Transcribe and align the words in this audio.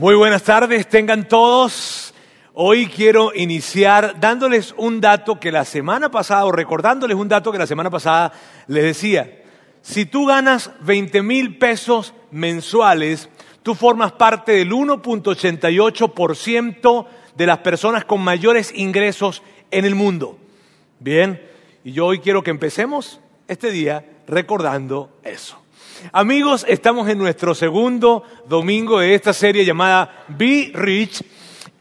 Muy 0.00 0.14
buenas 0.14 0.44
tardes, 0.44 0.88
tengan 0.88 1.28
todos. 1.28 2.14
Hoy 2.54 2.86
quiero 2.86 3.34
iniciar 3.34 4.18
dándoles 4.18 4.74
un 4.78 4.98
dato 4.98 5.38
que 5.38 5.52
la 5.52 5.66
semana 5.66 6.10
pasada, 6.10 6.46
o 6.46 6.52
recordándoles 6.52 7.18
un 7.18 7.28
dato 7.28 7.52
que 7.52 7.58
la 7.58 7.66
semana 7.66 7.90
pasada 7.90 8.32
les 8.66 8.82
decía. 8.82 9.42
Si 9.82 10.06
tú 10.06 10.24
ganas 10.24 10.70
20 10.80 11.20
mil 11.20 11.58
pesos 11.58 12.14
mensuales, 12.30 13.28
tú 13.62 13.74
formas 13.74 14.12
parte 14.12 14.52
del 14.52 14.72
1.88% 14.72 17.06
de 17.36 17.46
las 17.46 17.58
personas 17.58 18.06
con 18.06 18.22
mayores 18.22 18.72
ingresos 18.74 19.42
en 19.70 19.84
el 19.84 19.94
mundo. 19.94 20.38
Bien, 20.98 21.46
y 21.84 21.92
yo 21.92 22.06
hoy 22.06 22.20
quiero 22.20 22.42
que 22.42 22.50
empecemos 22.50 23.20
este 23.48 23.70
día 23.70 24.06
recordando 24.26 25.10
eso. 25.24 25.59
Amigos, 26.12 26.64
estamos 26.68 27.08
en 27.08 27.18
nuestro 27.18 27.54
segundo 27.54 28.24
domingo 28.48 29.00
de 29.00 29.14
esta 29.14 29.32
serie 29.32 29.64
llamada 29.64 30.24
Be 30.28 30.70
Rich. 30.74 31.22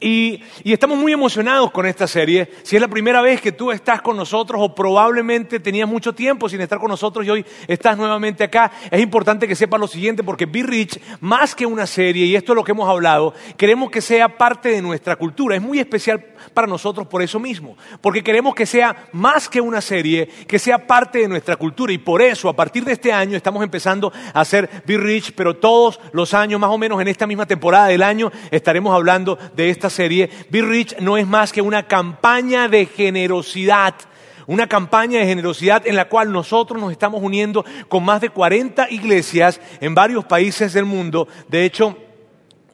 Y, 0.02 0.42
estamos 0.64 0.98
muy 0.98 1.12
emocionados 1.12 1.72
con 1.72 1.86
esta 1.86 2.08
serie. 2.08 2.50
Si 2.64 2.76
es 2.78 2.82
la 2.82 2.88
primera 2.88 3.22
vez 3.22 3.42
que 3.42 3.52
tú 3.52 3.72
estás 3.72 4.02
con 4.02 4.16
nosotros 4.16 4.62
o 4.62 4.74
probablemente 4.74 5.60
tenías 5.60 5.90
mucho 5.90 6.14
tiempo 6.14 6.48
sin 6.48 6.62
estar 6.62 6.80
con 6.80 6.90
nosotros 6.90 7.26
y 7.26 7.30
hoy 7.30 7.46
estás 7.68 7.98
nuevamente 7.98 8.46
acá, 8.46 8.72
es 8.90 9.02
importante 9.02 9.48
que 9.48 9.56
sepas 9.56 9.80
lo 9.80 9.88
siguiente 9.88 10.24
porque 10.24 10.46
Be 10.46 10.64
Rich, 10.64 11.00
más 11.20 11.54
que 11.54 11.66
una 11.66 11.86
serie, 11.86 12.26
y 12.26 12.36
esto 12.36 12.54
es 12.54 12.56
lo 12.56 12.64
que 12.64 12.72
hemos 12.72 12.88
hablado, 12.88 13.34
queremos 13.58 13.92
que 13.92 14.00
sea 14.00 14.38
parte 14.38 14.70
de 14.70 14.82
nuestra 14.82 15.18
cultura. 15.18 15.58
Es 15.58 15.62
muy 15.62 15.80
especial 15.80 16.26
para 16.50 16.68
nosotros 16.68 17.08
por 17.08 17.22
eso 17.22 17.40
mismo, 17.40 17.78
porque 18.02 18.24
queremos 18.24 18.56
que 18.56 18.66
sea 18.66 19.08
más 19.12 19.48
que 19.50 19.62
una 19.62 19.82
serie, 19.82 20.28
que 20.48 20.60
sea 20.60 20.86
parte 20.86 21.20
de 21.20 21.28
nuestra 21.28 21.56
cultura. 21.56 21.94
Y 21.94 21.98
por 21.98 22.22
eso, 22.22 22.50
a 22.50 22.56
partir 22.56 22.84
de 22.84 22.94
este 22.94 23.12
año, 23.12 23.36
estamos 23.36 23.64
empezando 23.64 24.12
a 24.34 24.42
hacer 24.42 24.70
Be 24.86 24.98
Rich, 24.98 25.34
pero 25.36 25.56
todos 25.56 26.00
los 26.12 26.34
años, 26.34 26.60
más 26.60 26.72
o 26.72 26.78
menos 26.78 27.02
en 27.02 27.08
esta 27.08 27.28
misma 27.28 27.46
temporada 27.46 27.88
del 27.88 28.04
año, 28.04 28.32
estaremos 28.52 28.94
hablando 28.94 29.38
de 29.56 29.70
esta 29.70 29.90
serie. 29.90 30.30
Be 30.50 30.62
Rich 30.62 31.00
no 31.00 31.18
es 31.18 31.28
más 31.28 31.52
que 31.52 31.62
una 31.62 31.88
campaña 31.88 32.68
de 32.68 32.86
generosidad 32.86 33.96
una 34.48 34.66
campaña 34.66 35.20
de 35.20 35.28
generosidad 35.28 35.86
en 35.86 35.96
la 35.96 36.10
cual 36.10 36.32
nosotros 36.32 36.82
nos 36.82 36.92
estamos 36.92 37.22
uniendo 37.22 37.64
con 37.88 38.04
más 38.04 38.20
de 38.20 38.32
40 38.32 38.90
iglesias 38.90 39.62
en 39.80 39.94
varios 39.94 40.26
países 40.26 40.74
del 40.74 40.86
mundo. 40.86 41.28
De 41.48 41.66
hecho, 41.66 41.96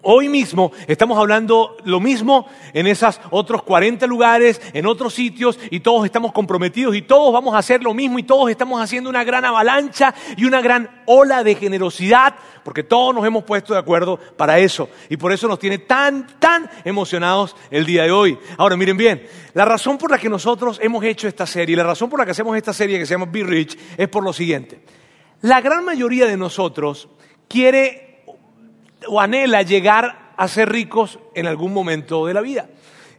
Hoy 0.08 0.30
mismo 0.30 0.72
estamos 0.86 1.18
hablando 1.18 1.78
lo 1.84 2.00
mismo 2.00 2.48
en 2.74 2.86
esos 2.86 3.20
otros 3.32 3.64
40 3.64 4.06
lugares, 4.06 4.62
en 4.72 4.86
otros 4.86 5.16
sitios, 5.16 5.58
y 5.72 5.80
todos 5.80 6.06
estamos 6.06 6.32
comprometidos 6.32 6.96
y 6.96 7.02
todos 7.02 7.34
vamos 7.34 7.56
a 7.56 7.58
hacer 7.58 7.82
lo 7.82 7.92
mismo 7.96 8.20
y 8.20 8.24
todos 8.24 8.52
estamos 8.52 8.80
haciendo 8.80 9.10
una 9.10 9.24
gran 9.24 9.46
avalancha 9.46 10.14
y 10.38 10.46
una 10.46 10.62
gran 10.62 11.02
ola 11.08 11.44
de 11.44 11.56
generosidad, 11.56 12.36
porque 12.64 12.84
todos 12.84 13.16
nos 13.16 13.26
hemos 13.26 13.46
puesto 13.46 13.74
de 13.74 13.80
acuerdo 13.80 14.20
para 14.38 14.60
eso. 14.60 14.90
Y 15.10 15.18
por 15.18 15.32
eso 15.32 15.48
nos 15.48 15.58
tiene 15.58 15.80
tan, 15.80 16.28
tan 16.38 16.70
emocionados 16.84 17.56
el 17.72 17.88
día 17.88 18.04
de 18.04 18.12
hoy. 18.12 18.38
Ahora, 18.60 18.78
miren 18.78 18.98
bien, 18.98 19.26
la 19.56 19.66
razón 19.66 19.98
por 19.98 20.12
la 20.12 20.20
que 20.20 20.30
nosotros 20.30 20.80
hemos 20.84 21.04
hecho 21.04 21.28
esta 21.28 21.48
serie, 21.48 21.76
la 21.76 21.84
razón 21.84 22.12
por 22.12 22.20
la 22.20 22.26
que 22.26 22.32
hacemos 22.32 22.56
esta 22.56 22.74
serie 22.74 23.00
que 23.00 23.08
se 23.08 23.16
llama 23.16 23.26
Be 23.32 23.44
Rich, 23.44 23.76
es 23.98 24.08
por 24.08 24.24
lo 24.24 24.34
siguiente. 24.34 24.82
La 25.42 25.62
gran 25.62 25.84
mayoría 25.84 26.28
de 26.28 26.38
nosotros 26.38 27.10
quiere 27.48 28.05
o 29.08 29.22
anhela 29.22 29.62
llegar 29.62 30.34
a 30.38 30.48
ser 30.48 30.70
ricos 30.70 31.20
en 31.34 31.48
algún 31.48 31.74
momento 31.74 32.26
de 32.26 32.34
la 32.34 32.42
vida. 32.42 32.70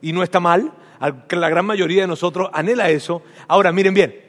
Y 0.02 0.12
no 0.12 0.22
está 0.22 0.40
mal, 0.40 0.72
la 1.00 1.48
gran 1.48 1.66
mayoría 1.66 2.02
de 2.02 2.08
nosotros 2.08 2.50
anhela 2.52 2.90
eso. 2.90 3.22
Ahora, 3.48 3.72
miren 3.72 3.94
bien, 3.94 4.20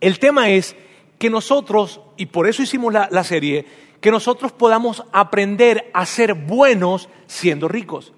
el 0.00 0.18
tema 0.18 0.50
es 0.50 0.76
que 1.18 1.30
nosotros, 1.30 2.00
y 2.16 2.26
por 2.26 2.48
eso 2.48 2.62
hicimos 2.62 2.92
la, 2.92 3.08
la 3.10 3.24
serie, 3.24 3.66
que 4.00 4.10
nosotros 4.10 4.52
podamos 4.52 5.04
aprender 5.12 5.90
a 5.94 6.04
ser 6.06 6.34
buenos 6.34 7.08
siendo 7.26 7.68
ricos 7.68 8.12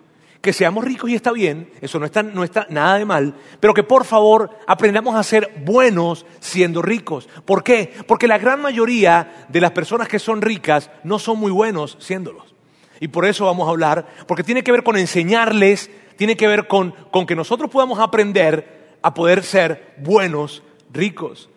que 0.44 0.52
seamos 0.52 0.84
ricos 0.84 1.08
y 1.08 1.14
está 1.14 1.32
bien, 1.32 1.70
eso 1.80 1.98
no 1.98 2.04
está, 2.04 2.22
no 2.22 2.44
está, 2.44 2.66
nada 2.68 2.98
de 2.98 3.06
mal, 3.06 3.34
pero 3.60 3.72
que 3.72 3.82
por 3.82 4.04
favor 4.04 4.50
aprendamos 4.66 5.16
a 5.16 5.22
ser 5.22 5.50
buenos 5.64 6.26
siendo 6.38 6.82
ricos. 6.82 7.30
¿Por 7.46 7.64
qué? 7.64 7.94
Porque 8.06 8.28
la 8.28 8.36
gran 8.36 8.60
mayoría 8.60 9.46
de 9.48 9.60
las 9.62 9.70
personas 9.70 10.06
que 10.06 10.18
son 10.18 10.42
ricas 10.42 10.90
no 11.02 11.18
son 11.18 11.38
muy 11.40 11.50
buenos 11.50 11.96
siéndolos. 11.98 12.54
Y 13.00 13.08
por 13.08 13.24
eso 13.24 13.46
vamos 13.46 13.66
a 13.66 13.70
hablar, 13.70 14.06
porque 14.28 14.44
tiene 14.44 14.62
que 14.62 14.70
ver 14.70 14.82
con 14.82 14.98
enseñarles, 14.98 15.90
tiene 16.16 16.36
que 16.36 16.46
ver 16.46 16.68
con, 16.68 16.92
con 17.10 17.24
que 17.24 17.34
nosotros 17.34 17.70
podamos 17.70 17.98
aprender 17.98 18.98
a 19.00 19.14
poder 19.14 19.44
ser 19.44 19.94
buenos 19.96 20.62
ricos 20.92 21.48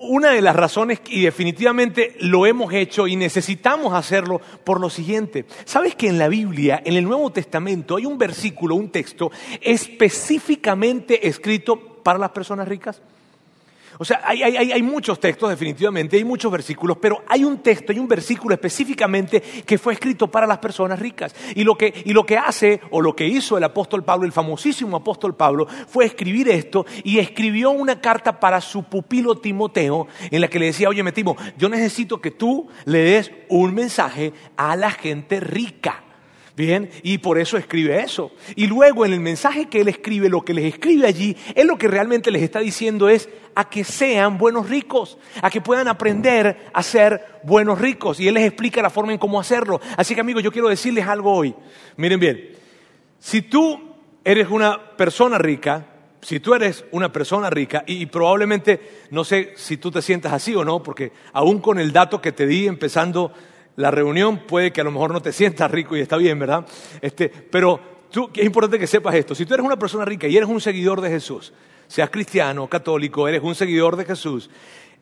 una 0.00 0.30
de 0.30 0.42
las 0.42 0.56
razones, 0.56 1.00
y 1.08 1.22
definitivamente 1.22 2.16
lo 2.20 2.46
hemos 2.46 2.72
hecho 2.72 3.06
y 3.06 3.16
necesitamos 3.16 3.94
hacerlo 3.94 4.40
por 4.64 4.80
lo 4.80 4.90
siguiente. 4.90 5.46
¿Sabes 5.64 5.94
que 5.94 6.08
en 6.08 6.18
la 6.18 6.28
Biblia, 6.28 6.82
en 6.84 6.94
el 6.94 7.04
Nuevo 7.04 7.30
Testamento, 7.30 7.96
hay 7.96 8.06
un 8.06 8.18
versículo, 8.18 8.74
un 8.74 8.90
texto 8.90 9.30
específicamente 9.60 11.26
escrito 11.26 11.76
para 12.02 12.18
las 12.18 12.30
personas 12.30 12.68
ricas? 12.68 13.00
O 13.98 14.04
sea, 14.04 14.20
hay, 14.24 14.82
muchos 14.82 15.18
textos 15.18 15.48
definitivamente, 15.48 16.16
hay 16.16 16.24
muchos 16.24 16.52
versículos, 16.52 16.98
pero 17.00 17.22
hay 17.28 17.44
un 17.44 17.58
texto, 17.58 17.92
hay 17.92 17.98
un 17.98 18.08
versículo 18.08 18.54
específicamente 18.54 19.40
que 19.40 19.78
fue 19.78 19.94
escrito 19.94 20.28
para 20.28 20.46
las 20.46 20.58
personas 20.58 20.98
ricas. 20.98 21.34
Y 21.54 21.64
lo 21.64 21.76
que, 21.76 22.02
y 22.04 22.12
lo 22.12 22.26
que 22.26 22.36
hace, 22.36 22.80
o 22.90 23.00
lo 23.00 23.16
que 23.16 23.26
hizo 23.26 23.56
el 23.56 23.64
apóstol 23.64 24.04
Pablo, 24.04 24.26
el 24.26 24.32
famosísimo 24.32 24.96
apóstol 24.96 25.34
Pablo, 25.34 25.66
fue 25.88 26.04
escribir 26.04 26.48
esto 26.48 26.84
y 27.04 27.18
escribió 27.18 27.70
una 27.70 28.00
carta 28.00 28.38
para 28.38 28.60
su 28.60 28.84
pupilo 28.84 29.36
Timoteo 29.36 30.08
en 30.30 30.40
la 30.40 30.48
que 30.48 30.58
le 30.58 30.66
decía, 30.66 30.88
oye, 30.88 31.02
Timo, 31.12 31.36
yo 31.56 31.68
necesito 31.68 32.20
que 32.20 32.30
tú 32.30 32.68
le 32.84 32.98
des 32.98 33.32
un 33.48 33.74
mensaje 33.74 34.32
a 34.56 34.76
la 34.76 34.90
gente 34.90 35.40
rica. 35.40 36.05
Bien, 36.56 36.88
y 37.02 37.18
por 37.18 37.38
eso 37.38 37.58
escribe 37.58 38.00
eso. 38.00 38.32
Y 38.54 38.66
luego 38.66 39.04
en 39.04 39.12
el 39.12 39.20
mensaje 39.20 39.68
que 39.68 39.82
él 39.82 39.88
escribe, 39.88 40.30
lo 40.30 40.42
que 40.42 40.54
les 40.54 40.64
escribe 40.64 41.06
allí, 41.06 41.36
él 41.54 41.66
lo 41.66 41.76
que 41.76 41.86
realmente 41.86 42.30
les 42.30 42.42
está 42.42 42.60
diciendo 42.60 43.10
es 43.10 43.28
a 43.54 43.68
que 43.68 43.84
sean 43.84 44.38
buenos 44.38 44.70
ricos, 44.70 45.18
a 45.42 45.50
que 45.50 45.60
puedan 45.60 45.86
aprender 45.86 46.70
a 46.72 46.82
ser 46.82 47.40
buenos 47.42 47.78
ricos. 47.78 48.20
Y 48.20 48.28
él 48.28 48.34
les 48.34 48.46
explica 48.46 48.80
la 48.80 48.88
forma 48.88 49.12
en 49.12 49.18
cómo 49.18 49.38
hacerlo. 49.38 49.82
Así 49.98 50.14
que 50.14 50.22
amigos, 50.22 50.42
yo 50.42 50.50
quiero 50.50 50.70
decirles 50.70 51.06
algo 51.06 51.30
hoy. 51.30 51.54
Miren 51.98 52.20
bien, 52.20 52.50
si 53.18 53.42
tú 53.42 53.78
eres 54.24 54.48
una 54.48 54.96
persona 54.96 55.36
rica, 55.36 55.84
si 56.22 56.40
tú 56.40 56.54
eres 56.54 56.86
una 56.90 57.12
persona 57.12 57.50
rica, 57.50 57.84
y, 57.86 58.06
probablemente, 58.06 59.04
no 59.10 59.24
sé 59.24 59.52
si 59.56 59.76
tú 59.76 59.90
te 59.90 60.00
sientas 60.00 60.32
así 60.32 60.54
o 60.54 60.64
no, 60.64 60.82
porque 60.82 61.12
aún 61.34 61.60
con 61.60 61.78
el 61.78 61.92
dato 61.92 62.22
que 62.22 62.32
te 62.32 62.46
di 62.46 62.66
empezando 62.66 63.32
la 63.76 63.90
reunión 63.90 64.38
puede 64.46 64.72
que 64.72 64.80
a 64.80 64.84
lo 64.84 64.90
mejor 64.90 65.12
no 65.12 65.20
te 65.20 65.32
sientas 65.32 65.70
rico 65.70 65.96
y 65.96 66.00
está 66.00 66.16
bien, 66.16 66.38
¿verdad? 66.38 66.66
Este, 67.00 67.28
pero 67.28 67.78
tú, 68.10 68.30
es 68.34 68.44
importante 68.44 68.78
que 68.78 68.86
sepas 68.86 69.14
esto. 69.14 69.34
Si 69.34 69.44
tú 69.46 69.54
eres 69.54 69.64
una 69.64 69.78
persona 69.78 70.04
rica 70.04 70.26
y 70.26 70.36
eres 70.36 70.48
un 70.48 70.60
seguidor 70.60 71.00
de 71.00 71.10
Jesús, 71.10 71.52
seas 71.86 72.10
cristiano, 72.10 72.66
católico, 72.68 73.28
eres 73.28 73.42
un 73.42 73.54
seguidor 73.54 73.96
de 73.96 74.04
Jesús, 74.04 74.50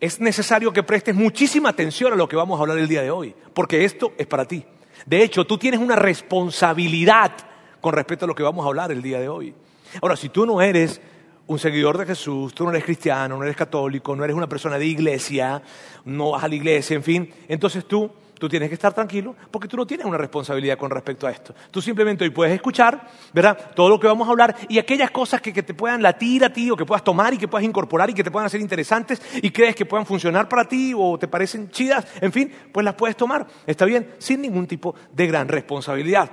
es 0.01 0.21
necesario 0.21 0.73
que 0.73 0.83
prestes 0.83 1.15
muchísima 1.15 1.71
atención 1.71 2.13
a 2.13 2.17
lo 2.17 2.29
que 2.29 2.37
vamos 2.37 2.59
a 2.59 2.63
hablar 2.63 2.79
el 2.79 2.89
día 2.89 3.03
de 3.03 3.11
hoy, 3.11 3.35
porque 3.55 3.85
esto 3.85 4.13
es 4.19 4.27
para 4.27 4.45
ti. 4.45 4.65
De 5.07 5.23
hecho, 5.23 5.47
tú 5.47 5.57
tienes 5.57 5.81
una 5.81 5.97
responsabilidad 5.97 7.33
con 7.81 7.93
respecto 7.93 8.25
a 8.25 8.29
lo 8.29 8.35
que 8.35 8.43
vamos 8.43 8.65
a 8.65 8.69
hablar 8.69 8.91
el 8.91 9.03
día 9.03 9.21
de 9.21 9.29
hoy. 9.29 9.55
Ahora, 10.03 10.17
si 10.17 10.31
tú 10.31 10.47
no 10.47 10.61
eres 10.61 11.01
un 11.47 11.59
seguidor 11.59 11.99
de 11.99 12.07
Jesús, 12.07 12.55
tú 12.55 12.65
no 12.65 12.71
eres 12.71 12.85
cristiano, 12.85 13.37
no 13.37 13.45
eres 13.45 13.57
católico, 13.57 14.17
no 14.17 14.25
eres 14.25 14.37
una 14.37 14.49
persona 14.49 14.79
de 14.79 14.87
iglesia, 14.87 15.63
no 16.05 16.33
vas 16.33 16.45
a 16.45 16.49
la 16.49 16.55
iglesia, 16.55 16.97
en 16.97 17.03
fin, 17.03 17.35
entonces 17.49 17.85
tú 17.85 18.11
Tú 18.45 18.49
tienes 18.51 18.69
que 18.69 18.75
estar 18.75 18.93
tranquilo 18.93 19.35
porque 19.51 19.67
tú 19.67 19.79
no 19.79 19.87
tienes 19.87 20.05
una 20.05 20.19
responsabilidad 20.19 20.77
con 20.77 20.91
respecto 20.91 21.27
a 21.27 21.31
esto. 21.31 21.55
Tú 21.71 21.81
simplemente 21.81 22.25
hoy 22.25 22.31
puedes 22.31 22.55
escuchar, 22.55 23.09
¿verdad? 23.33 23.71
Todo 23.75 23.89
lo 23.89 23.99
que 23.99 24.07
vamos 24.07 24.29
a 24.29 24.33
hablar 24.33 24.55
y 24.69 24.79
aquellas 24.79 25.11
cosas 25.11 25.41
que, 25.41 25.51
te 25.63 25.73
puedan 25.73 26.03
latir 26.03 26.45
a 26.45 26.53
ti 26.53 26.71
o 26.71 26.77
que 26.77 26.85
puedas 26.85 27.03
tomar 27.03 27.33
y 27.33 27.39
que 27.39 27.49
puedas 27.49 27.65
incorporar 27.65 28.11
y 28.11 28.13
que 28.13 28.23
te 28.23 28.31
puedan 28.31 28.45
hacer 28.45 28.61
interesantes 28.61 29.23
y 29.41 29.49
crees 29.51 29.75
que 29.75 29.87
puedan 29.87 30.05
funcionar 30.05 30.47
para 30.47 30.69
ti 30.69 30.93
o 30.95 31.19
te 31.19 31.27
parecen 31.27 31.71
chidas, 31.71 32.07
en 32.21 32.33
fin, 32.33 32.53
pues 32.71 32.85
las 32.85 32.93
puedes 32.97 33.17
tomar. 33.17 33.47
Está 33.67 33.87
bien, 33.87 34.13
sin 34.19 34.43
ningún 34.43 34.67
tipo 34.67 34.95
de 35.11 35.27
gran 35.27 35.49
responsabilidad. 35.49 36.31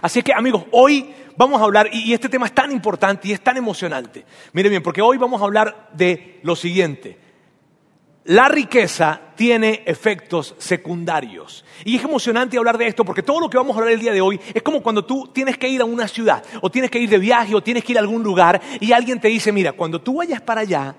Así 0.00 0.22
que 0.22 0.32
amigos, 0.32 0.64
hoy 0.70 1.12
vamos 1.36 1.60
a 1.60 1.64
hablar, 1.64 1.90
y 1.92 2.14
este 2.14 2.30
tema 2.30 2.46
es 2.46 2.54
tan 2.54 2.72
importante 2.72 3.28
y 3.28 3.32
es 3.32 3.42
tan 3.42 3.58
emocionante. 3.58 4.24
Miren 4.54 4.70
bien, 4.70 4.82
porque 4.82 5.02
hoy 5.02 5.18
vamos 5.18 5.42
a 5.42 5.44
hablar 5.44 5.90
de 5.92 6.40
lo 6.42 6.56
siguiente 6.56 7.31
la 8.24 8.48
riqueza 8.48 9.20
tiene 9.34 9.82
efectos 9.84 10.54
secundarios. 10.58 11.64
Y 11.84 11.96
es 11.96 12.04
emocionante 12.04 12.56
hablar 12.56 12.78
de 12.78 12.86
esto 12.86 13.04
porque 13.04 13.22
todo 13.22 13.40
lo 13.40 13.50
que 13.50 13.56
vamos 13.56 13.74
a 13.74 13.80
hablar 13.80 13.94
el 13.94 14.00
día 14.00 14.12
de 14.12 14.20
hoy 14.20 14.40
es 14.54 14.62
como 14.62 14.82
cuando 14.82 15.04
tú 15.04 15.30
tienes 15.32 15.58
que 15.58 15.68
ir 15.68 15.80
a 15.80 15.84
una 15.84 16.06
ciudad 16.06 16.44
o 16.60 16.70
tienes 16.70 16.90
que 16.90 17.00
ir 17.00 17.10
de 17.10 17.18
viaje 17.18 17.54
o 17.54 17.62
tienes 17.62 17.82
que 17.82 17.92
ir 17.92 17.98
a 17.98 18.00
algún 18.00 18.22
lugar 18.22 18.60
y 18.80 18.92
alguien 18.92 19.20
te 19.20 19.28
dice, 19.28 19.50
mira, 19.50 19.72
cuando 19.72 20.00
tú 20.00 20.16
vayas 20.16 20.40
para 20.40 20.60
allá, 20.60 20.94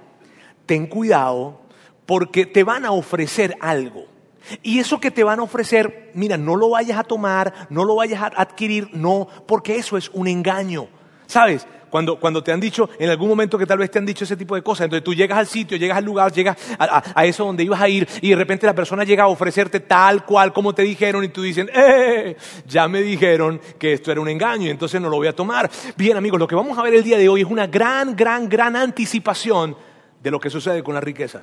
ten 0.65 0.87
cuidado 0.87 1.61
porque 2.05 2.45
te 2.45 2.63
van 2.63 2.85
a 2.85 2.91
ofrecer 2.91 3.55
algo. 3.61 4.05
Y 4.61 4.79
eso 4.79 4.99
que 4.99 5.11
te 5.11 5.23
van 5.23 5.39
a 5.39 5.43
ofrecer, 5.43 6.11
mira, 6.13 6.37
no 6.37 6.57
lo 6.57 6.71
vayas 6.71 6.99
a 6.99 7.03
tomar, 7.03 7.67
no 7.69 7.85
lo 7.85 7.95
vayas 7.95 8.21
a 8.21 8.27
adquirir, 8.35 8.89
no, 8.91 9.29
porque 9.47 9.77
eso 9.77 9.95
es 9.95 10.09
un 10.09 10.27
engaño. 10.27 10.89
¿Sabes? 11.33 11.65
Cuando, 11.89 12.19
cuando 12.19 12.43
te 12.43 12.51
han 12.51 12.59
dicho, 12.59 12.91
en 12.99 13.09
algún 13.09 13.27
momento 13.27 13.57
que 13.57 13.65
tal 13.65 13.79
vez 13.79 13.89
te 13.89 13.97
han 13.97 14.05
dicho 14.05 14.23
ese 14.23 14.37
tipo 14.37 14.53
de 14.53 14.61
cosas, 14.61 14.85
entonces 14.85 15.03
tú 15.03 15.15
llegas 15.15 15.39
al 15.39 15.47
sitio, 15.47 15.77
llegas 15.77 15.97
al 15.97 16.05
lugar, 16.05 16.31
llegas 16.31 16.55
a, 16.77 17.25
eso 17.25 17.43
donde 17.43 17.63
ibas 17.63 17.81
a 17.81 17.89
ir 17.89 18.07
y 18.21 18.29
de 18.29 18.35
repente 18.35 18.67
la 18.67 18.75
persona 18.75 19.03
llega 19.03 19.23
a 19.23 19.27
ofrecerte 19.27 19.79
tal 19.79 20.25
cual 20.25 20.53
como 20.53 20.75
te 20.75 20.83
dijeron 20.83 21.23
y 21.23 21.29
tú 21.29 21.41
dices, 21.41 21.67
¡eh! 21.73 22.37
Ya 22.67 22.87
me 22.87 23.01
dijeron 23.01 23.59
que 23.79 23.93
esto 23.93 24.11
era 24.11 24.21
un 24.21 24.29
engaño 24.29 24.67
y 24.67 24.69
entonces 24.69 25.01
no 25.01 25.09
lo 25.09 25.17
voy 25.17 25.25
a 25.25 25.33
tomar. 25.33 25.71
Bien 25.97 26.17
amigos, 26.17 26.39
lo 26.39 26.47
que 26.47 26.53
vamos 26.53 26.77
a 26.77 26.83
ver 26.83 26.93
el 26.93 27.03
día 27.03 27.17
de 27.17 27.27
hoy 27.27 27.41
es 27.41 27.47
una 27.47 27.65
gran, 27.65 28.15
gran, 28.15 28.47
gran 28.47 28.75
anticipación 28.75 29.75
de 30.21 30.29
lo 30.29 30.39
que 30.39 30.51
sucede 30.51 30.83
con 30.83 30.93
la 30.93 31.01
riqueza. 31.01 31.41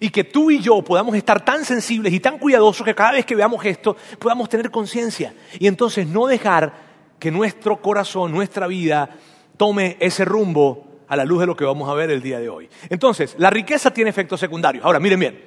Y 0.00 0.10
que 0.10 0.24
tú 0.24 0.50
y 0.50 0.58
yo 0.58 0.82
podamos 0.82 1.14
estar 1.14 1.44
tan 1.44 1.64
sensibles 1.64 2.12
y 2.12 2.18
tan 2.18 2.38
cuidadosos 2.38 2.84
que 2.84 2.94
cada 2.94 3.12
vez 3.12 3.24
que 3.24 3.36
veamos 3.36 3.64
esto 3.64 3.96
podamos 4.18 4.48
tener 4.48 4.68
conciencia 4.72 5.32
y 5.60 5.68
entonces 5.68 6.08
no 6.08 6.26
dejar 6.26 6.91
que 7.22 7.30
nuestro 7.30 7.80
corazón, 7.80 8.32
nuestra 8.32 8.66
vida, 8.66 9.08
tome 9.56 9.96
ese 10.00 10.24
rumbo 10.24 11.04
a 11.06 11.14
la 11.14 11.24
luz 11.24 11.38
de 11.38 11.46
lo 11.46 11.54
que 11.54 11.64
vamos 11.64 11.88
a 11.88 11.94
ver 11.94 12.10
el 12.10 12.20
día 12.20 12.40
de 12.40 12.48
hoy. 12.48 12.68
Entonces, 12.88 13.36
la 13.38 13.48
riqueza 13.48 13.92
tiene 13.92 14.10
efectos 14.10 14.40
secundarios. 14.40 14.84
Ahora, 14.84 14.98
miren 14.98 15.20
bien, 15.20 15.44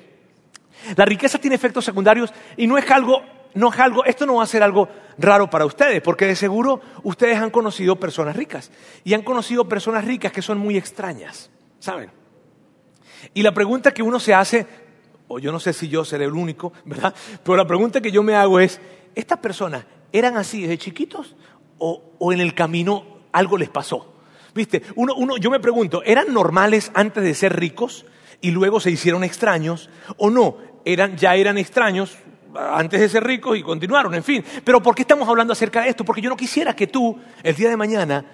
la 0.96 1.04
riqueza 1.04 1.38
tiene 1.38 1.58
efectos 1.58 1.84
secundarios 1.84 2.34
y 2.56 2.66
no 2.66 2.78
es 2.78 2.90
algo, 2.90 3.22
no 3.56 3.74
es 3.74 3.80
algo, 3.82 4.06
esto 4.06 4.26
no 4.26 4.36
va 4.36 4.44
a 4.44 4.48
ser 4.48 4.64
algo 4.64 4.88
raro 5.18 5.50
para 5.50 5.66
ustedes, 5.66 6.02
porque 6.02 6.26
de 6.28 6.38
seguro 6.38 6.80
ustedes 7.04 7.38
han 7.40 7.50
conocido 7.50 7.98
personas 7.98 8.38
ricas 8.38 8.72
y 9.04 9.14
han 9.14 9.24
conocido 9.24 9.68
personas 9.68 10.06
ricas 10.06 10.32
que 10.32 10.42
son 10.42 10.58
muy 10.58 10.78
extrañas, 10.78 11.50
¿saben? 11.80 12.10
Y 13.34 13.44
la 13.44 13.54
pregunta 13.54 13.94
que 13.94 14.02
uno 14.02 14.22
se 14.22 14.34
hace, 14.34 14.66
o 15.28 15.40
yo 15.40 15.52
no 15.52 15.60
sé 15.60 15.74
si 15.74 15.90
yo 15.90 16.06
seré 16.06 16.24
el 16.24 16.32
único, 16.36 16.72
¿verdad? 16.86 17.14
Pero 17.44 17.58
la 17.58 17.68
pregunta 17.68 18.00
que 18.00 18.14
yo 18.14 18.24
me 18.24 18.34
hago 18.34 18.62
es, 18.62 18.80
¿estas 19.14 19.40
personas 19.40 19.84
eran 20.18 20.38
así 20.38 20.62
desde 20.62 20.78
chiquitos 20.78 21.36
o, 21.78 22.32
en 22.32 22.40
el 22.40 22.54
camino 22.54 23.06
algo 23.32 23.58
les 23.58 23.70
pasó. 23.70 24.14
¿Viste? 24.54 24.84
Uno, 24.96 25.14
uno, 25.16 25.38
yo 25.38 25.52
me 25.52 25.60
pregunto, 25.60 26.02
¿eran 26.04 26.34
normales 26.34 26.92
antes 26.94 27.24
de 27.24 27.34
ser 27.34 27.58
ricos 27.60 28.06
y 28.42 28.52
luego 28.52 28.80
se 28.80 28.92
hicieron 28.92 29.24
extraños? 29.24 29.90
¿O 30.18 30.30
no? 30.30 30.58
Eran, 30.86 31.18
ya 31.18 31.36
eran 31.36 31.58
extraños 31.58 32.18
antes 32.56 33.02
de 33.02 33.10
ser 33.10 33.24
ricos 33.24 33.58
y 33.58 33.64
continuaron, 33.64 34.14
en 34.16 34.24
fin. 34.24 34.44
Pero 34.64 34.82
¿por 34.82 34.96
qué 34.96 35.02
estamos 35.02 35.28
hablando 35.28 35.54
acerca 35.54 35.82
de 35.82 35.90
esto? 35.90 36.06
Porque 36.06 36.22
yo 36.22 36.30
no 36.30 36.38
quisiera 36.38 36.76
que 36.76 36.88
tú, 36.88 37.20
el 37.44 37.56
día 37.56 37.70
de 37.70 37.78
mañana, 37.78 38.26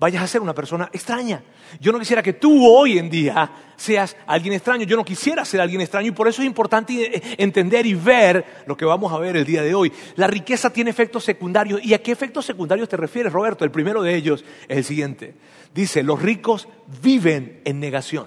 vayas 0.00 0.22
a 0.22 0.26
ser 0.26 0.40
una 0.40 0.54
persona 0.54 0.88
extraña. 0.94 1.42
Yo 1.78 1.92
no 1.92 1.98
quisiera 1.98 2.22
que 2.22 2.32
tú 2.32 2.66
hoy 2.66 2.98
en 2.98 3.10
día 3.10 3.50
seas 3.76 4.16
alguien 4.26 4.54
extraño. 4.54 4.84
Yo 4.84 4.96
no 4.96 5.04
quisiera 5.04 5.44
ser 5.44 5.60
alguien 5.60 5.82
extraño 5.82 6.08
y 6.08 6.12
por 6.12 6.26
eso 6.26 6.40
es 6.40 6.46
importante 6.46 7.18
eh, 7.18 7.36
entender 7.36 7.84
y 7.84 7.92
ver 7.92 8.62
lo 8.66 8.78
que 8.78 8.86
vamos 8.86 9.12
a 9.12 9.18
ver 9.18 9.36
el 9.36 9.44
día 9.44 9.62
de 9.62 9.74
hoy. 9.74 9.92
La 10.16 10.26
riqueza 10.26 10.72
tiene 10.72 10.88
efectos 10.88 11.22
secundarios. 11.24 11.84
¿Y 11.84 11.92
a 11.92 12.02
qué 12.02 12.12
efectos 12.12 12.46
secundarios 12.46 12.88
te 12.88 12.96
refieres, 12.96 13.30
Roberto? 13.30 13.62
El 13.62 13.70
primero 13.70 14.02
de 14.02 14.16
ellos 14.16 14.42
es 14.66 14.78
el 14.78 14.84
siguiente. 14.84 15.34
Dice, 15.74 16.02
los 16.02 16.20
ricos 16.20 16.66
viven 17.02 17.60
en 17.66 17.78
negación. 17.78 18.26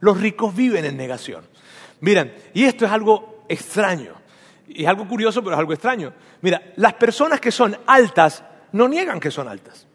Los 0.00 0.18
ricos 0.18 0.56
viven 0.56 0.86
en 0.86 0.96
negación. 0.96 1.44
Miren, 2.00 2.34
y 2.54 2.64
esto 2.64 2.86
es 2.86 2.90
algo 2.90 3.44
extraño. 3.46 4.14
Y 4.66 4.84
es 4.84 4.88
algo 4.88 5.06
curioso, 5.06 5.44
pero 5.44 5.54
es 5.54 5.60
algo 5.60 5.74
extraño. 5.74 6.14
Mira, 6.40 6.72
las 6.76 6.94
personas 6.94 7.40
que 7.40 7.52
son 7.52 7.76
altas 7.86 8.42
no 8.72 8.88
niegan 8.88 9.20
que 9.20 9.30
son 9.30 9.48
altas. 9.48 9.86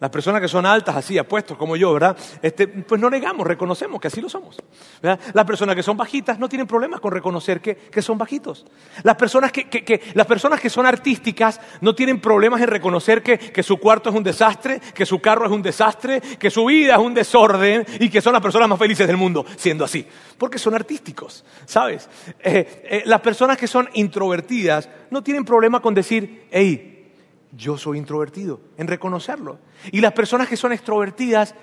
Las 0.00 0.10
personas 0.10 0.40
que 0.40 0.46
son 0.46 0.64
altas, 0.64 0.94
así, 0.94 1.18
apuestos 1.18 1.58
como 1.58 1.74
yo, 1.74 1.92
¿verdad? 1.92 2.16
Este, 2.40 2.68
pues 2.68 3.00
no 3.00 3.10
negamos, 3.10 3.44
reconocemos 3.44 4.00
que 4.00 4.06
así 4.06 4.20
lo 4.20 4.28
somos. 4.28 4.56
Las 5.02 5.44
personas 5.44 5.74
que 5.74 5.82
son 5.82 5.96
bajitas 5.96 6.38
no 6.38 6.48
tienen 6.48 6.68
problemas 6.68 7.00
con 7.00 7.10
reconocer 7.10 7.60
que, 7.60 8.00
son 8.00 8.16
bajitos. 8.16 8.64
Las 9.02 9.16
personas 9.16 9.50
que, 9.50 10.00
las 10.14 10.26
personas 10.26 10.60
que 10.60 10.70
son 10.70 10.86
artísticas 10.86 11.60
no 11.80 11.96
tienen 11.96 12.20
problemas 12.20 12.60
en 12.60 12.68
reconocer 12.68 13.22
que, 13.22 13.62
su 13.62 13.78
cuarto 13.78 14.10
es 14.10 14.14
un 14.14 14.22
desastre, 14.22 14.80
que 14.94 15.04
su 15.04 15.18
carro 15.18 15.46
es 15.46 15.50
un 15.50 15.62
desastre, 15.62 16.20
que 16.20 16.48
su 16.48 16.64
vida 16.66 16.94
es 16.94 17.00
un 17.00 17.12
desorden 17.12 17.84
y 17.98 18.08
que 18.08 18.20
son 18.20 18.32
las 18.32 18.42
personas 18.42 18.68
más 18.68 18.78
felices 18.78 19.06
del 19.06 19.16
mundo 19.16 19.44
siendo 19.56 19.84
así. 19.84 20.06
Porque 20.38 20.58
son 20.58 20.76
artísticos, 20.76 21.44
¿sabes? 21.66 22.08
Eh, 22.38 22.82
eh, 22.84 23.02
las 23.04 23.20
personas 23.20 23.58
que 23.58 23.66
son 23.66 23.88
introvertidas 23.94 24.88
no 25.10 25.24
tienen 25.24 25.44
problema 25.44 25.80
con 25.80 25.92
decir, 25.92 26.46
hey, 26.52 26.97
yo 27.52 27.78
soy 27.78 27.98
introvertido, 27.98 28.60
en 28.76 28.86
reconocerlo. 28.86 29.58
Y 29.92 30.00
las 30.00 30.12
personas 30.12 30.48
que 30.48 30.56
son 30.56 30.72
extrovertidas, 30.72 31.54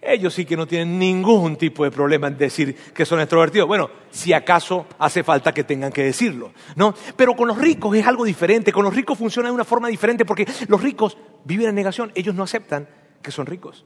ellos 0.00 0.34
sí 0.34 0.44
que 0.44 0.56
no 0.56 0.66
tienen 0.66 0.98
ningún 0.98 1.56
tipo 1.56 1.84
de 1.84 1.90
problema 1.90 2.28
en 2.28 2.36
decir 2.36 2.74
que 2.94 3.04
son 3.04 3.20
extrovertidos. 3.20 3.66
Bueno, 3.66 3.90
si 4.10 4.32
acaso 4.32 4.86
hace 4.98 5.22
falta 5.22 5.52
que 5.52 5.64
tengan 5.64 5.92
que 5.92 6.04
decirlo, 6.04 6.52
¿no? 6.76 6.94
Pero 7.16 7.34
con 7.34 7.48
los 7.48 7.58
ricos 7.58 7.96
es 7.96 8.06
algo 8.06 8.24
diferente, 8.24 8.72
con 8.72 8.84
los 8.84 8.94
ricos 8.94 9.18
funciona 9.18 9.48
de 9.48 9.54
una 9.54 9.64
forma 9.64 9.88
diferente 9.88 10.24
porque 10.24 10.46
los 10.68 10.82
ricos 10.82 11.16
viven 11.44 11.68
en 11.68 11.74
negación, 11.74 12.12
ellos 12.14 12.34
no 12.34 12.42
aceptan 12.42 12.88
que 13.22 13.30
son 13.30 13.46
ricos, 13.46 13.84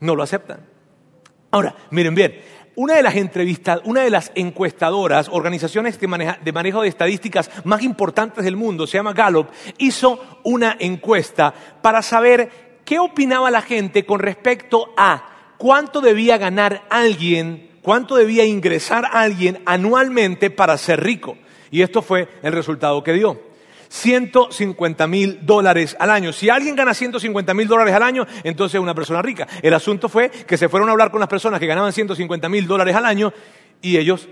no 0.00 0.16
lo 0.16 0.22
aceptan. 0.22 0.60
Ahora, 1.52 1.74
miren 1.90 2.14
bien, 2.14 2.40
una 2.80 2.94
de 2.94 3.02
las 3.02 3.16
entrevistas, 3.16 3.82
una 3.84 4.00
de 4.00 4.08
las 4.08 4.32
encuestadoras, 4.34 5.28
organizaciones 5.30 6.00
de, 6.00 6.06
manejo 6.52 6.80
de 6.80 6.88
estadísticas 6.88 7.50
más 7.64 7.82
importantes 7.82 8.42
del 8.42 8.56
mundo, 8.56 8.86
se 8.86 8.96
llama 8.96 9.12
Gallup, 9.12 9.48
hizo 9.76 10.40
una 10.44 10.78
encuesta 10.80 11.52
para 11.82 12.00
saber 12.00 12.78
qué 12.86 12.98
opinaba 12.98 13.50
la 13.50 13.60
gente 13.60 14.06
con 14.06 14.18
respecto 14.18 14.94
a 14.96 15.52
cuánto 15.58 16.00
debía 16.00 16.38
ganar 16.38 16.84
alguien, 16.88 17.68
cuánto 17.82 18.16
debía 18.16 18.46
ingresar 18.46 19.10
alguien 19.12 19.60
anualmente 19.66 20.48
para 20.48 20.78
ser 20.78 21.02
rico. 21.02 21.36
Y 21.70 21.82
esto 21.82 22.00
fue 22.00 22.28
el 22.42 22.54
resultado 22.54 23.04
que 23.04 23.12
dio. 23.12 23.49
150 23.90 25.06
mil 25.08 25.44
dólares 25.44 25.96
al 25.98 26.10
año. 26.10 26.32
Si 26.32 26.48
alguien 26.48 26.76
gana 26.76 26.94
150 26.94 27.52
mil 27.54 27.66
dólares 27.66 27.92
al 27.92 28.04
año, 28.04 28.24
entonces 28.44 28.76
es 28.76 28.80
una 28.80 28.94
persona 28.94 29.20
rica. 29.20 29.48
El 29.62 29.74
asunto 29.74 30.08
fue 30.08 30.30
que 30.30 30.56
se 30.56 30.68
fueron 30.68 30.88
a 30.88 30.92
hablar 30.92 31.10
con 31.10 31.18
las 31.18 31.28
personas 31.28 31.58
que 31.58 31.66
ganaban 31.66 31.92
150 31.92 32.48
mil 32.48 32.66
dólares 32.68 32.94
al 32.94 33.04
año 33.04 33.32
y 33.82 33.96
ellos 33.96 34.28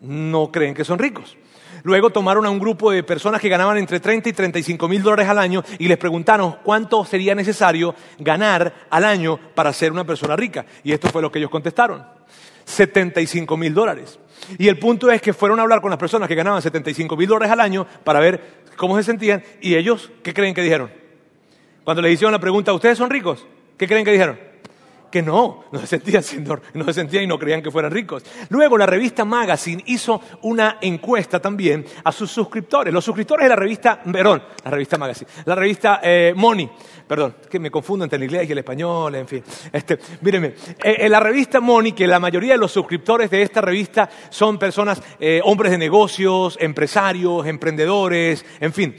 no 0.00 0.50
creen 0.50 0.74
que 0.74 0.84
son 0.84 0.98
ricos. 0.98 1.36
Luego 1.82 2.10
tomaron 2.10 2.46
a 2.46 2.50
un 2.50 2.58
grupo 2.58 2.90
de 2.90 3.02
personas 3.02 3.40
que 3.40 3.48
ganaban 3.48 3.76
entre 3.76 4.00
30 4.00 4.30
y 4.30 4.32
35 4.32 4.88
mil 4.88 5.02
dólares 5.02 5.28
al 5.28 5.38
año 5.38 5.62
y 5.78 5.86
les 5.86 5.98
preguntaron 5.98 6.56
cuánto 6.64 7.04
sería 7.04 7.34
necesario 7.34 7.94
ganar 8.18 8.86
al 8.90 9.04
año 9.04 9.38
para 9.54 9.72
ser 9.72 9.92
una 9.92 10.04
persona 10.04 10.34
rica. 10.34 10.64
Y 10.82 10.92
esto 10.92 11.08
fue 11.08 11.22
lo 11.22 11.30
que 11.30 11.38
ellos 11.38 11.50
contestaron. 11.50 12.04
75 12.64 13.56
mil 13.56 13.74
dólares. 13.74 14.18
Y 14.58 14.68
el 14.68 14.78
punto 14.78 15.10
es 15.10 15.20
que 15.22 15.32
fueron 15.32 15.58
a 15.58 15.62
hablar 15.62 15.80
con 15.80 15.90
las 15.90 15.98
personas 15.98 16.28
que 16.28 16.34
ganaban 16.34 16.62
75 16.62 17.16
mil 17.16 17.28
dólares 17.28 17.52
al 17.52 17.60
año 17.60 17.86
para 18.04 18.20
ver 18.20 18.67
cómo 18.78 18.96
se 18.96 19.02
sentían 19.02 19.42
y 19.60 19.74
ellos, 19.74 20.10
¿qué 20.22 20.32
creen 20.32 20.54
que 20.54 20.62
dijeron? 20.62 20.90
Cuando 21.84 22.00
le 22.00 22.10
hicieron 22.10 22.32
la 22.32 22.38
pregunta, 22.38 22.72
¿ustedes 22.72 22.96
son 22.96 23.10
ricos? 23.10 23.46
¿Qué 23.76 23.86
creen 23.86 24.04
que 24.04 24.12
dijeron? 24.12 24.48
que 25.10 25.22
no, 25.22 25.64
no 25.72 25.80
se 25.80 25.86
sentían 25.86 26.22
no 26.74 26.84
se 26.84 26.92
sentían 26.92 27.24
y 27.24 27.26
no 27.26 27.38
creían 27.38 27.62
que 27.62 27.70
fueran 27.70 27.90
ricos. 27.90 28.24
Luego 28.50 28.76
la 28.76 28.86
revista 28.86 29.24
Magazine 29.24 29.82
hizo 29.86 30.20
una 30.42 30.78
encuesta 30.80 31.40
también 31.40 31.84
a 32.04 32.12
sus 32.12 32.30
suscriptores. 32.30 32.92
Los 32.92 33.04
suscriptores 33.04 33.44
de 33.44 33.48
la 33.48 33.56
revista, 33.56 34.02
perdón, 34.02 34.42
la 34.64 34.70
revista 34.70 34.98
Magazine, 34.98 35.30
la 35.44 35.54
revista 35.54 36.00
eh, 36.02 36.32
Money, 36.36 36.68
perdón, 37.08 37.36
que 37.50 37.58
me 37.58 37.70
confundo 37.70 38.04
entre 38.04 38.16
el 38.18 38.24
inglés 38.24 38.48
y 38.48 38.52
el 38.52 38.58
español, 38.58 39.14
en 39.14 39.26
fin. 39.26 39.42
Este, 39.72 39.98
mírenme, 40.20 40.48
eh, 40.84 40.96
en 40.98 41.10
la 41.10 41.18
revista 41.18 41.60
Money, 41.60 41.92
que 41.92 42.06
la 42.06 42.20
mayoría 42.20 42.52
de 42.52 42.58
los 42.58 42.70
suscriptores 42.70 43.30
de 43.30 43.42
esta 43.42 43.60
revista 43.60 44.08
son 44.30 44.58
personas, 44.58 45.02
eh, 45.18 45.40
hombres 45.42 45.72
de 45.72 45.78
negocios, 45.78 46.56
empresarios, 46.60 47.46
emprendedores, 47.46 48.44
en 48.60 48.72
fin. 48.72 48.96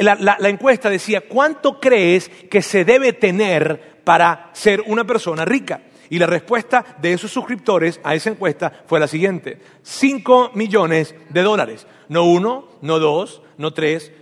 la 0.00 0.48
encuesta 0.48 0.90
decía, 0.90 1.22
¿cuánto 1.28 1.78
crees 1.78 2.28
que 2.50 2.62
se 2.62 2.84
debe 2.84 3.12
tener 3.12 4.00
para 4.04 4.50
ser 4.52 4.82
una 4.86 5.04
persona 5.04 5.44
rica? 5.44 5.82
Y 6.10 6.18
la 6.18 6.26
respuesta 6.26 6.84
de 7.00 7.12
esos 7.12 7.30
suscriptores 7.30 8.00
a 8.04 8.14
esa 8.14 8.30
encuesta 8.30 8.84
fue 8.86 9.00
la 9.00 9.08
siguiente. 9.08 9.58
5 9.82 10.52
millones 10.54 11.14
de 11.28 11.42
dólares. 11.42 11.86
No 12.08 12.24
uno, 12.24 12.68
no 12.82 12.98
dos, 12.98 13.42
no 13.58 13.72
tres. 13.72 14.12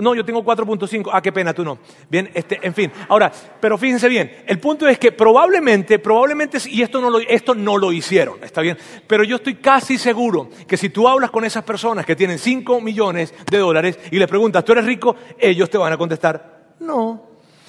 No, 0.00 0.14
yo 0.14 0.24
tengo 0.24 0.44
4.5. 0.44 1.10
Ah, 1.12 1.22
qué 1.22 1.32
pena, 1.32 1.54
tú 1.54 1.64
no. 1.64 1.78
Bien, 2.10 2.30
este, 2.34 2.58
en 2.62 2.74
fin. 2.74 2.90
Ahora, 3.08 3.30
pero 3.60 3.78
fíjense 3.78 4.08
bien, 4.08 4.44
el 4.46 4.58
punto 4.58 4.88
es 4.88 4.98
que 4.98 5.12
probablemente, 5.12 5.98
probablemente, 5.98 6.58
y 6.68 6.82
esto 6.82 7.00
no, 7.00 7.10
lo, 7.10 7.20
esto 7.20 7.54
no 7.54 7.76
lo 7.76 7.92
hicieron, 7.92 8.42
está 8.42 8.60
bien, 8.60 8.76
pero 9.06 9.24
yo 9.24 9.36
estoy 9.36 9.56
casi 9.56 9.98
seguro 9.98 10.50
que 10.66 10.76
si 10.76 10.88
tú 10.88 11.06
hablas 11.08 11.30
con 11.30 11.44
esas 11.44 11.64
personas 11.64 12.04
que 12.04 12.16
tienen 12.16 12.38
5 12.38 12.80
millones 12.80 13.32
de 13.50 13.58
dólares 13.58 13.98
y 14.10 14.18
les 14.18 14.28
preguntas, 14.28 14.64
¿tú 14.64 14.72
eres 14.72 14.84
rico? 14.84 15.14
Ellos 15.38 15.70
te 15.70 15.78
van 15.78 15.92
a 15.92 15.96
contestar, 15.96 16.74
no. 16.80 17.26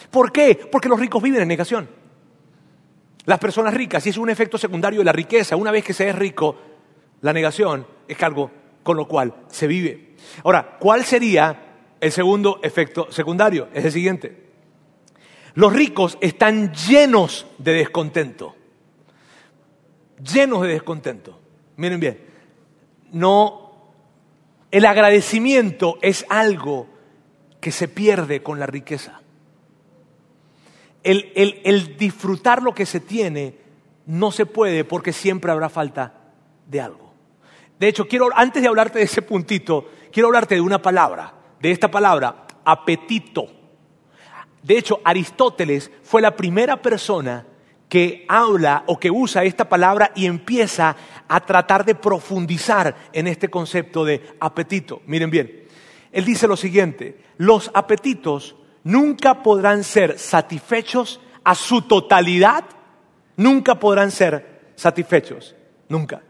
¿Por 0.09 0.31
qué? 0.31 0.67
Porque 0.71 0.89
los 0.89 0.99
ricos 0.99 1.21
viven 1.21 1.41
en 1.41 1.47
negación. 1.47 1.89
Las 3.25 3.39
personas 3.39 3.73
ricas, 3.73 4.05
y 4.05 4.09
es 4.09 4.17
un 4.17 4.29
efecto 4.29 4.57
secundario 4.57 4.99
de 4.99 5.05
la 5.05 5.11
riqueza, 5.11 5.55
una 5.55 5.71
vez 5.71 5.83
que 5.83 5.93
se 5.93 6.07
es 6.07 6.15
rico, 6.15 6.55
la 7.21 7.33
negación 7.33 7.85
es 8.07 8.21
algo 8.23 8.49
con 8.83 8.95
lo 8.95 9.07
cual 9.07 9.33
se 9.49 9.67
vive. 9.67 10.15
Ahora, 10.43 10.77
¿cuál 10.79 11.03
sería 11.03 11.66
el 11.99 12.11
segundo 12.11 12.59
efecto 12.63 13.11
secundario? 13.11 13.69
Es 13.73 13.85
el 13.85 13.91
siguiente. 13.91 14.47
Los 15.53 15.73
ricos 15.73 16.17
están 16.21 16.73
llenos 16.73 17.47
de 17.57 17.73
descontento. 17.73 18.55
Llenos 20.19 20.61
de 20.61 20.69
descontento. 20.69 21.39
Miren 21.77 21.99
bien, 21.99 22.19
no, 23.11 23.91
el 24.71 24.85
agradecimiento 24.85 25.97
es 26.01 26.25
algo 26.29 26.87
que 27.59 27.71
se 27.71 27.87
pierde 27.87 28.41
con 28.41 28.59
la 28.59 28.65
riqueza 28.65 29.21
el, 31.07 31.95
disfrutar 31.97 32.61
lo 32.61 32.73
que 32.73 32.85
se 32.85 32.99
tiene 32.99 33.55
no 34.05 34.31
se 34.31 34.45
puede 34.45 34.83
porque 34.83 35.13
siempre 35.13 35.51
habrá 35.51 35.69
falta 35.69 36.13
de 36.65 36.81
algo. 36.81 37.13
De 37.79 37.87
hecho, 37.87 38.07
quiero, 38.07 38.29
antes 38.35 38.61
de 38.61 38.67
hablarte 38.67 38.99
de 38.99 39.05
ese 39.05 39.21
puntito, 39.21 39.89
quiero 40.11 40.27
hablarte 40.27 40.55
de 40.55 40.61
una 40.61 40.81
palabra, 40.81 41.33
de 41.59 41.71
esta 41.71 41.89
palabra, 41.89 42.47
apetito. 42.63 43.47
De 44.63 44.77
hecho, 44.77 44.99
Aristóteles 45.03 45.91
fue 46.03 46.21
la 46.21 46.35
primera 46.35 46.81
persona 46.81 47.45
que 47.89 48.25
habla 48.27 48.83
o 48.87 48.99
que 48.99 49.09
usa 49.09 49.43
esta 49.43 49.69
palabra 49.69 50.11
y 50.15 50.25
empieza 50.25 50.95
a 51.27 51.39
tratar 51.39 51.85
de 51.85 51.95
profundizar 51.95 52.95
en 53.13 53.27
este 53.27 53.49
concepto 53.49 54.03
de 54.03 54.35
apetito. 54.39 55.01
Miren 55.05 55.29
bien, 55.29 55.67
él 56.11 56.25
dice 56.25 56.47
lo 56.47 56.57
siguiente, 56.57 57.21
los 57.37 57.71
apetitos 57.73 58.55
nunca 58.83 59.41
podrán 59.41 59.83
ser 59.83 60.19
satisfechos 60.19 61.21
a 61.43 61.55
su 61.55 61.83
totalidad, 61.83 62.65
nunca 63.37 63.79
podrán 63.79 64.11
ser 64.11 64.71
satisfechos, 64.75 65.55
nunca. 65.87 66.21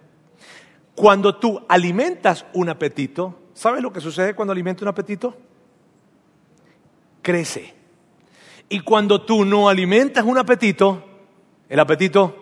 Cuando 0.94 1.36
tú 1.36 1.64
alimentas 1.68 2.46
un 2.54 2.70
apetito, 2.70 3.47
¿sabes 3.58 3.82
lo 3.82 3.92
que 3.92 4.00
sucede 4.00 4.36
cuando 4.36 4.52
alimentas 4.52 4.84
un 4.84 4.88
apetito? 4.88 5.36
Crece. 7.24 7.74
Y 8.70 8.82
cuando 8.82 9.24
tú 9.24 9.44
no 9.46 9.68
alimentas 9.68 10.24
un 10.24 10.38
apetito, 10.38 11.04
el 11.68 11.80
apetito 11.80 12.36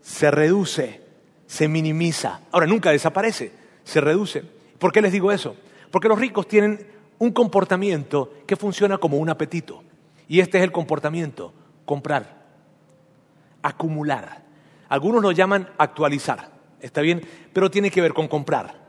se 0.00 0.30
reduce, 0.30 1.02
se 1.46 1.66
minimiza. 1.66 2.40
Ahora, 2.52 2.66
nunca 2.66 2.90
desaparece, 2.90 3.52
se 3.82 4.00
reduce. 4.00 4.44
¿Por 4.78 4.92
qué 4.92 5.02
les 5.02 5.12
digo 5.12 5.32
eso? 5.32 5.56
Porque 5.90 6.08
los 6.08 6.18
ricos 6.18 6.46
tienen 6.46 6.86
un 7.18 7.32
comportamiento 7.32 8.32
que 8.46 8.56
funciona 8.56 8.98
como 8.98 9.18
un 9.18 9.28
apetito. 9.28 9.82
Y 10.28 10.38
este 10.38 10.58
es 10.58 10.64
el 10.64 10.70
comportamiento, 10.70 11.52
comprar, 11.84 12.44
acumular. 13.62 14.44
Algunos 14.88 15.20
lo 15.22 15.32
llaman 15.32 15.68
actualizar, 15.78 16.50
¿está 16.80 17.00
bien? 17.00 17.26
Pero 17.52 17.70
tiene 17.70 17.90
que 17.90 18.00
ver 18.00 18.14
con 18.14 18.28
comprar, 18.28 18.79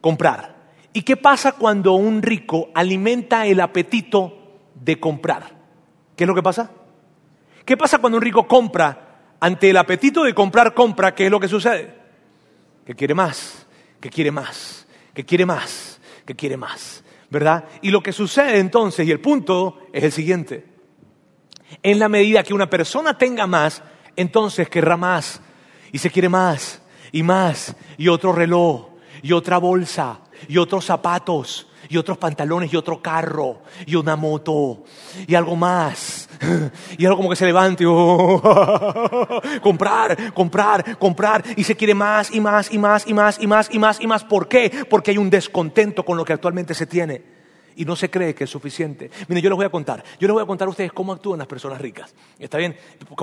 comprar. 0.00 0.56
¿Y 0.92 1.02
qué 1.02 1.16
pasa 1.16 1.52
cuando 1.52 1.92
un 1.92 2.22
rico 2.22 2.70
alimenta 2.74 3.46
el 3.46 3.60
apetito 3.60 4.60
de 4.74 4.98
comprar? 4.98 5.56
¿Qué 6.16 6.24
es 6.24 6.28
lo 6.28 6.34
que 6.34 6.42
pasa? 6.42 6.70
¿Qué 7.64 7.76
pasa 7.76 7.98
cuando 7.98 8.18
un 8.18 8.22
rico 8.22 8.46
compra? 8.46 9.36
Ante 9.38 9.70
el 9.70 9.76
apetito 9.76 10.24
de 10.24 10.34
comprar, 10.34 10.74
compra, 10.74 11.14
¿qué 11.14 11.26
es 11.26 11.30
lo 11.30 11.40
que 11.40 11.48
sucede? 11.48 11.94
Que 12.84 12.94
quiere 12.94 13.14
más, 13.14 13.66
que 14.00 14.10
quiere 14.10 14.30
más, 14.30 14.86
que 15.14 15.24
quiere 15.24 15.46
más, 15.46 16.00
que 16.26 16.34
quiere 16.34 16.56
más, 16.56 17.04
¿verdad? 17.30 17.64
Y 17.80 17.90
lo 17.90 18.02
que 18.02 18.12
sucede 18.12 18.58
entonces, 18.58 19.06
y 19.06 19.10
el 19.10 19.20
punto 19.20 19.78
es 19.92 20.04
el 20.04 20.12
siguiente, 20.12 20.66
en 21.82 21.98
la 21.98 22.08
medida 22.08 22.42
que 22.42 22.52
una 22.52 22.68
persona 22.68 23.16
tenga 23.16 23.46
más, 23.46 23.82
entonces 24.16 24.68
querrá 24.68 24.96
más, 24.96 25.40
y 25.92 25.98
se 25.98 26.10
quiere 26.10 26.28
más, 26.28 26.82
y 27.12 27.22
más, 27.22 27.76
y 27.96 28.08
otro 28.08 28.32
reloj, 28.32 28.89
y 29.22 29.32
otra 29.32 29.58
bolsa, 29.58 30.20
y 30.48 30.58
otros 30.58 30.84
zapatos, 30.84 31.66
y 31.88 31.96
otros 31.96 32.18
pantalones, 32.18 32.72
y 32.72 32.76
otro 32.76 33.00
carro, 33.02 33.62
y 33.86 33.94
una 33.94 34.16
moto, 34.16 34.84
y 35.26 35.34
algo 35.34 35.56
más. 35.56 36.28
Y 36.96 37.04
algo 37.04 37.18
como 37.18 37.30
que 37.30 37.36
se 37.36 37.44
levante, 37.44 37.84
oh, 37.88 39.40
comprar, 39.62 40.32
comprar, 40.32 40.98
comprar, 40.98 41.44
y 41.56 41.64
se 41.64 41.76
quiere 41.76 41.94
más 41.94 42.34
y 42.34 42.40
más 42.40 42.72
y 42.72 42.78
más 42.78 43.06
y 43.06 43.12
más 43.12 43.38
y 43.38 43.46
más 43.46 43.68
y 43.70 43.78
más 43.78 44.00
y 44.00 44.06
más. 44.06 44.24
¿Por 44.24 44.48
qué? 44.48 44.86
Porque 44.88 45.10
hay 45.10 45.18
un 45.18 45.28
descontento 45.28 46.02
con 46.04 46.16
lo 46.16 46.24
que 46.24 46.32
actualmente 46.32 46.72
se 46.74 46.86
tiene 46.86 47.39
y 47.80 47.86
no 47.86 47.96
se 47.96 48.10
cree 48.10 48.34
que 48.34 48.44
es 48.44 48.50
suficiente. 48.50 49.10
Mire, 49.26 49.40
yo 49.40 49.48
les 49.48 49.56
voy 49.56 49.64
a 49.64 49.70
contar. 49.70 50.04
Yo 50.18 50.28
les 50.28 50.34
voy 50.34 50.42
a 50.42 50.46
contar 50.46 50.68
a 50.68 50.70
ustedes 50.70 50.92
cómo 50.92 51.14
actúan 51.14 51.38
las 51.38 51.48
personas 51.48 51.80
ricas. 51.80 52.14
¿Está 52.38 52.58
bien? 52.58 52.76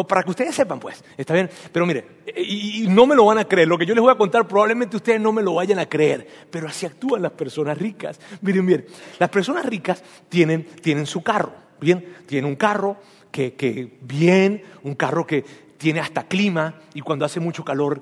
Para 0.08 0.24
que 0.24 0.32
ustedes 0.32 0.56
sepan, 0.56 0.80
pues. 0.80 1.04
¿Está 1.16 1.36
bien? 1.36 1.48
Pero 1.72 1.86
mire, 1.86 2.24
y, 2.36 2.84
y, 2.84 2.88
no 2.88 3.06
me 3.06 3.16
lo 3.16 3.26
van 3.26 3.38
a 3.38 3.46
creer. 3.46 3.68
Lo 3.68 3.78
que 3.78 3.86
yo 3.86 3.94
les 3.94 4.02
voy 4.02 4.12
a 4.12 4.18
contar 4.18 4.48
probablemente 4.48 4.96
ustedes 4.96 5.22
no 5.22 5.32
me 5.32 5.44
lo 5.44 5.54
vayan 5.54 5.78
a 5.78 5.86
creer. 5.88 6.28
Pero 6.50 6.68
así 6.68 6.88
actúan 6.88 7.22
las 7.22 7.34
personas 7.34 7.78
ricas. 7.78 8.20
Miren, 8.42 8.66
miren. 8.66 8.88
Las 9.20 9.30
personas 9.30 9.64
ricas 9.64 10.04
tienen, 10.28 10.66
tienen 10.82 11.06
su 11.06 11.22
carro. 11.22 11.54
Bien, 11.80 12.16
tienen 12.26 12.50
un 12.50 12.56
carro 12.56 12.98
que, 13.30 13.54
que 13.54 14.00
bien, 14.02 14.64
un 14.82 14.96
carro 14.96 15.28
que 15.28 15.46
tiene 15.78 16.00
hasta 16.00 16.24
clima 16.24 16.80
y 16.96 17.02
cuando 17.02 17.26
hace 17.26 17.40
mucho 17.40 17.64
calor 17.64 18.02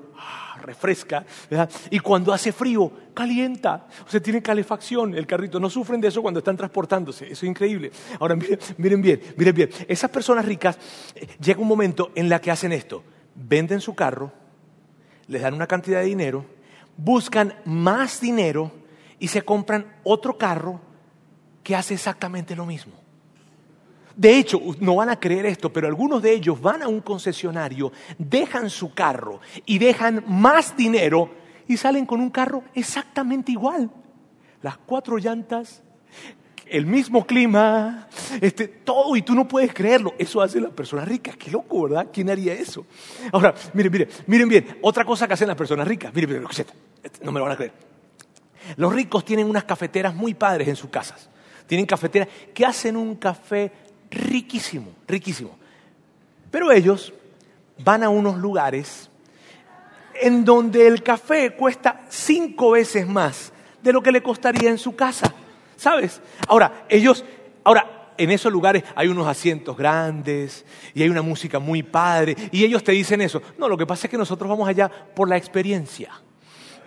refresca. 0.66 1.24
Y 1.90 1.98
cuando 2.00 2.32
hace 2.32 2.52
frío, 2.52 2.92
calienta. 3.14 3.86
O 4.06 4.10
sea, 4.10 4.20
tiene 4.20 4.42
calefacción 4.42 5.14
el 5.14 5.26
carrito. 5.26 5.58
No 5.58 5.70
sufren 5.70 6.00
de 6.00 6.08
eso 6.08 6.20
cuando 6.20 6.38
están 6.38 6.56
transportándose. 6.56 7.24
Eso 7.26 7.46
es 7.46 7.50
increíble. 7.50 7.92
Ahora, 8.20 8.34
miren, 8.36 8.58
miren 8.76 9.02
bien, 9.02 9.20
miren 9.36 9.54
bien. 9.54 9.70
Esas 9.88 10.10
personas 10.10 10.44
ricas, 10.44 10.78
eh, 11.14 11.26
llega 11.40 11.60
un 11.60 11.68
momento 11.68 12.10
en 12.14 12.28
la 12.28 12.40
que 12.40 12.50
hacen 12.50 12.72
esto. 12.72 13.02
Venden 13.34 13.80
su 13.80 13.94
carro, 13.94 14.32
les 15.28 15.42
dan 15.42 15.54
una 15.54 15.66
cantidad 15.66 16.00
de 16.00 16.06
dinero, 16.06 16.46
buscan 16.96 17.54
más 17.64 18.20
dinero 18.20 18.72
y 19.18 19.28
se 19.28 19.42
compran 19.42 19.94
otro 20.04 20.38
carro 20.38 20.80
que 21.62 21.76
hace 21.76 21.94
exactamente 21.94 22.56
lo 22.56 22.64
mismo. 22.64 23.05
De 24.16 24.38
hecho, 24.38 24.58
no 24.80 24.96
van 24.96 25.10
a 25.10 25.20
creer 25.20 25.44
esto, 25.44 25.70
pero 25.70 25.86
algunos 25.86 26.22
de 26.22 26.32
ellos 26.32 26.58
van 26.60 26.82
a 26.82 26.88
un 26.88 27.00
concesionario, 27.00 27.92
dejan 28.16 28.70
su 28.70 28.94
carro 28.94 29.40
y 29.66 29.78
dejan 29.78 30.24
más 30.26 30.74
dinero 30.74 31.30
y 31.68 31.76
salen 31.76 32.06
con 32.06 32.20
un 32.20 32.30
carro 32.30 32.64
exactamente 32.74 33.52
igual. 33.52 33.90
Las 34.62 34.78
cuatro 34.78 35.18
llantas, 35.18 35.82
el 36.64 36.86
mismo 36.86 37.26
clima, 37.26 38.08
este, 38.40 38.68
todo, 38.68 39.16
y 39.16 39.22
tú 39.22 39.34
no 39.34 39.46
puedes 39.46 39.74
creerlo. 39.74 40.14
Eso 40.18 40.40
hace 40.40 40.60
la 40.60 40.70
persona 40.70 41.04
rica. 41.04 41.32
Qué 41.38 41.50
loco, 41.50 41.82
¿verdad? 41.82 42.08
¿Quién 42.10 42.30
haría 42.30 42.54
eso? 42.54 42.86
Ahora, 43.32 43.54
miren, 43.74 43.92
miren, 43.92 44.08
miren 44.26 44.48
bien. 44.48 44.78
Otra 44.80 45.04
cosa 45.04 45.28
que 45.28 45.34
hacen 45.34 45.48
las 45.48 45.56
personas 45.56 45.86
ricas. 45.86 46.12
Miren, 46.14 46.30
miren, 46.30 46.46
no 47.22 47.32
me 47.32 47.38
lo 47.38 47.44
van 47.44 47.52
a 47.52 47.56
creer. 47.56 47.72
Los 48.76 48.92
ricos 48.92 49.24
tienen 49.24 49.48
unas 49.48 49.64
cafeteras 49.64 50.14
muy 50.14 50.34
padres 50.34 50.66
en 50.68 50.76
sus 50.76 50.90
casas. 50.90 51.28
Tienen 51.66 51.86
cafeteras 51.86 52.28
que 52.54 52.64
hacen 52.64 52.96
un 52.96 53.16
café 53.16 53.70
riquísimo, 54.10 54.92
riquísimo. 55.06 55.56
Pero 56.50 56.72
ellos 56.72 57.12
van 57.78 58.02
a 58.02 58.08
unos 58.08 58.36
lugares 58.36 59.10
en 60.14 60.44
donde 60.44 60.86
el 60.86 61.02
café 61.02 61.54
cuesta 61.54 62.06
cinco 62.08 62.70
veces 62.72 63.06
más 63.06 63.52
de 63.82 63.92
lo 63.92 64.02
que 64.02 64.12
le 64.12 64.22
costaría 64.22 64.70
en 64.70 64.78
su 64.78 64.96
casa, 64.96 65.32
¿sabes? 65.76 66.20
Ahora, 66.48 66.86
ellos, 66.88 67.24
ahora, 67.62 67.96
en 68.18 68.30
esos 68.30 68.50
lugares 68.50 68.82
hay 68.94 69.08
unos 69.08 69.26
asientos 69.26 69.76
grandes 69.76 70.64
y 70.94 71.02
hay 71.02 71.08
una 71.08 71.22
música 71.22 71.58
muy 71.58 71.82
padre 71.82 72.34
y 72.50 72.64
ellos 72.64 72.82
te 72.82 72.92
dicen 72.92 73.20
eso. 73.20 73.42
No, 73.58 73.68
lo 73.68 73.76
que 73.76 73.86
pasa 73.86 74.06
es 74.06 74.10
que 74.10 74.18
nosotros 74.18 74.48
vamos 74.48 74.68
allá 74.68 74.88
por 74.88 75.28
la 75.28 75.36
experiencia. 75.36 76.10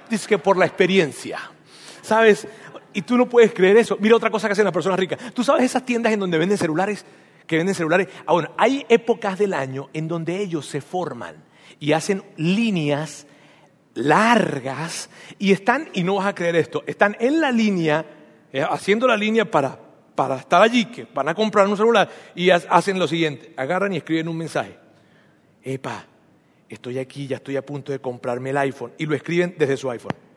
Dice 0.09 0.27
que 0.27 0.38
por 0.39 0.57
la 0.57 0.65
experiencia. 0.65 1.39
¿Sabes? 2.01 2.47
Y 2.99 3.01
tú 3.01 3.15
no 3.15 3.29
puedes 3.29 3.53
creer 3.53 3.77
eso. 3.77 3.97
Mira 4.01 4.17
otra 4.17 4.29
cosa 4.29 4.49
que 4.49 4.51
hacen 4.51 4.65
las 4.65 4.73
personas 4.73 4.99
ricas. 4.99 5.33
¿Tú 5.33 5.41
sabes 5.41 5.63
esas 5.63 5.85
tiendas 5.85 6.11
en 6.11 6.19
donde 6.19 6.37
venden 6.37 6.57
celulares? 6.57 7.05
Que 7.47 7.55
venden 7.55 7.73
celulares. 7.73 8.09
Ah, 8.25 8.33
bueno, 8.33 8.51
hay 8.57 8.85
épocas 8.89 9.39
del 9.39 9.53
año 9.53 9.87
en 9.93 10.09
donde 10.09 10.35
ellos 10.37 10.65
se 10.65 10.81
forman 10.81 11.37
y 11.79 11.93
hacen 11.93 12.21
líneas 12.35 13.25
largas 13.93 15.09
y 15.37 15.53
están, 15.53 15.87
y 15.93 16.03
no 16.03 16.15
vas 16.15 16.27
a 16.27 16.35
creer 16.35 16.57
esto, 16.57 16.83
están 16.87 17.15
en 17.21 17.39
la 17.39 17.53
línea, 17.53 18.05
eh, 18.51 18.65
haciendo 18.69 19.07
la 19.07 19.15
línea 19.15 19.49
para, 19.49 19.79
para 20.13 20.35
estar 20.35 20.61
allí, 20.61 20.83
que 20.83 21.07
van 21.13 21.29
a 21.29 21.33
comprar 21.33 21.69
un 21.69 21.77
celular 21.77 22.09
y 22.35 22.49
hacen 22.49 22.99
lo 22.99 23.07
siguiente, 23.07 23.53
agarran 23.55 23.93
y 23.93 23.97
escriben 23.97 24.27
un 24.27 24.35
mensaje. 24.37 24.77
Epa, 25.63 26.05
estoy 26.67 26.99
aquí, 26.99 27.27
ya 27.27 27.37
estoy 27.37 27.55
a 27.55 27.65
punto 27.65 27.93
de 27.93 27.99
comprarme 27.99 28.49
el 28.49 28.57
iPhone. 28.57 28.91
Y 28.97 29.05
lo 29.05 29.15
escriben 29.15 29.55
desde 29.57 29.77
su 29.77 29.89
iPhone. 29.89 30.28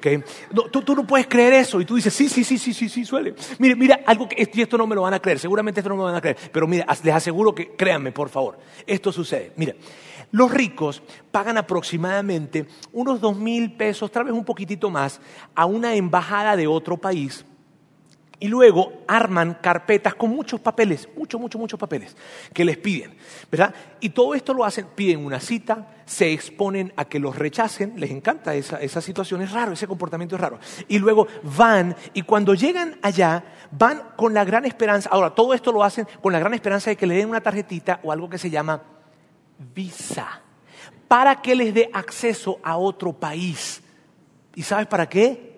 Tú, 0.00 0.94
no 0.94 1.06
puedes 1.06 1.26
creer 1.26 1.54
eso 1.54 1.80
y 1.80 1.84
tú 1.84 1.96
dices, 1.96 2.12
sí, 2.12 2.28
sí, 2.28 2.44
sí, 2.44 2.58
sí, 2.58 2.72
sí, 2.72 2.88
sí, 2.88 3.04
suele. 3.04 3.34
Mire, 3.58 3.76
mira, 3.76 4.00
algo 4.06 4.28
que 4.28 4.48
y 4.52 4.62
esto 4.62 4.78
no 4.78 4.86
me 4.86 4.94
lo 4.94 5.02
van 5.02 5.14
a 5.14 5.20
creer, 5.20 5.38
seguramente 5.38 5.80
esto 5.80 5.88
no 5.88 5.96
me 5.96 6.00
lo 6.00 6.06
van 6.06 6.16
a 6.16 6.20
creer, 6.20 6.36
pero 6.52 6.66
mira, 6.66 6.86
les 7.02 7.14
aseguro 7.14 7.54
que, 7.54 7.70
créanme, 7.70 8.12
por 8.12 8.28
favor, 8.28 8.58
esto 8.86 9.12
sucede. 9.12 9.52
Mira, 9.56 9.74
los 10.30 10.50
ricos 10.50 11.02
pagan 11.30 11.58
aproximadamente 11.58 12.66
unos 12.92 13.20
dos 13.20 13.36
mil 13.36 13.72
pesos, 13.72 14.10
tal 14.10 14.24
vez 14.24 14.32
un 14.32 14.44
poquitito 14.44 14.90
más, 14.90 15.20
a 15.54 15.66
una 15.66 15.94
embajada 15.94 16.56
de 16.56 16.66
otro 16.66 16.96
país 16.96 17.44
y 18.44 18.48
luego 18.48 18.92
arman 19.08 19.56
carpetas 19.62 20.14
con 20.14 20.28
muchos 20.28 20.60
papeles, 20.60 21.08
muchos, 21.16 21.40
muchos, 21.40 21.58
muchos 21.58 21.80
papeles 21.80 22.14
que 22.52 22.62
les 22.62 22.76
piden, 22.76 23.16
¿verdad? 23.50 23.74
Y 24.00 24.10
todo 24.10 24.34
esto 24.34 24.52
lo 24.52 24.66
hacen, 24.66 24.84
piden 24.94 25.24
una 25.24 25.40
cita, 25.40 25.94
se 26.04 26.30
exponen 26.30 26.92
a 26.96 27.06
que 27.06 27.18
los 27.18 27.38
rechacen, 27.38 27.94
les 27.96 28.10
encanta 28.10 28.54
esa, 28.54 28.82
esa 28.82 29.00
situación, 29.00 29.40
es 29.40 29.50
raro, 29.50 29.72
ese 29.72 29.86
comportamiento 29.86 30.34
es 30.34 30.42
raro. 30.42 30.58
Y 30.88 30.98
luego 30.98 31.26
van 31.56 31.96
y 32.12 32.20
cuando 32.20 32.52
llegan 32.52 32.98
allá, 33.00 33.42
van 33.70 34.10
con 34.14 34.34
la 34.34 34.44
gran 34.44 34.66
esperanza, 34.66 35.08
ahora 35.10 35.30
todo 35.30 35.54
esto 35.54 35.72
lo 35.72 35.82
hacen 35.82 36.06
con 36.20 36.34
la 36.34 36.38
gran 36.38 36.52
esperanza 36.52 36.90
de 36.90 36.96
que 36.96 37.06
le 37.06 37.16
den 37.16 37.30
una 37.30 37.40
tarjetita 37.40 38.00
o 38.02 38.12
algo 38.12 38.28
que 38.28 38.36
se 38.36 38.50
llama 38.50 38.82
visa, 39.74 40.42
para 41.08 41.40
que 41.40 41.54
les 41.54 41.72
dé 41.72 41.88
acceso 41.94 42.58
a 42.62 42.76
otro 42.76 43.14
país. 43.14 43.82
¿Y 44.54 44.60
sabes 44.60 44.86
para 44.86 45.08
qué? 45.08 45.53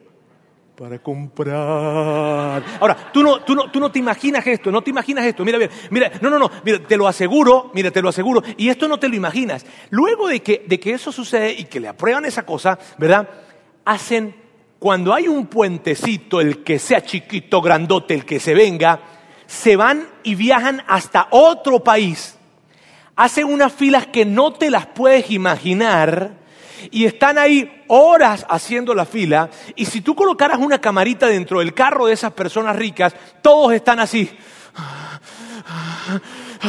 Para 0.77 0.99
comprar. 0.99 2.63
Ahora, 2.79 3.11
tú 3.11 3.23
no, 3.23 3.41
tú, 3.41 3.55
no, 3.55 3.71
tú 3.71 3.81
no 3.81 3.91
te 3.91 3.99
imaginas 3.99 4.47
esto, 4.47 4.71
no 4.71 4.83
te 4.83 4.91
imaginas 4.91 5.25
esto. 5.25 5.43
Mira, 5.43 5.59
mira, 5.59 5.71
mira, 5.91 6.13
no, 6.21 6.29
no, 6.29 6.39
no, 6.39 6.51
mira, 6.65 6.81
te 6.81 6.99
lo 6.99 7.09
aseguro, 7.09 7.71
mira, 7.73 7.91
te 7.91 8.03
lo 8.03 8.11
aseguro. 8.11 8.43
Y 8.59 8.69
esto 8.69 8.87
no 8.87 8.99
te 8.99 9.09
lo 9.09 9.17
imaginas. 9.17 9.65
Luego 9.89 10.29
de 10.29 10.41
que, 10.41 10.65
de 10.67 10.79
que 10.79 10.93
eso 10.93 11.11
sucede 11.13 11.55
y 11.55 11.65
que 11.65 11.81
le 11.81 11.89
aprueban 11.89 12.27
esa 12.27 12.45
cosa, 12.45 12.79
¿verdad? 12.99 13.27
Hacen, 13.87 14.35
cuando 14.79 15.15
hay 15.15 15.29
un 15.29 15.47
puentecito, 15.47 16.43
el 16.43 16.63
que 16.63 16.79
sea 16.79 17.03
chiquito, 17.03 17.63
grandote, 17.63 18.13
el 18.13 18.27
que 18.27 18.39
se 18.39 18.53
venga, 18.53 19.01
se 19.47 19.77
van 19.77 20.07
y 20.25 20.35
viajan 20.35 20.83
hasta 20.87 21.29
otro 21.31 21.83
país. 21.83 22.37
Hacen 23.15 23.47
unas 23.47 23.73
filas 23.73 24.09
que 24.09 24.27
no 24.27 24.53
te 24.53 24.71
las 24.71 24.85
puedes 24.89 25.31
imaginar 25.31 26.46
y 26.91 27.05
están 27.05 27.39
ahí 27.39 27.85
horas 27.89 28.47
haciendo 28.49 28.95
la 28.95 29.05
fila 29.05 29.51
y 29.75 29.85
si 29.87 30.01
tú 30.01 30.15
colocaras 30.15 30.59
una 30.59 30.81
camarita 30.81 31.27
dentro 31.27 31.61
del 31.61 31.75
carro 31.75 32.07
de 32.07 32.15
esas 32.15 32.33
personas 32.33 32.77
ricas, 32.77 33.15
todos 33.43 33.73
están 33.73 34.01
así. 34.01 34.31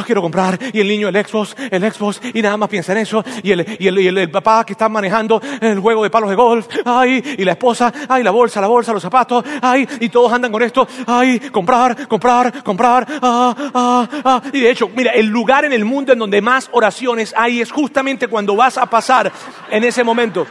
Quiero 0.04 0.22
comprar, 0.22 0.58
y 0.72 0.80
el 0.80 0.88
niño 0.88 1.08
el 1.08 1.24
Xbox, 1.24 1.54
el 1.70 1.92
Xbox, 1.92 2.20
y 2.32 2.40
nada 2.42 2.56
más 2.56 2.68
piensa 2.68 2.92
en 2.92 2.98
eso, 2.98 3.24
y 3.42 3.52
el, 3.52 3.76
y 3.78 3.86
el, 3.86 3.98
y 3.98 4.06
el, 4.06 4.30
papá 4.30 4.64
que 4.64 4.72
está 4.72 4.88
manejando 4.88 5.40
el 5.60 5.78
juego 5.80 6.02
de 6.02 6.10
palos 6.10 6.30
de 6.30 6.36
golf, 6.36 6.66
ay, 6.84 7.36
y 7.38 7.44
la 7.44 7.52
esposa, 7.52 7.92
ay, 8.08 8.22
la 8.22 8.30
bolsa, 8.30 8.60
la 8.60 8.66
bolsa, 8.66 8.92
los 8.92 9.02
zapatos, 9.02 9.44
ay, 9.60 9.86
y 10.00 10.08
todos 10.08 10.32
andan 10.32 10.52
con 10.52 10.62
esto, 10.62 10.86
ay, 11.06 11.40
comprar, 11.50 12.08
comprar, 12.08 12.62
comprar, 12.62 13.06
ah, 13.22 13.54
ah, 13.74 14.08
ah. 14.24 14.42
Y 14.52 14.60
de 14.60 14.70
hecho, 14.70 14.90
mira, 14.94 15.12
el 15.12 15.26
lugar 15.26 15.64
en 15.64 15.72
el 15.72 15.84
mundo 15.84 16.12
en 16.12 16.18
donde 16.18 16.40
más 16.40 16.68
oraciones 16.72 17.34
hay 17.36 17.60
es 17.60 17.70
justamente 17.70 18.28
cuando 18.28 18.56
vas 18.56 18.78
a 18.78 18.86
pasar 18.86 19.30
en 19.70 19.84
ese 19.84 20.04
momento 20.04 20.46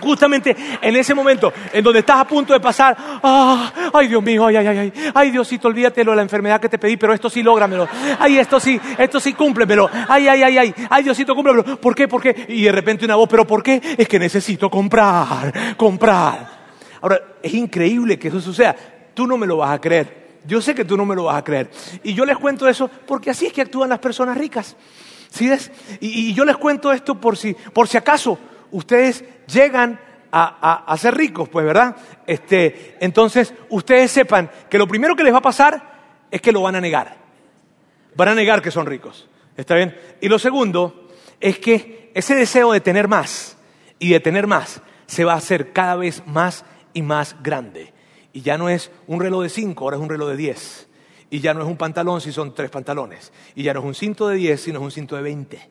justamente 0.00 0.56
en 0.80 0.96
ese 0.96 1.14
momento 1.14 1.52
en 1.72 1.82
donde 1.82 2.00
estás 2.00 2.18
a 2.18 2.26
punto 2.26 2.52
de 2.52 2.60
pasar, 2.60 2.96
ah, 3.22 3.90
ay 3.92 4.08
Dios 4.08 4.22
mío, 4.22 4.46
ay, 4.46 4.56
ay, 4.56 4.66
ay, 4.66 4.92
ay, 5.14 5.30
Diosito, 5.30 5.68
olvídatelo 5.68 6.12
de 6.12 6.16
la 6.16 6.22
enfermedad 6.22 6.60
que 6.60 6.68
te 6.68 6.78
pedí, 6.78 6.96
pero 6.96 7.12
esto 7.12 7.28
sí 7.28 7.42
lógramelo, 7.42 7.88
ay, 8.18 8.38
esto 8.38 8.58
sí, 8.60 8.80
esto 8.98 9.20
sí 9.20 9.32
cúmplemelo, 9.34 9.88
ay, 10.08 10.28
ay, 10.28 10.42
ay, 10.42 10.58
ay, 10.58 10.74
ay, 10.90 11.02
Diosito, 11.02 11.34
cúmplemelo, 11.34 11.80
¿por 11.80 11.94
qué, 11.94 12.08
por 12.08 12.22
qué? 12.22 12.46
Y 12.48 12.62
de 12.62 12.72
repente 12.72 13.04
una 13.04 13.16
voz, 13.16 13.28
pero 13.28 13.46
¿por 13.46 13.62
qué? 13.62 13.80
Es 13.96 14.08
que 14.08 14.18
necesito 14.18 14.70
comprar, 14.70 15.76
comprar. 15.76 16.62
Ahora, 17.00 17.20
es 17.42 17.52
increíble 17.54 18.18
que 18.18 18.28
eso 18.28 18.40
suceda, 18.40 18.76
tú 19.14 19.26
no 19.26 19.36
me 19.36 19.46
lo 19.46 19.58
vas 19.58 19.72
a 19.72 19.80
creer. 19.80 20.22
Yo 20.44 20.60
sé 20.60 20.74
que 20.74 20.84
tú 20.84 20.96
no 20.96 21.04
me 21.04 21.14
lo 21.14 21.24
vas 21.24 21.36
a 21.36 21.44
creer. 21.44 21.70
Y 22.02 22.14
yo 22.14 22.24
les 22.24 22.36
cuento 22.36 22.68
eso 22.68 22.88
porque 23.06 23.30
así 23.30 23.46
es 23.46 23.52
que 23.52 23.62
actúan 23.62 23.88
las 23.88 23.98
personas 23.98 24.36
ricas. 24.36 24.76
¿Sí 25.30 25.48
ves? 25.48 25.70
Y, 26.00 26.30
y 26.30 26.34
yo 26.34 26.44
les 26.44 26.56
cuento 26.56 26.92
esto 26.92 27.14
por 27.14 27.36
si, 27.36 27.54
por 27.54 27.88
si 27.88 27.96
acaso 27.96 28.38
ustedes 28.72 29.24
llegan 29.46 30.00
a, 30.32 30.96
ser 30.98 31.14
ricos, 31.14 31.48
pues, 31.48 31.64
¿verdad? 31.64 31.94
Este, 32.26 32.96
entonces, 33.00 33.52
ustedes 33.68 34.10
sepan 34.10 34.50
que 34.68 34.78
lo 34.78 34.88
primero 34.88 35.14
que 35.14 35.22
les 35.22 35.32
va 35.32 35.38
a 35.38 35.42
pasar 35.42 36.26
es 36.30 36.40
que 36.40 36.52
lo 36.52 36.62
van 36.62 36.74
a 36.74 36.80
negar. 36.80 37.16
Van 38.14 38.28
a 38.28 38.34
negar 38.34 38.62
que 38.62 38.70
son 38.70 38.86
ricos. 38.86 39.28
¿Está 39.56 39.74
bien? 39.74 39.96
Y 40.20 40.28
lo 40.28 40.38
segundo 40.38 41.08
es 41.38 41.58
que 41.58 42.10
ese 42.14 42.34
deseo 42.34 42.72
de 42.72 42.80
tener 42.80 43.08
más 43.08 43.58
y 43.98 44.10
de 44.10 44.20
tener 44.20 44.46
más 44.46 44.80
se 45.06 45.24
va 45.24 45.34
a 45.34 45.36
hacer 45.36 45.72
cada 45.72 45.96
vez 45.96 46.22
más 46.26 46.64
y 46.94 47.02
más 47.02 47.36
grande. 47.42 47.92
Y 48.32 48.40
ya 48.40 48.56
no 48.56 48.70
es 48.70 48.90
un 49.06 49.20
reloj 49.20 49.42
de 49.42 49.50
cinco, 49.50 49.84
ahora 49.84 49.98
es 49.98 50.02
un 50.02 50.08
reloj 50.08 50.30
de 50.30 50.36
diez. 50.36 50.88
Y 51.28 51.40
ya 51.40 51.52
no 51.52 51.60
es 51.60 51.66
un 51.66 51.76
pantalón 51.76 52.20
si 52.20 52.32
son 52.32 52.54
tres 52.54 52.70
pantalones. 52.70 53.32
Y 53.54 53.62
ya 53.62 53.74
no 53.74 53.80
es 53.80 53.86
un 53.86 53.94
cinto 53.94 54.28
de 54.28 54.36
diez, 54.36 54.62
sino 54.62 54.78
es 54.78 54.84
un 54.84 54.90
cinto 54.90 55.16
de 55.16 55.22
veinte. 55.22 55.70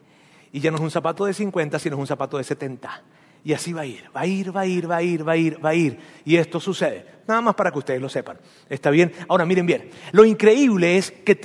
Y 0.53 0.59
ya 0.59 0.71
no 0.71 0.77
es 0.77 0.83
un 0.83 0.91
zapato 0.91 1.25
de 1.25 1.33
50, 1.33 1.79
sino 1.79 1.95
es 1.95 1.99
un 1.99 2.07
zapato 2.07 2.37
de 2.37 2.43
70. 2.43 3.03
Y 3.43 3.53
así 3.53 3.73
va 3.73 3.81
a 3.81 3.85
ir, 3.85 4.03
va 4.15 4.21
a 4.21 4.27
ir, 4.27 4.55
va 4.55 4.61
a 4.61 4.65
ir, 4.65 4.89
va 4.89 4.97
a 4.97 5.01
ir, 5.01 5.27
va 5.27 5.31
a 5.31 5.37
ir, 5.37 5.65
va 5.65 5.69
a 5.69 5.75
ir. 5.75 5.99
Y 6.25 6.35
esto 6.35 6.59
sucede. 6.59 7.05
Nada 7.27 7.41
más 7.41 7.55
para 7.55 7.71
que 7.71 7.79
ustedes 7.79 8.01
lo 8.01 8.09
sepan. 8.09 8.37
¿Está 8.69 8.91
bien? 8.91 9.11
Ahora 9.27 9.45
miren 9.45 9.65
bien. 9.65 9.89
Lo 10.11 10.25
increíble 10.25 10.97
es 10.97 11.11
que 11.11 11.35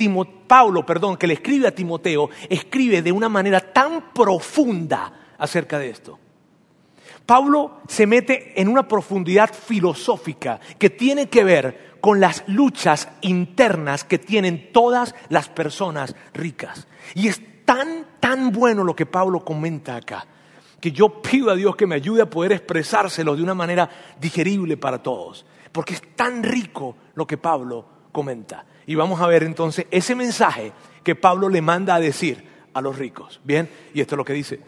Pablo, 0.47 0.85
perdón, 0.85 1.17
que 1.17 1.27
le 1.27 1.33
escribe 1.33 1.67
a 1.67 1.75
Timoteo, 1.75 2.29
escribe 2.49 3.01
de 3.01 3.11
una 3.11 3.29
manera 3.29 3.59
tan 3.59 4.13
profunda 4.13 5.13
acerca 5.37 5.79
de 5.79 5.89
esto. 5.89 6.19
Pablo 7.25 7.81
se 7.87 8.07
mete 8.07 8.59
en 8.59 8.69
una 8.69 8.87
profundidad 8.87 9.53
filosófica 9.53 10.59
que 10.77 10.89
tiene 10.89 11.27
que 11.27 11.43
ver 11.43 11.97
con 11.99 12.19
las 12.19 12.43
luchas 12.47 13.09
internas 13.21 14.03
que 14.03 14.17
tienen 14.17 14.71
todas 14.71 15.13
las 15.29 15.49
personas 15.49 16.15
ricas. 16.33 16.87
Y 17.15 17.27
es 17.27 17.41
tan, 17.65 18.05
tan 18.27 18.51
bueno 18.51 18.83
lo 18.83 18.93
que 18.93 19.05
Pablo 19.05 19.39
comenta 19.39 19.95
acá, 19.95 20.25
que 20.81 20.91
yo 20.91 21.21
pido 21.21 21.49
a 21.49 21.55
Dios 21.55 21.77
que 21.77 21.87
me 21.87 21.95
ayude 21.95 22.23
a 22.23 22.29
poder 22.29 22.51
expresárselo 22.51 23.37
de 23.37 23.41
una 23.41 23.53
manera 23.53 23.89
digerible 24.19 24.75
para 24.75 25.01
todos, 25.01 25.45
porque 25.71 25.93
es 25.93 26.01
tan 26.13 26.43
rico 26.43 26.97
lo 27.15 27.25
que 27.25 27.37
Pablo 27.37 27.85
comenta. 28.11 28.65
Y 28.85 28.95
vamos 28.95 29.21
a 29.21 29.27
ver 29.27 29.43
entonces 29.43 29.85
ese 29.91 30.13
mensaje 30.13 30.73
que 31.05 31.15
Pablo 31.15 31.47
le 31.47 31.61
manda 31.61 31.95
a 31.95 32.01
decir 32.01 32.43
a 32.73 32.81
los 32.81 32.97
ricos. 32.97 33.39
Bien, 33.45 33.69
y 33.93 34.01
esto 34.01 34.15
es 34.15 34.17
lo 34.17 34.25
que 34.25 34.33
dice. 34.33 34.59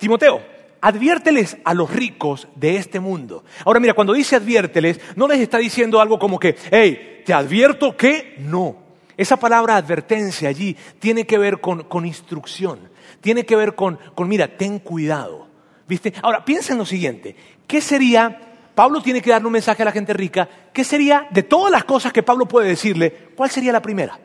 Timoteo, 0.00 0.42
adviérteles 0.80 1.58
a 1.64 1.74
los 1.74 1.88
ricos 1.88 2.48
de 2.56 2.74
este 2.74 2.98
mundo. 2.98 3.44
Ahora 3.64 3.78
mira, 3.78 3.94
cuando 3.94 4.14
dice 4.14 4.34
adviérteles, 4.34 5.00
no 5.14 5.28
les 5.28 5.38
está 5.38 5.58
diciendo 5.58 6.00
algo 6.00 6.18
como 6.18 6.40
que, 6.40 6.56
hey, 6.72 7.22
te 7.24 7.32
advierto 7.32 7.96
que 7.96 8.34
no. 8.40 8.87
Esa 9.18 9.36
palabra 9.36 9.74
advertencia 9.74 10.48
allí 10.48 10.76
tiene 11.00 11.26
que 11.26 11.38
ver 11.38 11.60
con, 11.60 12.06
instrucción, 12.06 12.78
tiene 13.20 13.44
que 13.44 13.56
ver 13.56 13.74
con, 13.74 13.98
con, 14.14 14.28
mira, 14.28 14.56
ten 14.56 14.78
cuidado. 14.78 15.48
¿Viste? 15.88 16.14
Ahora, 16.22 16.44
piensa 16.44 16.72
en 16.72 16.78
lo 16.78 16.86
siguiente. 16.86 17.34
¿Qué 17.66 17.80
sería, 17.80 18.40
Pablo 18.76 19.02
tiene 19.02 19.20
que 19.20 19.30
darle 19.30 19.48
un 19.48 19.54
mensaje 19.54 19.82
a 19.82 19.86
la 19.86 19.90
gente 19.90 20.12
rica, 20.12 20.48
¿qué 20.72 20.84
sería, 20.84 21.26
de 21.30 21.42
todas 21.42 21.72
las 21.72 21.82
cosas 21.82 22.12
que 22.12 22.22
Pablo 22.22 22.46
puede 22.46 22.68
decirle, 22.68 23.30
cuál 23.34 23.50
sería 23.50 23.72
la 23.72 23.82
primera? 23.82 24.20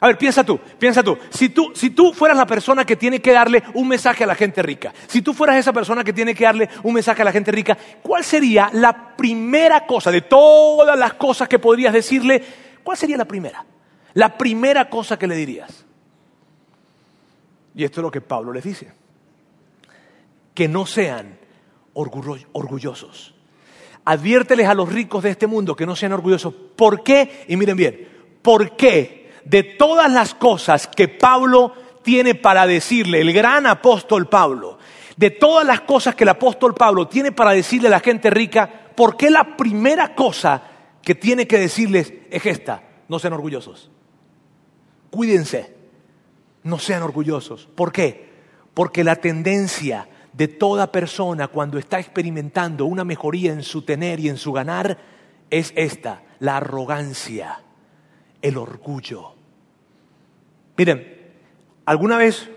A 0.00 0.06
ver, 0.08 0.18
piensa 0.18 0.42
tú, 0.42 0.58
piensa 0.76 1.04
tú. 1.04 1.16
Si, 1.28 1.50
tú. 1.50 1.70
si 1.72 1.90
tú 1.90 2.12
fueras 2.12 2.36
la 2.36 2.46
persona 2.46 2.84
que 2.84 2.96
tiene 2.96 3.20
que 3.20 3.30
darle 3.30 3.62
un 3.74 3.86
mensaje 3.86 4.24
a 4.24 4.26
la 4.26 4.34
gente 4.34 4.62
rica, 4.62 4.92
si 5.06 5.22
tú 5.22 5.32
fueras 5.32 5.56
esa 5.56 5.72
persona 5.72 6.02
que 6.02 6.12
tiene 6.12 6.34
que 6.34 6.42
darle 6.42 6.68
un 6.82 6.94
mensaje 6.94 7.22
a 7.22 7.26
la 7.26 7.32
gente 7.32 7.52
rica, 7.52 7.78
¿cuál 8.02 8.24
sería 8.24 8.68
la 8.72 9.14
primera 9.14 9.86
cosa 9.86 10.10
de 10.10 10.22
todas 10.22 10.98
las 10.98 11.12
cosas 11.14 11.46
que 11.46 11.60
podrías 11.60 11.92
decirle? 11.92 12.42
¿Cuál 12.90 12.98
sería 12.98 13.16
la 13.16 13.24
primera? 13.24 13.64
La 14.14 14.36
primera 14.36 14.90
cosa 14.90 15.16
que 15.16 15.28
le 15.28 15.36
dirías. 15.36 15.84
Y 17.72 17.84
esto 17.84 18.00
es 18.00 18.02
lo 18.02 18.10
que 18.10 18.20
Pablo 18.20 18.52
les 18.52 18.64
dice. 18.64 18.90
Que 20.52 20.66
no 20.66 20.86
sean 20.86 21.38
orgullosos. 21.94 23.32
Adviérteles 24.04 24.66
a 24.66 24.74
los 24.74 24.92
ricos 24.92 25.22
de 25.22 25.30
este 25.30 25.46
mundo 25.46 25.76
que 25.76 25.86
no 25.86 25.94
sean 25.94 26.14
orgullosos. 26.14 26.52
¿Por 26.74 27.04
qué? 27.04 27.44
Y 27.46 27.54
miren 27.54 27.76
bien, 27.76 28.08
¿por 28.42 28.74
qué 28.74 29.34
de 29.44 29.62
todas 29.62 30.10
las 30.10 30.34
cosas 30.34 30.88
que 30.88 31.06
Pablo 31.06 31.72
tiene 32.02 32.34
para 32.34 32.66
decirle, 32.66 33.20
el 33.20 33.32
gran 33.32 33.66
apóstol 33.66 34.28
Pablo, 34.28 34.80
de 35.16 35.30
todas 35.30 35.64
las 35.64 35.82
cosas 35.82 36.16
que 36.16 36.24
el 36.24 36.30
apóstol 36.30 36.74
Pablo 36.74 37.06
tiene 37.06 37.30
para 37.30 37.52
decirle 37.52 37.86
a 37.86 37.92
la 37.92 38.00
gente 38.00 38.30
rica, 38.30 38.68
¿por 38.96 39.16
qué 39.16 39.30
la 39.30 39.56
primera 39.56 40.12
cosa 40.16 40.69
que 41.10 41.16
tiene 41.16 41.48
que 41.48 41.58
decirles 41.58 42.14
es 42.30 42.46
esta, 42.46 42.84
no 43.08 43.18
sean 43.18 43.32
orgullosos. 43.32 43.90
Cuídense, 45.10 45.74
no 46.62 46.78
sean 46.78 47.02
orgullosos. 47.02 47.68
¿Por 47.74 47.90
qué? 47.90 48.30
Porque 48.74 49.02
la 49.02 49.16
tendencia 49.16 50.08
de 50.32 50.46
toda 50.46 50.92
persona 50.92 51.48
cuando 51.48 51.80
está 51.80 51.98
experimentando 51.98 52.84
una 52.84 53.02
mejoría 53.02 53.52
en 53.52 53.64
su 53.64 53.82
tener 53.82 54.20
y 54.20 54.28
en 54.28 54.36
su 54.36 54.52
ganar 54.52 54.98
es 55.50 55.72
esta, 55.74 56.22
la 56.38 56.58
arrogancia, 56.58 57.60
el 58.40 58.56
orgullo. 58.56 59.34
Miren, 60.76 61.32
alguna 61.86 62.18
vez, 62.18 62.48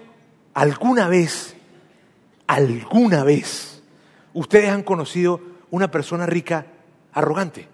alguna 0.53 1.07
vez, 1.07 1.55
alguna 2.45 3.23
vez, 3.23 3.81
ustedes 4.35 4.69
han 4.69 4.83
conocido 4.83 5.41
una 5.71 5.89
persona 5.89 6.27
rica 6.27 6.67
arrogante. 7.13 7.72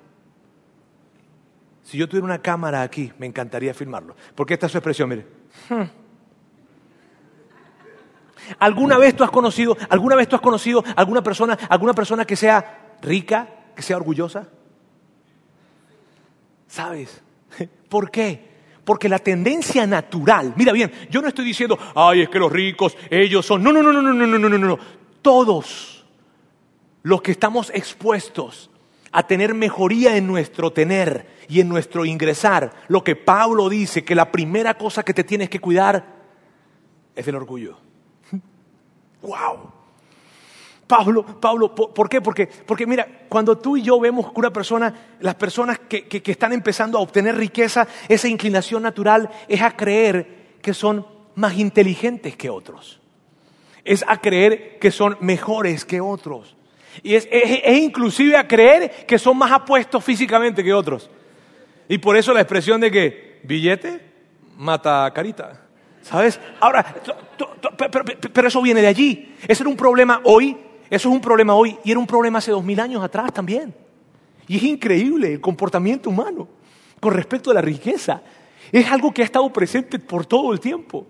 Si 1.90 1.98
yo 1.98 2.08
tuviera 2.08 2.26
una 2.26 2.40
cámara 2.40 2.84
aquí, 2.84 3.12
me 3.18 3.26
encantaría 3.26 3.74
filmarlo. 3.74 4.16
Porque 4.36 4.54
esta 4.54 4.68
es 4.68 4.72
su 4.72 4.78
expresión, 4.78 5.10
mire. 5.10 5.26
Hmm. 5.70 5.90
¿Alguna 8.60 9.00
vez 9.00 9.16
tú 9.16 9.24
has 9.24 9.32
conocido, 9.32 9.76
alguna 9.90 10.16
vez 10.16 10.30
tú 10.30 10.36
has 10.36 10.42
conocido 10.44 10.84
alguna 10.96 11.24
persona, 11.24 11.58
alguna 11.68 11.94
persona 11.94 12.26
que 12.26 12.36
sea 12.36 12.98
rica, 13.02 13.48
que 13.76 13.82
sea 13.82 13.98
orgullosa? 13.98 14.50
¿Sabes? 16.68 17.24
¿Por 17.90 18.12
qué? 18.12 18.48
Porque 18.86 19.10
la 19.10 19.18
tendencia 19.18 19.88
natural, 19.88 20.54
mira 20.56 20.72
bien, 20.72 20.92
yo 21.10 21.24
no 21.24 21.28
estoy 21.28 21.44
diciendo, 21.44 21.80
ay, 21.96 22.22
es 22.22 22.30
que 22.30 22.38
los 22.38 22.52
ricos, 22.52 22.96
ellos 23.10 23.48
son. 23.48 23.64
No, 23.64 23.74
no, 23.74 23.82
no, 23.82 23.92
no, 23.92 24.04
no, 24.04 24.14
no, 24.14 24.28
no, 24.28 24.48
no, 24.48 24.58
no. 24.60 24.80
Todos 25.24 26.06
los 27.02 27.24
que 27.24 27.32
estamos 27.32 27.72
expuestos 27.74 28.70
a 29.12 29.26
tener 29.26 29.54
mejoría 29.54 30.16
en 30.18 30.28
nuestro 30.28 30.72
tener 30.72 31.28
y 31.48 31.60
en 31.62 31.70
nuestro 31.70 32.06
ingresar. 32.06 32.74
Lo 32.88 33.04
que 33.04 33.16
Pablo 33.16 33.70
dice, 33.70 34.04
que 34.04 34.16
la 34.16 34.32
primera 34.32 34.76
cosa 34.76 35.04
que 35.04 35.14
te 35.14 35.24
tienes 35.24 35.50
que 35.50 35.60
cuidar 35.60 36.20
es 37.16 37.28
el 37.28 37.36
orgullo. 37.36 37.78
¡Wow! 39.22 39.74
Pablo, 40.88 41.24
Pablo, 41.24 41.76
¿por 41.76 42.10
qué? 42.10 42.20
Porque, 42.20 42.48
porque 42.48 42.88
mira, 42.88 43.26
cuando 43.30 43.60
tú 43.60 43.78
y 43.78 43.84
yo 43.84 44.00
vemos 44.00 44.32
que 44.32 44.40
una 44.40 44.52
persona, 44.52 44.92
las 45.20 45.36
personas 45.36 45.78
que, 45.78 46.08
que 46.08 46.32
están 46.32 46.52
empezando 46.52 46.98
a 46.98 47.02
obtener 47.02 47.36
riqueza, 47.36 47.88
esa 48.08 48.28
inclinación 48.28 48.82
natural 48.82 49.30
es 49.48 49.62
a 49.62 49.76
creer 49.76 50.58
que 50.64 50.74
son 50.74 51.06
más 51.36 51.58
inteligentes 51.58 52.36
que 52.36 52.50
otros. 52.50 53.00
Es 53.84 54.04
a 54.08 54.20
creer 54.20 54.80
que 54.80 54.90
son 54.90 55.16
mejores 55.20 55.86
que 55.86 56.02
otros. 56.02 56.56
Y 57.04 57.16
es, 57.16 57.28
inclusive 57.68 58.36
a 58.36 58.48
creer 58.48 59.06
que 59.06 59.18
son 59.18 59.38
más 59.38 59.52
apuestos 59.52 60.04
físicamente 60.04 60.64
que 60.64 60.74
otros. 60.74 61.10
Y 61.88 61.98
por 61.98 62.18
eso 62.18 62.34
la 62.34 62.42
expresión 62.42 62.82
de 62.82 62.92
que 62.92 63.40
billete 63.44 64.02
mata 64.58 65.12
carita. 65.14 65.66
¿Sabes? 66.02 66.40
Ahora, 66.60 66.96
pero, 68.34 68.48
eso 68.48 68.62
viene 68.62 68.82
de 68.82 68.88
allí. 68.88 69.36
Ese 69.48 69.64
era 69.64 69.70
un 69.70 69.76
problema 69.76 70.22
hoy, 70.24 70.58
eso 70.90 71.10
es 71.10 71.16
un 71.16 71.22
problema 71.22 71.54
hoy 71.54 71.78
y 71.84 71.92
era 71.92 72.00
un 72.00 72.08
problema 72.08 72.40
hace 72.40 72.52
dos 72.52 72.64
mil 72.64 72.80
años 72.80 73.04
atrás 73.04 73.34
también. 73.34 73.74
Y 74.48 74.58
es 74.58 74.64
increíble 74.64 75.34
el 75.34 75.42
comportamiento 75.42 76.10
humano 76.10 76.48
con 77.00 77.14
respecto 77.14 77.52
a 77.52 77.54
la 77.54 77.62
riqueza. 77.62 78.22
Es 78.72 78.92
algo 78.92 79.14
que 79.14 79.22
ha 79.22 79.26
estado 79.26 79.52
presente 79.52 80.00
por 80.00 80.26
todo 80.26 80.52
el 80.52 80.60
tiempo. 80.60 81.08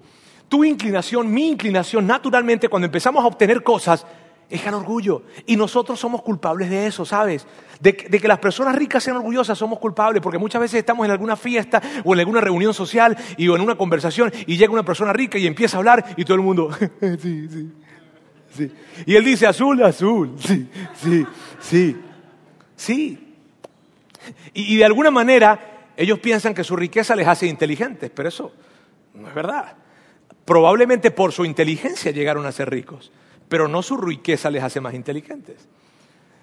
Tu 0.47 0.63
inclinación, 0.63 1.32
mi 1.32 1.49
inclinación, 1.49 2.08
naturalmente 2.08 2.67
cuando 2.67 2.88
empezamos 2.88 3.23
a 3.23 3.28
obtener 3.28 3.63
cosas, 3.63 4.06
es 4.49 4.65
el 4.65 4.73
orgullo. 4.73 5.23
Y 5.45 5.55
nosotros 5.55 5.99
somos 5.99 6.21
culpables 6.21 6.69
de 6.69 6.88
eso, 6.88 7.05
¿sabes? 7.05 7.45
De, 7.79 7.95
que 7.95 8.27
las 8.27 8.39
personas 8.39 8.75
ricas 8.75 9.03
sean 9.03 9.17
orgullosas 9.17 9.57
somos 9.57 9.79
culpables, 9.79 10.21
porque 10.21 10.38
muchas 10.38 10.62
veces 10.62 10.79
estamos 10.79 11.05
en 11.05 11.12
alguna 11.12 11.35
fiesta 11.35 11.81
o 12.03 12.13
en 12.13 12.19
alguna 12.19 12.41
reunión 12.41 12.73
social 12.73 13.15
y, 13.38 13.47
o 13.47 13.55
en 13.55 13.62
una 13.62 13.75
conversación 13.75 14.31
y 14.47 14.57
llega 14.57 14.73
una 14.73 14.83
persona 14.83 15.13
rica 15.13 15.38
y 15.38 15.47
empieza 15.47 15.77
a 15.77 15.79
hablar 15.79 16.13
y 16.17 16.25
todo 16.25 16.35
el 16.35 16.41
mundo, 16.41 16.71
sí, 16.99 17.47
sí, 17.47 17.71
sí. 18.51 18.71
Y 19.05 19.15
él 19.15 19.23
dice, 19.23 19.47
azul, 19.47 19.81
azul, 19.83 20.35
sí, 20.39 20.67
sí, 21.01 21.25
sí, 21.59 21.97
sí. 22.75 23.35
Y 24.53 24.75
de 24.75 24.85
alguna 24.85 25.12
manera 25.12 25.91
ellos 25.95 26.19
piensan 26.19 26.53
que 26.53 26.63
su 26.63 26.75
riqueza 26.75 27.15
les 27.15 27.27
hace 27.27 27.47
inteligentes, 27.47 28.12
pero 28.13 28.29
eso 28.29 28.51
no 29.13 29.27
es 29.29 29.35
verdad. 29.35 29.77
Probablemente 30.43 31.12
por 31.12 31.31
su 31.31 31.45
inteligencia 31.45 32.12
llegaron 32.12 32.45
a 32.45 32.51
ser 32.51 32.69
ricos 32.69 33.12
pero 33.49 33.67
no 33.67 33.81
su 33.81 33.97
riqueza 33.97 34.49
les 34.49 34.63
hace 34.63 34.79
más 34.79 34.93
inteligentes. 34.93 35.67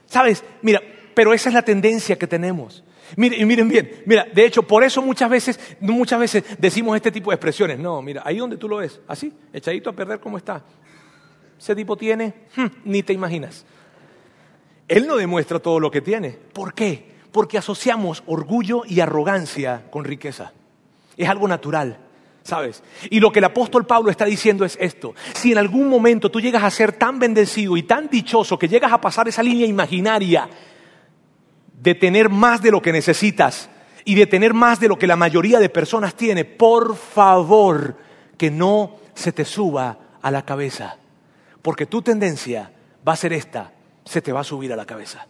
¿Sabes? 0.06 0.44
Mira, 0.62 0.82
pero 1.14 1.32
esa 1.32 1.48
es 1.48 1.54
la 1.54 1.62
tendencia 1.62 2.18
que 2.18 2.26
tenemos. 2.26 2.84
Miren, 3.16 3.46
miren 3.46 3.68
bien, 3.68 4.02
mira, 4.04 4.26
de 4.34 4.44
hecho, 4.44 4.64
por 4.64 4.82
eso 4.82 5.00
muchas 5.00 5.30
veces, 5.30 5.60
muchas 5.80 6.18
veces 6.18 6.44
decimos 6.58 6.96
este 6.96 7.12
tipo 7.12 7.30
de 7.30 7.36
expresiones. 7.36 7.78
No, 7.78 8.02
mira, 8.02 8.22
ahí 8.24 8.38
donde 8.38 8.56
tú 8.56 8.68
lo 8.68 8.78
ves, 8.78 9.00
así, 9.06 9.32
echadito 9.52 9.90
a 9.90 9.92
perder 9.92 10.18
como 10.18 10.36
está. 10.36 10.64
Ese 11.58 11.74
tipo 11.74 11.96
tiene, 11.96 12.34
hmm, 12.56 12.66
ni 12.84 13.02
te 13.02 13.12
imaginas. 13.12 13.64
Él 14.88 15.06
no 15.06 15.16
demuestra 15.16 15.58
todo 15.60 15.80
lo 15.80 15.90
que 15.90 16.00
tiene. 16.00 16.38
¿Por 16.52 16.74
qué? 16.74 17.14
Porque 17.32 17.58
asociamos 17.58 18.22
orgullo 18.26 18.82
y 18.86 19.00
arrogancia 19.00 19.86
con 19.90 20.04
riqueza. 20.04 20.52
Es 21.16 21.28
algo 21.28 21.48
natural. 21.48 21.98
¿Sabes? 22.46 22.82
Y 23.10 23.20
lo 23.20 23.32
que 23.32 23.40
el 23.40 23.44
apóstol 23.44 23.86
Pablo 23.86 24.10
está 24.10 24.24
diciendo 24.24 24.64
es 24.64 24.78
esto. 24.80 25.14
Si 25.34 25.52
en 25.52 25.58
algún 25.58 25.88
momento 25.88 26.30
tú 26.30 26.40
llegas 26.40 26.62
a 26.62 26.70
ser 26.70 26.92
tan 26.92 27.18
bendecido 27.18 27.76
y 27.76 27.82
tan 27.82 28.08
dichoso 28.08 28.58
que 28.58 28.68
llegas 28.68 28.92
a 28.92 29.00
pasar 29.00 29.28
esa 29.28 29.42
línea 29.42 29.66
imaginaria 29.66 30.48
de 31.82 31.94
tener 31.94 32.28
más 32.28 32.62
de 32.62 32.70
lo 32.70 32.80
que 32.80 32.92
necesitas 32.92 33.68
y 34.04 34.14
de 34.14 34.26
tener 34.26 34.54
más 34.54 34.80
de 34.80 34.88
lo 34.88 34.98
que 34.98 35.06
la 35.06 35.16
mayoría 35.16 35.58
de 35.58 35.68
personas 35.68 36.14
tiene, 36.14 36.44
por 36.44 36.96
favor, 36.96 37.96
que 38.38 38.50
no 38.50 38.96
se 39.14 39.32
te 39.32 39.44
suba 39.44 39.98
a 40.22 40.30
la 40.30 40.44
cabeza. 40.44 40.96
Porque 41.62 41.86
tu 41.86 42.00
tendencia 42.02 42.70
va 43.06 43.14
a 43.14 43.16
ser 43.16 43.32
esta, 43.32 43.72
se 44.04 44.22
te 44.22 44.32
va 44.32 44.40
a 44.40 44.44
subir 44.44 44.72
a 44.72 44.76
la 44.76 44.86
cabeza. 44.86 45.26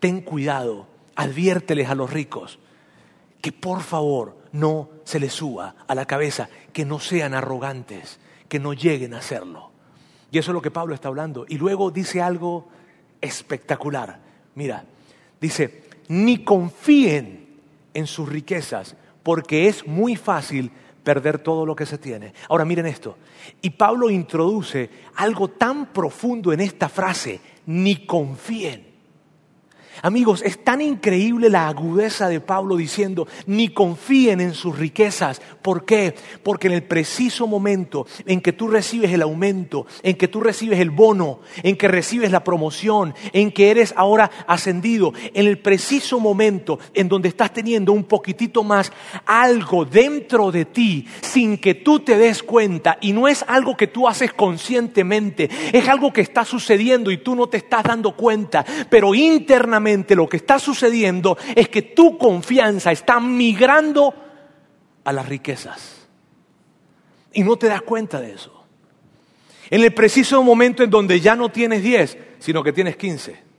Ten 0.00 0.22
cuidado, 0.22 0.88
adviérteles 1.14 1.88
a 1.88 1.94
los 1.94 2.12
ricos 2.12 2.58
que 3.40 3.52
por 3.52 3.80
favor 3.82 4.39
no 4.52 4.88
se 5.04 5.20
les 5.20 5.32
suba 5.32 5.74
a 5.86 5.94
la 5.94 6.06
cabeza, 6.06 6.48
que 6.72 6.84
no 6.84 6.98
sean 7.00 7.34
arrogantes, 7.34 8.18
que 8.48 8.58
no 8.58 8.72
lleguen 8.72 9.14
a 9.14 9.18
hacerlo. 9.18 9.70
Y 10.30 10.38
eso 10.38 10.50
es 10.50 10.54
lo 10.54 10.62
que 10.62 10.70
Pablo 10.70 10.94
está 10.94 11.08
hablando. 11.08 11.44
Y 11.48 11.58
luego 11.58 11.90
dice 11.90 12.22
algo 12.22 12.68
espectacular. 13.20 14.20
Mira, 14.54 14.84
dice, 15.40 15.82
ni 16.08 16.44
confíen 16.44 17.48
en 17.94 18.06
sus 18.06 18.28
riquezas, 18.28 18.96
porque 19.22 19.68
es 19.68 19.86
muy 19.86 20.16
fácil 20.16 20.70
perder 21.02 21.38
todo 21.38 21.66
lo 21.66 21.74
que 21.74 21.86
se 21.86 21.98
tiene. 21.98 22.34
Ahora 22.48 22.64
miren 22.64 22.86
esto. 22.86 23.16
Y 23.62 23.70
Pablo 23.70 24.10
introduce 24.10 24.90
algo 25.16 25.48
tan 25.48 25.86
profundo 25.86 26.52
en 26.52 26.60
esta 26.60 26.88
frase, 26.88 27.40
ni 27.66 28.06
confíen. 28.06 28.89
Amigos, 30.02 30.42
es 30.42 30.64
tan 30.64 30.80
increíble 30.80 31.50
la 31.50 31.68
agudeza 31.68 32.28
de 32.28 32.40
Pablo 32.40 32.76
diciendo, 32.76 33.28
ni 33.46 33.68
confíen 33.68 34.40
en 34.40 34.54
sus 34.54 34.78
riquezas. 34.78 35.42
¿Por 35.60 35.84
qué? 35.84 36.14
Porque 36.42 36.68
en 36.68 36.74
el 36.74 36.82
preciso 36.82 37.46
momento 37.46 38.06
en 38.24 38.40
que 38.40 38.54
tú 38.54 38.68
recibes 38.68 39.12
el 39.12 39.20
aumento, 39.20 39.86
en 40.02 40.16
que 40.16 40.28
tú 40.28 40.40
recibes 40.40 40.80
el 40.80 40.90
bono, 40.90 41.40
en 41.62 41.76
que 41.76 41.88
recibes 41.88 42.30
la 42.30 42.44
promoción, 42.44 43.14
en 43.32 43.52
que 43.52 43.70
eres 43.70 43.92
ahora 43.94 44.30
ascendido, 44.46 45.12
en 45.34 45.46
el 45.46 45.58
preciso 45.58 46.18
momento 46.18 46.78
en 46.94 47.08
donde 47.08 47.28
estás 47.28 47.52
teniendo 47.52 47.92
un 47.92 48.04
poquitito 48.04 48.64
más 48.64 48.92
algo 49.26 49.84
dentro 49.84 50.50
de 50.50 50.64
ti 50.64 51.06
sin 51.20 51.58
que 51.58 51.74
tú 51.74 52.00
te 52.00 52.16
des 52.16 52.42
cuenta 52.42 52.96
y 53.02 53.12
no 53.12 53.28
es 53.28 53.44
algo 53.46 53.76
que 53.76 53.86
tú 53.86 54.08
haces 54.08 54.32
conscientemente, 54.32 55.50
es 55.72 55.88
algo 55.88 56.10
que 56.10 56.22
está 56.22 56.44
sucediendo 56.46 57.10
y 57.10 57.18
tú 57.18 57.34
no 57.34 57.48
te 57.48 57.58
estás 57.58 57.82
dando 57.82 58.16
cuenta, 58.16 58.64
pero 58.88 59.14
internamente 59.14 59.89
lo 60.16 60.28
que 60.28 60.38
está 60.38 60.58
sucediendo 60.58 61.36
es 61.54 61.68
que 61.68 61.82
tu 61.82 62.16
confianza 62.18 62.92
está 62.92 63.20
migrando 63.20 64.14
a 65.04 65.12
las 65.12 65.28
riquezas. 65.28 66.08
Y 67.32 67.42
no 67.42 67.56
te 67.56 67.68
das 67.68 67.82
cuenta 67.82 68.20
de 68.20 68.32
eso. 68.32 68.64
En 69.70 69.82
el 69.82 69.94
preciso 69.94 70.42
momento 70.42 70.82
en 70.82 70.90
donde 70.90 71.20
ya 71.20 71.36
no 71.36 71.48
tienes 71.48 71.82
10, 71.82 72.18
sino 72.38 72.62
que 72.62 72.72
tienes 72.72 72.96
15 72.96 73.49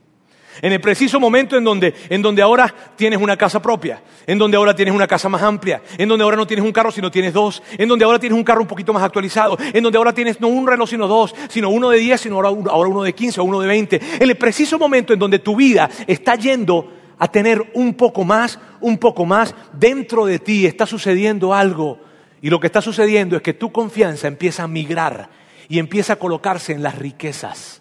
en 0.60 0.72
el 0.72 0.80
preciso 0.80 1.18
momento 1.18 1.56
en 1.56 1.64
donde, 1.64 1.94
en 2.08 2.20
donde 2.20 2.42
ahora 2.42 2.72
tienes 2.96 3.20
una 3.20 3.36
casa 3.36 3.62
propia, 3.62 4.02
en 4.26 4.38
donde 4.38 4.56
ahora 4.56 4.74
tienes 4.74 4.94
una 4.94 5.06
casa 5.06 5.28
más 5.28 5.42
amplia, 5.42 5.82
en 5.96 6.08
donde 6.08 6.24
ahora 6.24 6.36
no 6.36 6.46
tienes 6.46 6.64
un 6.64 6.72
carro 6.72 6.90
sino 6.90 7.10
tienes 7.10 7.32
dos, 7.32 7.62
en 7.78 7.88
donde 7.88 8.04
ahora 8.04 8.18
tienes 8.18 8.36
un 8.36 8.44
carro 8.44 8.60
un 8.60 8.66
poquito 8.66 8.92
más 8.92 9.02
actualizado, 9.02 9.56
en 9.60 9.82
donde 9.82 9.98
ahora 9.98 10.12
tienes 10.12 10.40
no 10.40 10.48
un 10.48 10.66
reloj 10.66 10.88
sino 10.88 11.08
dos, 11.08 11.34
sino 11.48 11.70
uno 11.70 11.90
de 11.90 11.98
diez, 11.98 12.20
sino 12.20 12.36
ahora, 12.36 12.48
ahora 12.70 12.90
uno 12.90 13.02
de 13.02 13.14
quince 13.14 13.40
o 13.40 13.44
uno 13.44 13.60
de 13.60 13.68
veinte. 13.68 14.00
En 14.18 14.28
el 14.28 14.36
preciso 14.36 14.78
momento 14.78 15.12
en 15.12 15.18
donde 15.18 15.38
tu 15.38 15.56
vida 15.56 15.88
está 16.06 16.34
yendo 16.34 16.92
a 17.18 17.28
tener 17.28 17.70
un 17.74 17.94
poco 17.94 18.24
más, 18.24 18.58
un 18.80 18.98
poco 18.98 19.24
más, 19.24 19.54
dentro 19.72 20.26
de 20.26 20.40
ti 20.40 20.66
está 20.66 20.86
sucediendo 20.86 21.54
algo. 21.54 22.00
Y 22.40 22.50
lo 22.50 22.58
que 22.58 22.66
está 22.66 22.82
sucediendo 22.82 23.36
es 23.36 23.42
que 23.42 23.54
tu 23.54 23.70
confianza 23.70 24.26
empieza 24.26 24.64
a 24.64 24.68
migrar 24.68 25.30
y 25.68 25.78
empieza 25.78 26.14
a 26.14 26.16
colocarse 26.16 26.72
en 26.72 26.82
las 26.82 26.98
riquezas. 26.98 27.80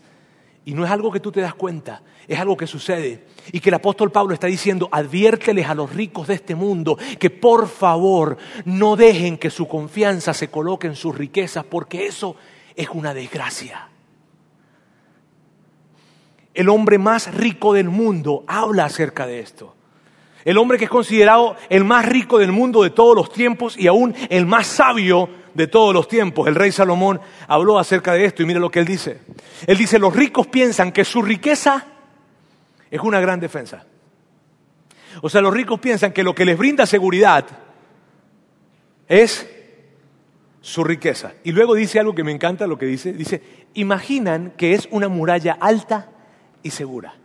Y 0.64 0.76
no 0.76 0.86
es 0.86 0.92
algo 0.92 1.12
que 1.12 1.20
tú 1.20 1.32
te 1.32 1.42
das 1.42 1.56
cuenta, 1.56 2.04
es 2.28 2.40
algo 2.40 2.58
que 2.58 2.68
sucede. 2.68 3.26
Y 3.52 3.60
que 3.60 3.70
el 3.70 3.76
apóstol 3.76 4.12
Pablo 4.12 4.34
está 4.34 4.48
diciendo, 4.48 4.90
adviérteles 4.92 5.68
a 5.68 5.76
los 5.76 5.94
ricos 5.94 6.28
de 6.28 6.36
este 6.36 6.56
mundo 6.56 6.98
que 7.20 7.30
por 7.30 7.68
favor 7.68 8.38
no 8.66 8.96
dejen 8.96 9.38
que 9.38 9.50
su 9.50 9.68
confianza 9.68 10.34
se 10.34 10.50
coloque 10.50 10.88
en 10.88 10.96
sus 10.96 11.18
riquezas, 11.18 11.66
porque 11.66 12.06
eso 12.06 12.36
es 12.76 12.90
una 12.90 13.14
desgracia. 13.14 13.90
El 16.54 16.70
hombre 16.70 16.98
más 16.98 17.34
rico 17.34 17.74
del 17.74 17.90
mundo 17.90 18.44
habla 18.48 18.86
acerca 18.86 19.26
de 19.26 19.40
esto. 19.40 19.76
El 20.44 20.58
hombre 20.58 20.78
que 20.78 20.86
es 20.86 20.90
considerado 20.90 21.56
el 21.70 21.84
más 21.84 22.06
rico 22.06 22.40
del 22.40 22.52
mundo 22.52 22.82
de 22.84 22.90
todos 22.90 23.16
los 23.16 23.32
tiempos 23.32 23.78
y 23.78 23.88
aún 23.88 24.16
el 24.30 24.46
más 24.46 24.68
sabio 24.68 25.30
de 25.54 25.68
todos 25.68 25.94
los 25.94 26.08
tiempos. 26.08 26.48
El 26.48 26.56
rey 26.56 26.72
Salomón 26.72 27.22
habló 27.48 27.78
acerca 27.78 28.14
de 28.14 28.26
esto 28.26 28.42
y 28.42 28.46
mire 28.46 28.60
lo 28.60 28.72
que 28.72 28.80
él 28.80 28.86
dice. 28.86 29.20
Él 29.68 29.78
dice, 29.78 30.00
los 30.00 30.16
ricos 30.16 30.48
piensan 30.48 30.92
que 30.92 31.06
su 31.06 31.22
riqueza 31.22 31.86
es 32.92 33.00
una 33.02 33.22
gran 33.22 33.40
defensa. 33.40 33.86
O 35.22 35.30
sea, 35.30 35.42
los 35.42 35.54
ricos 35.54 35.80
piensan 35.80 36.12
que 36.12 36.24
lo 36.24 36.36
que 36.36 36.46
les 36.46 36.58
brinda 36.58 36.86
seguridad 36.86 37.46
es 39.08 39.50
su 40.60 40.84
riqueza. 40.84 41.34
Y 41.44 41.54
luego 41.54 41.74
dice 41.74 42.00
algo 42.00 42.14
que 42.14 42.24
me 42.24 42.32
encanta, 42.32 42.68
lo 42.68 42.78
que 42.78 42.86
dice, 42.86 43.14
dice, 43.14 43.42
imaginan 43.74 44.54
que 44.58 44.74
es 44.74 44.88
una 44.92 45.08
muralla 45.08 45.58
alta 45.60 46.10
y 46.62 46.70
segura. 46.70 47.16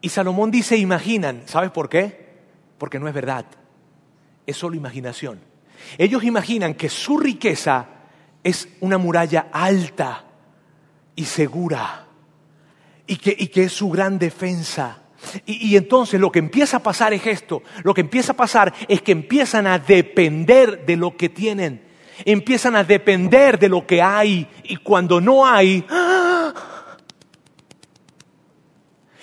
Y 0.00 0.08
Salomón 0.08 0.50
dice, 0.50 0.76
imaginan, 0.76 1.42
¿sabes 1.46 1.70
por 1.70 1.88
qué? 1.88 2.26
Porque 2.78 2.98
no 2.98 3.08
es 3.08 3.14
verdad, 3.14 3.46
es 4.46 4.56
solo 4.56 4.76
imaginación. 4.76 5.40
Ellos 5.98 6.24
imaginan 6.24 6.74
que 6.74 6.88
su 6.88 7.18
riqueza 7.18 7.86
es 8.42 8.68
una 8.80 8.98
muralla 8.98 9.48
alta 9.52 10.24
y 11.14 11.24
segura 11.24 12.05
y 13.06 13.16
que, 13.16 13.62
es 13.64 13.72
su 13.72 13.90
gran 13.90 14.18
defensa. 14.18 15.02
Y, 15.44 15.68
y, 15.68 15.76
entonces 15.76 16.20
lo 16.20 16.30
que 16.30 16.38
empieza 16.38 16.78
a 16.78 16.82
pasar 16.82 17.12
es 17.12 17.26
esto, 17.26 17.62
lo 17.82 17.94
que 17.94 18.02
empieza 18.02 18.32
a 18.32 18.36
pasar 18.36 18.72
es 18.88 19.02
que 19.02 19.12
empiezan 19.12 19.66
a 19.66 19.78
depender 19.78 20.84
de 20.86 20.96
lo 20.96 21.16
que 21.16 21.28
tienen, 21.28 21.82
empiezan 22.24 22.76
a 22.76 22.84
depender 22.84 23.58
de 23.58 23.68
lo 23.68 23.86
que 23.86 24.02
hay 24.02 24.46
y 24.64 24.76
cuando 24.76 25.20
no 25.20 25.46
hay, 25.46 25.84
¡ah! 25.88 26.52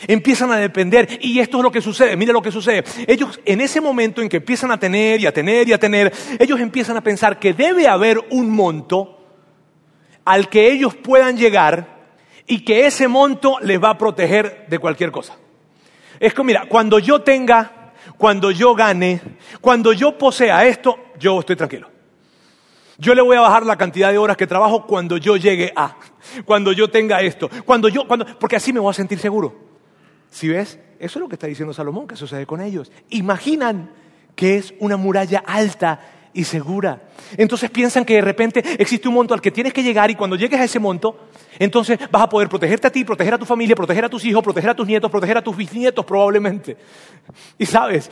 Empiezan 0.07 0.51
a 0.51 0.57
depender 0.57 1.19
y 1.21 1.39
esto 1.39 1.57
es 1.57 1.63
lo 1.63 1.71
que 1.71 1.81
sucede, 1.81 2.17
mira 2.17 2.33
lo 2.33 2.41
que 2.41 2.51
sucede. 2.51 2.83
Ellos 3.07 3.39
en 3.45 3.61
ese 3.61 3.79
momento 3.79 4.21
en 4.21 4.29
que 4.29 4.37
empiezan 4.37 4.71
a 4.71 4.79
tener 4.79 5.21
y 5.21 5.25
a 5.25 5.33
tener 5.33 5.69
y 5.69 5.73
a 5.73 5.79
tener, 5.79 6.11
ellos 6.39 6.59
empiezan 6.59 6.97
a 6.97 7.01
pensar 7.01 7.39
que 7.39 7.53
debe 7.53 7.87
haber 7.87 8.19
un 8.29 8.49
monto 8.49 9.19
al 10.25 10.49
que 10.49 10.71
ellos 10.71 10.95
puedan 10.95 11.37
llegar 11.37 11.92
y 12.47 12.63
que 12.63 12.85
ese 12.85 13.07
monto 13.07 13.57
les 13.61 13.81
va 13.81 13.91
a 13.91 13.97
proteger 13.97 14.65
de 14.67 14.79
cualquier 14.79 15.11
cosa. 15.11 15.35
Es 16.19 16.33
que 16.33 16.43
mira, 16.43 16.65
cuando 16.67 16.99
yo 16.99 17.21
tenga, 17.21 17.93
cuando 18.17 18.51
yo 18.51 18.75
gane, 18.75 19.21
cuando 19.61 19.93
yo 19.93 20.17
posea 20.17 20.65
esto, 20.65 20.97
yo 21.19 21.39
estoy 21.39 21.55
tranquilo. 21.55 21.89
Yo 22.97 23.15
le 23.15 23.21
voy 23.21 23.35
a 23.37 23.41
bajar 23.41 23.65
la 23.65 23.75
cantidad 23.75 24.11
de 24.11 24.17
horas 24.17 24.37
que 24.37 24.47
trabajo 24.47 24.85
cuando 24.85 25.17
yo 25.17 25.35
llegue 25.35 25.73
a, 25.75 25.97
cuando 26.45 26.71
yo 26.71 26.89
tenga 26.89 27.21
esto, 27.21 27.49
cuando 27.65 27.89
yo, 27.89 28.07
cuando, 28.07 28.25
porque 28.39 28.55
así 28.55 28.71
me 28.71 28.79
voy 28.79 28.91
a 28.91 28.93
sentir 28.93 29.19
seguro. 29.19 29.55
Si 30.29 30.47
ves, 30.47 30.79
eso 30.99 31.19
es 31.19 31.21
lo 31.21 31.27
que 31.27 31.35
está 31.35 31.47
diciendo 31.47 31.73
Salomón, 31.73 32.07
que 32.07 32.15
sucede 32.15 32.45
con 32.45 32.61
ellos. 32.61 32.91
Imaginan 33.09 33.91
que 34.35 34.57
es 34.57 34.73
una 34.79 34.97
muralla 34.97 35.43
alta 35.45 35.99
y 36.33 36.43
segura. 36.43 37.01
Entonces 37.37 37.69
piensan 37.69 38.05
que 38.05 38.15
de 38.15 38.21
repente 38.21 38.63
existe 38.77 39.07
un 39.07 39.13
monto 39.13 39.33
al 39.33 39.41
que 39.41 39.51
tienes 39.51 39.73
que 39.73 39.83
llegar 39.83 40.09
y 40.11 40.15
cuando 40.15 40.35
llegues 40.35 40.59
a 40.59 40.63
ese 40.63 40.79
monto, 40.79 41.27
entonces 41.59 41.99
vas 42.11 42.23
a 42.23 42.29
poder 42.29 42.49
protegerte 42.49 42.87
a 42.87 42.91
ti, 42.91 43.03
proteger 43.03 43.33
a 43.33 43.37
tu 43.37 43.45
familia, 43.45 43.75
proteger 43.75 44.05
a 44.05 44.09
tus 44.09 44.25
hijos, 44.25 44.43
proteger 44.43 44.71
a 44.71 44.75
tus 44.75 44.87
nietos, 44.87 45.09
proteger 45.09 45.37
a 45.37 45.43
tus 45.43 45.55
bisnietos 45.55 46.05
probablemente. 46.05 46.77
Y 47.57 47.65
sabes, 47.65 48.09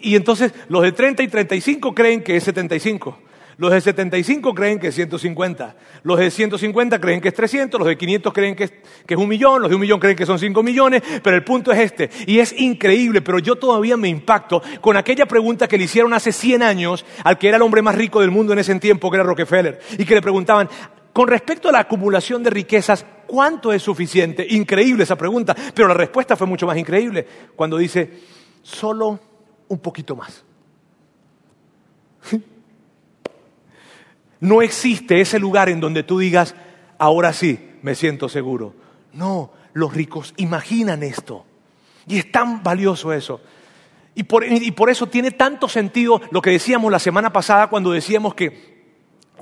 y 0.00 0.16
entonces 0.16 0.52
los 0.68 0.82
de 0.82 0.92
30 0.92 1.22
y 1.22 1.28
35 1.28 1.94
creen 1.94 2.22
que 2.22 2.36
es 2.36 2.44
75. 2.44 3.29
Los 3.60 3.72
de 3.72 3.82
75 3.82 4.54
creen 4.54 4.78
que 4.78 4.86
es 4.86 4.94
150. 4.94 5.76
Los 6.02 6.18
de 6.18 6.30
150 6.30 6.98
creen 6.98 7.20
que 7.20 7.28
es 7.28 7.34
300. 7.34 7.78
Los 7.78 7.88
de 7.88 7.98
500 7.98 8.32
creen 8.32 8.56
que 8.56 8.64
es, 8.64 8.72
un 9.18 9.28
millón. 9.28 9.60
Los 9.60 9.68
de 9.68 9.74
un 9.74 9.82
millón 9.82 10.00
creen 10.00 10.16
que 10.16 10.24
son 10.24 10.38
5 10.38 10.62
millones. 10.62 11.02
Pero 11.22 11.36
el 11.36 11.44
punto 11.44 11.70
es 11.70 11.78
este. 11.78 12.08
Y 12.26 12.38
es 12.38 12.58
increíble, 12.58 13.20
pero 13.20 13.38
yo 13.38 13.56
todavía 13.56 13.98
me 13.98 14.08
impacto 14.08 14.62
con 14.80 14.96
aquella 14.96 15.26
pregunta 15.26 15.68
que 15.68 15.76
le 15.76 15.84
hicieron 15.84 16.14
hace 16.14 16.32
100 16.32 16.62
años 16.62 17.04
al 17.22 17.36
que 17.36 17.48
era 17.48 17.58
el 17.58 17.62
hombre 17.62 17.82
más 17.82 17.94
rico 17.96 18.22
del 18.22 18.30
mundo 18.30 18.54
en 18.54 18.60
ese 18.60 18.74
tiempo, 18.76 19.10
que 19.10 19.18
era 19.18 19.24
Rockefeller. 19.24 19.78
Y 19.98 20.06
que 20.06 20.14
le 20.14 20.22
preguntaban, 20.22 20.66
con 21.12 21.28
respecto 21.28 21.68
a 21.68 21.72
la 21.72 21.80
acumulación 21.80 22.42
de 22.42 22.48
riquezas, 22.48 23.04
¿cuánto 23.26 23.74
es 23.74 23.82
suficiente? 23.82 24.46
Increíble 24.48 25.02
esa 25.02 25.16
pregunta. 25.16 25.54
Pero 25.74 25.86
la 25.86 25.92
respuesta 25.92 26.34
fue 26.34 26.46
mucho 26.46 26.66
más 26.66 26.78
increíble 26.78 27.26
cuando 27.54 27.76
dice, 27.76 28.10
solo 28.62 29.20
un 29.68 29.78
poquito 29.80 30.16
más. 30.16 30.46
No 34.40 34.62
existe 34.62 35.20
ese 35.20 35.38
lugar 35.38 35.68
en 35.68 35.80
donde 35.80 36.02
tú 36.02 36.18
digas, 36.18 36.54
ahora 36.98 37.32
sí, 37.32 37.58
me 37.82 37.94
siento 37.94 38.28
seguro. 38.28 38.74
No, 39.12 39.52
los 39.74 39.92
ricos 39.94 40.34
imaginan 40.36 41.02
esto. 41.02 41.44
Y 42.06 42.18
es 42.18 42.32
tan 42.32 42.62
valioso 42.62 43.12
eso. 43.12 43.40
Y 44.14 44.24
por, 44.24 44.90
eso 44.90 45.06
tiene 45.06 45.30
tanto 45.30 45.68
sentido 45.68 46.20
lo 46.30 46.42
que 46.42 46.50
decíamos 46.50 46.90
la 46.90 46.98
semana 46.98 47.32
pasada 47.32 47.68
cuando 47.68 47.92
decíamos 47.92 48.34
que, 48.34 48.84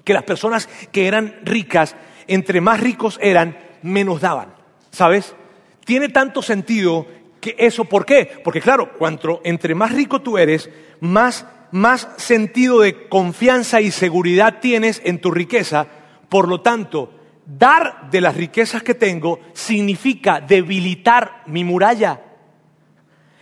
que 0.05 0.13
las 0.13 0.23
personas 0.23 0.69
que 0.93 1.07
eran 1.09 1.41
ricas, 1.43 1.97
entre 2.27 2.61
más 2.61 2.81
ricos 2.81 3.19
eran, 3.23 3.59
menos 3.83 4.21
daban. 4.21 4.55
¿Sabes? 4.91 5.35
Tiene 5.85 6.09
tanto 6.11 6.43
sentido 6.43 7.07
que 7.41 7.57
eso, 7.59 7.87
¿por 7.87 8.05
qué? 8.05 8.41
Porque 8.45 8.61
claro, 8.61 8.93
cuanto 8.99 9.41
entre 9.45 9.75
más 9.75 9.93
rico 9.93 10.21
tú 10.21 10.39
eres, 10.39 10.69
más 11.01 11.47
más 11.73 12.09
sentido 12.17 12.81
de 12.81 13.09
confianza 13.09 13.81
y 13.81 13.91
seguridad 13.91 14.61
tienes 14.61 15.01
en 15.05 15.21
tu 15.21 15.31
riqueza. 15.31 15.87
Por 16.29 16.49
lo 16.49 16.61
tanto, 16.61 17.13
dar 17.47 18.11
de 18.11 18.21
las 18.21 18.37
riquezas 18.37 18.83
que 18.83 18.95
tengo 18.95 19.41
significa 19.53 20.41
debilitar 20.41 21.43
mi 21.47 21.65
muralla. 21.65 22.23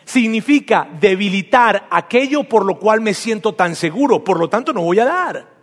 Significa 0.04 0.88
debilitar 1.00 1.88
aquello 1.90 2.44
por 2.44 2.64
lo 2.64 2.78
cual 2.78 3.00
me 3.00 3.14
siento 3.14 3.54
tan 3.54 3.74
seguro. 3.74 4.22
Por 4.22 4.38
lo 4.38 4.48
tanto, 4.48 4.72
no 4.72 4.82
voy 4.82 5.00
a 5.00 5.04
dar. 5.04 5.56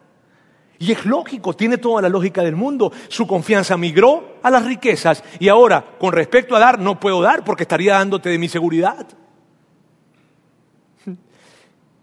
Y 0.79 0.91
es 0.91 1.05
lógico, 1.05 1.53
tiene 1.53 1.77
toda 1.77 2.01
la 2.01 2.09
lógica 2.09 2.43
del 2.43 2.57
mundo. 2.57 2.91
Su 3.07 3.25
confianza 3.25 3.77
migró 3.77 4.39
a 4.43 4.49
las 4.49 4.65
riquezas 4.65 5.23
y 5.39 5.47
ahora, 5.47 5.95
con 5.97 6.11
respecto 6.11 6.55
a 6.55 6.59
dar, 6.59 6.77
no 6.79 6.99
puedo 6.99 7.21
dar 7.21 7.45
porque 7.45 7.63
estaría 7.63 7.93
dándote 7.93 8.29
de 8.29 8.37
mi 8.37 8.49
seguridad. 8.49 9.07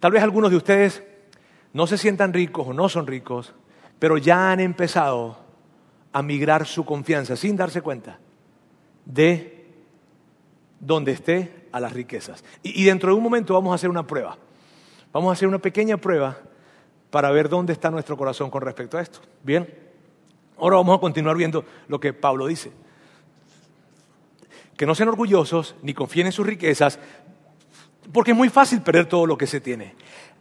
Tal 0.01 0.13
vez 0.13 0.23
algunos 0.23 0.51
de 0.51 0.57
ustedes 0.57 1.03
no 1.73 1.87
se 1.87 1.99
sientan 1.99 2.33
ricos 2.33 2.67
o 2.67 2.73
no 2.73 2.89
son 2.89 3.07
ricos, 3.07 3.55
pero 3.99 4.19
ya 4.19 4.51
han 4.51 4.61
empezado 4.61 5.39
a 6.13 6.23
migrar 6.23 6.67
su 6.67 6.85
confianza 6.85 7.37
sin 7.37 7.57
darse 7.57 7.83
cuenta 7.83 8.19
de 9.05 9.67
donde 10.81 11.13
esté 11.13 11.67
a 11.73 11.81
las 11.81 11.93
riquezas. 11.93 12.43
Y, 12.63 12.85
dentro 12.85 13.11
de 13.11 13.17
un 13.17 13.23
momento 13.23 13.55
vamos 13.55 13.73
a 13.73 13.75
hacer 13.75 13.91
una 13.91 14.07
prueba. 14.07 14.37
Vamos 15.13 15.31
a 15.31 15.33
hacer 15.33 15.47
una 15.47 15.59
pequeña 15.59 15.97
prueba 15.99 16.39
para 17.11 17.31
ver 17.31 17.49
dónde 17.49 17.73
está 17.73 17.91
nuestro 17.91 18.17
corazón 18.17 18.51
con 18.51 18.63
respecto 18.63 18.97
a 18.97 19.03
esto. 19.03 19.21
Bien, 19.43 19.69
ahora 20.59 20.77
vamos 20.77 20.97
a 20.97 21.01
continuar 21.01 21.37
viendo 21.37 21.65
lo 21.89 22.01
que 22.01 22.13
Pablo 22.13 22.47
dice. 22.47 22.73
Que 24.77 24.87
no 24.87 24.95
sean 24.95 25.11
orgullosos 25.11 25.75
ni 25.83 25.93
confíen 25.93 26.27
en 26.27 26.33
sus 26.33 26.47
riquezas, 26.47 26.99
porque 28.13 28.33
es 28.33 28.37
muy 28.37 28.49
fácil 28.49 28.81
perder 28.83 29.07
todo 29.07 29.27
lo 29.27 29.37
que 29.37 29.47
se 29.47 29.61
tiene. 29.61 29.95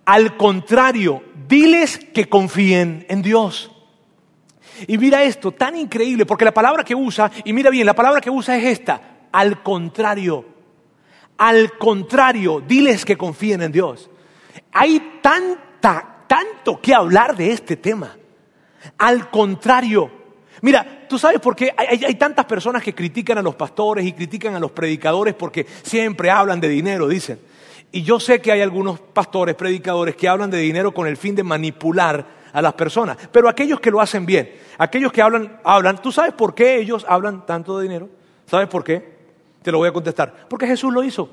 Al 0.05 0.37
contrario, 0.37 1.23
diles 1.47 1.97
que 1.97 2.27
confíen 2.27 3.05
en 3.09 3.21
Dios. 3.21 3.71
Y 4.87 4.97
mira 4.97 5.23
esto, 5.23 5.51
tan 5.51 5.75
increíble, 5.75 6.25
porque 6.25 6.45
la 6.45 6.53
palabra 6.53 6.83
que 6.83 6.95
usa, 6.95 7.29
y 7.43 7.53
mira 7.53 7.69
bien, 7.69 7.85
la 7.85 7.95
palabra 7.95 8.21
que 8.21 8.29
usa 8.29 8.57
es 8.57 8.65
esta, 8.65 9.01
al 9.31 9.61
contrario. 9.61 10.45
Al 11.37 11.77
contrario, 11.77 12.61
diles 12.65 13.05
que 13.05 13.17
confíen 13.17 13.61
en 13.61 13.71
Dios. 13.71 14.09
Hay 14.71 15.19
tanta, 15.21 16.23
tanto 16.27 16.79
que 16.81 16.93
hablar 16.93 17.35
de 17.35 17.51
este 17.51 17.77
tema. 17.77 18.15
Al 18.97 19.29
contrario, 19.29 20.19
Mira, 20.61 21.05
tú 21.07 21.17
sabes 21.17 21.39
por 21.39 21.55
qué 21.55 21.73
hay, 21.77 22.15
tantas 22.15 22.45
personas 22.45 22.83
que 22.83 22.93
critican 22.93 23.37
a 23.37 23.41
los 23.41 23.55
pastores 23.55 24.05
y 24.05 24.13
critican 24.13 24.55
a 24.55 24.59
los 24.59 24.71
predicadores 24.71 25.33
porque 25.33 25.65
siempre 25.83 26.29
hablan 26.29 26.59
de 26.59 26.67
dinero, 26.67 27.07
dicen. 27.07 27.39
Y 27.91 28.03
yo 28.03 28.19
sé 28.19 28.39
que 28.39 28.51
hay 28.51 28.61
algunos 28.61 28.99
pastores, 28.99 29.55
predicadores 29.55 30.15
que 30.15 30.27
hablan 30.27 30.51
de 30.51 30.59
dinero 30.59 30.93
con 30.93 31.07
el 31.07 31.17
fin 31.17 31.35
de 31.35 31.43
manipular 31.43 32.39
a 32.51 32.61
las 32.61 32.73
personas, 32.73 33.17
pero 33.31 33.47
aquellos 33.47 33.79
que 33.79 33.91
lo 33.91 34.01
hacen 34.01 34.25
bien, 34.25 34.51
aquellos 34.77 35.11
que 35.11 35.21
hablan, 35.21 35.59
hablan, 35.63 36.01
¿tú 36.01 36.11
sabes 36.11 36.33
por 36.33 36.55
qué 36.55 36.77
ellos 36.79 37.05
hablan 37.07 37.45
tanto 37.45 37.77
de 37.77 37.83
dinero? 37.83 38.09
¿Sabes 38.45 38.67
por 38.67 38.83
qué? 38.83 39.17
Te 39.61 39.71
lo 39.71 39.79
voy 39.79 39.89
a 39.89 39.93
contestar. 39.93 40.47
Porque 40.49 40.65
Jesús 40.65 40.93
lo 40.93 41.03
hizo. 41.03 41.29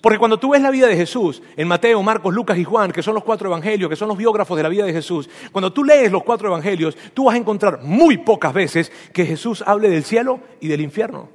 Porque 0.00 0.18
cuando 0.18 0.38
tú 0.38 0.50
ves 0.50 0.60
la 0.60 0.70
vida 0.70 0.86
de 0.86 0.96
Jesús, 0.96 1.42
en 1.56 1.66
Mateo, 1.66 2.02
Marcos, 2.02 2.34
Lucas 2.34 2.58
y 2.58 2.64
Juan, 2.64 2.92
que 2.92 3.02
son 3.02 3.14
los 3.14 3.24
cuatro 3.24 3.48
evangelios, 3.48 3.88
que 3.88 3.96
son 3.96 4.08
los 4.08 4.18
biógrafos 4.18 4.54
de 4.54 4.62
la 4.62 4.68
vida 4.68 4.84
de 4.84 4.92
Jesús, 4.92 5.30
cuando 5.50 5.72
tú 5.72 5.82
lees 5.82 6.12
los 6.12 6.22
cuatro 6.22 6.48
evangelios, 6.48 6.94
tú 7.14 7.24
vas 7.24 7.36
a 7.36 7.38
encontrar 7.38 7.80
muy 7.82 8.18
pocas 8.18 8.52
veces 8.52 8.92
que 9.14 9.24
Jesús 9.24 9.64
hable 9.66 9.88
del 9.88 10.04
cielo 10.04 10.40
y 10.60 10.68
del 10.68 10.82
infierno. 10.82 11.30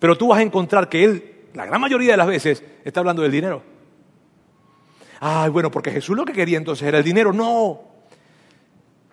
Pero 0.00 0.18
tú 0.18 0.26
vas 0.26 0.40
a 0.40 0.42
encontrar 0.42 0.88
que 0.88 1.04
Él, 1.04 1.33
la 1.54 1.66
gran 1.66 1.80
mayoría 1.80 2.12
de 2.12 2.16
las 2.16 2.26
veces, 2.26 2.62
está 2.84 3.00
hablando 3.00 3.22
del 3.22 3.32
dinero. 3.32 3.62
Ay, 5.20 5.50
bueno, 5.50 5.70
porque 5.70 5.90
Jesús 5.90 6.16
lo 6.16 6.24
que 6.24 6.32
quería 6.32 6.58
entonces 6.58 6.86
era 6.86 6.98
el 6.98 7.04
dinero. 7.04 7.32
No, 7.32 7.80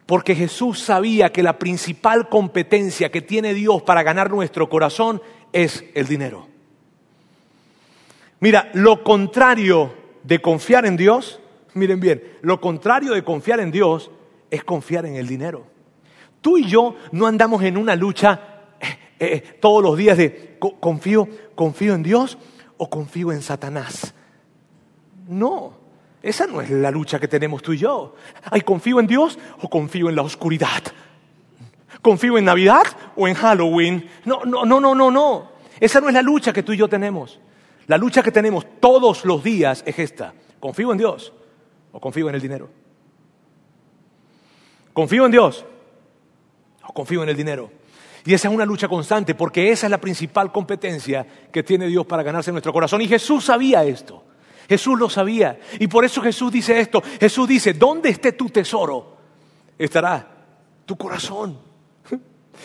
porque 0.05 0.35
Jesús 0.35 0.81
sabía 0.81 1.31
que 1.31 1.43
la 1.43 1.57
principal 1.57 2.27
competencia 2.27 3.11
que 3.11 3.21
tiene 3.21 3.53
Dios 3.53 3.81
para 3.83 4.03
ganar 4.03 4.29
nuestro 4.29 4.69
corazón 4.69 5.21
es 5.53 5.85
el 5.93 6.07
dinero. 6.07 6.49
Mira, 8.41 8.71
lo 8.73 9.03
contrario 9.03 9.93
de 10.23 10.41
confiar 10.41 10.85
en 10.85 10.97
Dios, 10.97 11.39
miren 11.75 11.99
bien, 11.99 12.23
lo 12.41 12.59
contrario 12.59 13.13
de 13.13 13.23
confiar 13.23 13.59
en 13.59 13.71
Dios 13.71 14.11
es 14.49 14.63
confiar 14.63 15.05
en 15.05 15.15
el 15.15 15.27
dinero. 15.27 15.67
Tú 16.41 16.57
y 16.57 16.65
yo 16.65 16.95
no 17.11 17.27
andamos 17.27 17.63
en 17.63 17.77
una 17.77 17.95
lucha 17.95 18.50
eh, 19.21 19.35
eh, 19.35 19.57
todos 19.59 19.83
los 19.83 19.95
días 19.95 20.17
de 20.17 20.57
confío, 20.79 21.29
confío 21.53 21.93
en 21.93 22.01
Dios 22.01 22.39
o 22.77 22.89
confío 22.89 23.31
en 23.31 23.43
Satanás. 23.43 24.15
No, 25.27 25.73
esa 26.23 26.47
no 26.47 26.59
es 26.59 26.71
la 26.71 26.89
lucha 26.89 27.19
que 27.19 27.27
tenemos 27.27 27.61
tú 27.61 27.73
y 27.73 27.77
yo. 27.77 28.15
Ay, 28.49 28.61
confío 28.61 28.99
en 28.99 29.05
Dios 29.05 29.37
o 29.61 29.69
confío 29.69 30.09
en 30.09 30.15
la 30.15 30.23
oscuridad. 30.23 30.81
Confío 32.01 32.39
en 32.39 32.45
Navidad 32.45 32.81
o 33.15 33.27
en 33.27 33.35
Halloween. 33.35 34.09
No, 34.25 34.43
no, 34.43 34.65
no, 34.65 34.79
no, 34.79 34.95
no, 34.95 35.11
no. 35.11 35.51
Esa 35.79 36.01
no 36.01 36.07
es 36.07 36.15
la 36.15 36.23
lucha 36.23 36.51
que 36.51 36.63
tú 36.63 36.73
y 36.73 36.77
yo 36.77 36.87
tenemos. 36.87 37.39
La 37.85 37.99
lucha 37.99 38.23
que 38.23 38.31
tenemos 38.31 38.65
todos 38.79 39.23
los 39.23 39.43
días 39.43 39.83
es 39.85 39.99
esta. 39.99 40.33
¿Confío 40.59 40.91
en 40.93 40.97
Dios 40.97 41.31
o 41.91 41.99
confío 41.99 42.27
en 42.27 42.33
el 42.33 42.41
dinero? 42.41 42.69
¿Confío 44.93 45.27
en 45.27 45.31
Dios 45.31 45.63
o 46.87 46.91
confío 46.91 47.21
en 47.21 47.29
el 47.29 47.37
dinero? 47.37 47.80
Y 48.25 48.33
esa 48.33 48.47
es 48.47 48.53
una 48.53 48.65
lucha 48.65 48.87
constante 48.87 49.35
porque 49.35 49.71
esa 49.71 49.87
es 49.87 49.91
la 49.91 49.99
principal 49.99 50.51
competencia 50.51 51.25
que 51.51 51.63
tiene 51.63 51.87
Dios 51.87 52.05
para 52.05 52.23
ganarse 52.23 52.51
nuestro 52.51 52.71
corazón. 52.71 53.01
Y 53.01 53.07
Jesús 53.07 53.45
sabía 53.45 53.83
esto. 53.83 54.23
Jesús 54.69 54.97
lo 54.97 55.09
sabía. 55.09 55.59
Y 55.79 55.87
por 55.87 56.05
eso 56.05 56.21
Jesús 56.21 56.51
dice 56.51 56.79
esto. 56.79 57.01
Jesús 57.19 57.47
dice, 57.47 57.73
¿dónde 57.73 58.09
esté 58.09 58.33
tu 58.33 58.49
tesoro? 58.49 59.17
Estará 59.77 60.27
tu 60.85 60.95
corazón. 60.97 61.57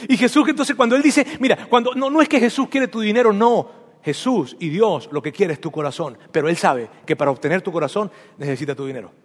Y 0.08 0.16
Jesús 0.16 0.46
entonces 0.48 0.76
cuando 0.76 0.94
Él 0.94 1.02
dice, 1.02 1.26
mira, 1.40 1.66
cuando, 1.70 1.94
no, 1.94 2.10
no 2.10 2.20
es 2.20 2.28
que 2.28 2.38
Jesús 2.38 2.68
quiere 2.68 2.88
tu 2.88 3.00
dinero, 3.00 3.32
no. 3.32 3.70
Jesús 4.02 4.56
y 4.60 4.68
Dios 4.68 5.08
lo 5.10 5.22
que 5.22 5.32
quiere 5.32 5.54
es 5.54 5.60
tu 5.60 5.70
corazón. 5.70 6.18
Pero 6.30 6.48
Él 6.48 6.56
sabe 6.56 6.88
que 7.06 7.16
para 7.16 7.30
obtener 7.30 7.62
tu 7.62 7.72
corazón 7.72 8.10
necesita 8.38 8.74
tu 8.74 8.86
dinero. 8.86 9.10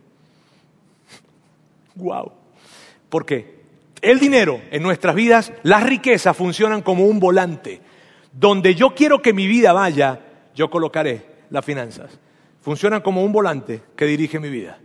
Wow. 1.96 2.32
¿Por 3.10 3.26
qué? 3.26 3.61
El 4.02 4.20
dinero 4.20 4.62
en 4.72 4.82
nuestras 4.82 5.14
vidas, 5.14 5.54
las 5.62 5.84
riquezas 5.84 6.36
funcionan 6.36 6.82
como 6.82 7.06
un 7.06 7.20
volante. 7.20 7.82
Donde 8.34 8.74
yo 8.74 8.96
quiero 8.96 9.22
que 9.22 9.34
mi 9.34 9.46
vida 9.46 9.74
vaya, 9.74 10.20
yo 10.56 10.70
colocaré 10.70 11.26
las 11.50 11.64
finanzas. 11.64 12.20
Funcionan 12.62 13.02
como 13.02 13.24
un 13.24 13.32
volante 13.32 13.82
que 13.96 14.06
dirige 14.06 14.40
mi 14.40 14.50
vida. 14.50 14.80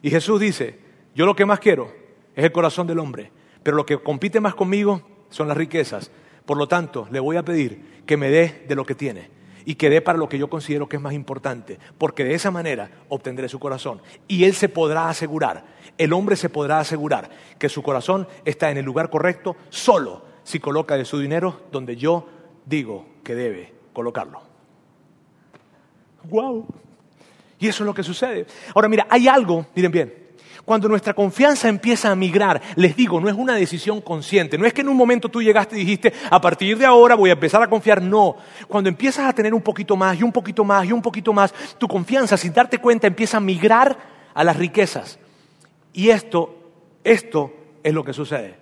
Y 0.00 0.10
Jesús 0.10 0.40
dice, 0.40 0.78
yo 1.14 1.26
lo 1.26 1.36
que 1.36 1.44
más 1.44 1.60
quiero 1.60 1.92
es 2.34 2.44
el 2.44 2.52
corazón 2.52 2.86
del 2.86 2.98
hombre, 2.98 3.30
pero 3.62 3.76
lo 3.76 3.84
que 3.84 3.98
compite 3.98 4.40
más 4.40 4.54
conmigo 4.54 5.02
son 5.28 5.48
las 5.48 5.56
riquezas. 5.56 6.10
Por 6.46 6.56
lo 6.56 6.66
tanto, 6.66 7.08
le 7.10 7.20
voy 7.20 7.36
a 7.36 7.44
pedir 7.44 8.02
que 8.06 8.16
me 8.16 8.30
dé 8.30 8.64
de 8.66 8.74
lo 8.74 8.86
que 8.86 8.94
tiene 8.94 9.30
y 9.64 9.74
que 9.76 9.90
dé 9.90 10.00
para 10.00 10.18
lo 10.18 10.28
que 10.28 10.38
yo 10.38 10.48
considero 10.48 10.88
que 10.88 10.96
es 10.96 11.02
más 11.02 11.12
importante, 11.12 11.78
porque 11.98 12.24
de 12.24 12.34
esa 12.34 12.50
manera 12.50 12.90
obtendré 13.08 13.48
su 13.48 13.58
corazón. 13.58 14.02
Y 14.26 14.44
él 14.44 14.54
se 14.54 14.68
podrá 14.68 15.08
asegurar, 15.08 15.64
el 15.98 16.12
hombre 16.12 16.36
se 16.36 16.48
podrá 16.48 16.78
asegurar 16.78 17.30
que 17.58 17.68
su 17.68 17.82
corazón 17.82 18.26
está 18.44 18.70
en 18.70 18.78
el 18.78 18.84
lugar 18.84 19.10
correcto 19.10 19.56
solo 19.70 20.24
si 20.42 20.58
coloca 20.58 20.96
de 20.96 21.04
su 21.04 21.18
dinero 21.18 21.62
donde 21.70 21.96
yo 21.96 22.26
digo 22.66 23.06
que 23.22 23.34
debe 23.34 23.72
colocarlo. 23.92 24.42
¡Wow! 26.24 26.66
Y 27.58 27.68
eso 27.68 27.84
es 27.84 27.86
lo 27.86 27.94
que 27.94 28.02
sucede. 28.02 28.46
Ahora 28.74 28.88
mira, 28.88 29.06
hay 29.08 29.28
algo, 29.28 29.66
miren 29.74 29.92
bien, 29.92 30.22
cuando 30.64 30.88
nuestra 30.88 31.14
confianza 31.14 31.68
empieza 31.68 32.10
a 32.10 32.14
migrar, 32.14 32.60
les 32.76 32.94
digo, 32.94 33.20
no 33.20 33.28
es 33.28 33.34
una 33.34 33.54
decisión 33.54 34.00
consciente, 34.00 34.56
no 34.56 34.66
es 34.66 34.72
que 34.72 34.82
en 34.82 34.88
un 34.88 34.96
momento 34.96 35.28
tú 35.28 35.42
llegaste 35.42 35.76
y 35.76 35.80
dijiste, 35.80 36.12
a 36.30 36.40
partir 36.40 36.78
de 36.78 36.86
ahora 36.86 37.16
voy 37.16 37.30
a 37.30 37.34
empezar 37.34 37.62
a 37.62 37.68
confiar, 37.68 38.00
no. 38.00 38.36
Cuando 38.68 38.88
empiezas 38.88 39.28
a 39.28 39.32
tener 39.32 39.54
un 39.54 39.62
poquito 39.62 39.96
más 39.96 40.18
y 40.18 40.22
un 40.22 40.32
poquito 40.32 40.64
más 40.64 40.86
y 40.86 40.92
un 40.92 41.02
poquito 41.02 41.32
más, 41.32 41.52
tu 41.78 41.88
confianza, 41.88 42.36
sin 42.36 42.52
darte 42.52 42.78
cuenta, 42.78 43.06
empieza 43.08 43.38
a 43.38 43.40
migrar 43.40 43.96
a 44.34 44.44
las 44.44 44.56
riquezas. 44.56 45.18
Y 45.92 46.10
esto, 46.10 46.56
esto 47.04 47.52
es 47.82 47.92
lo 47.92 48.04
que 48.04 48.12
sucede. 48.12 48.56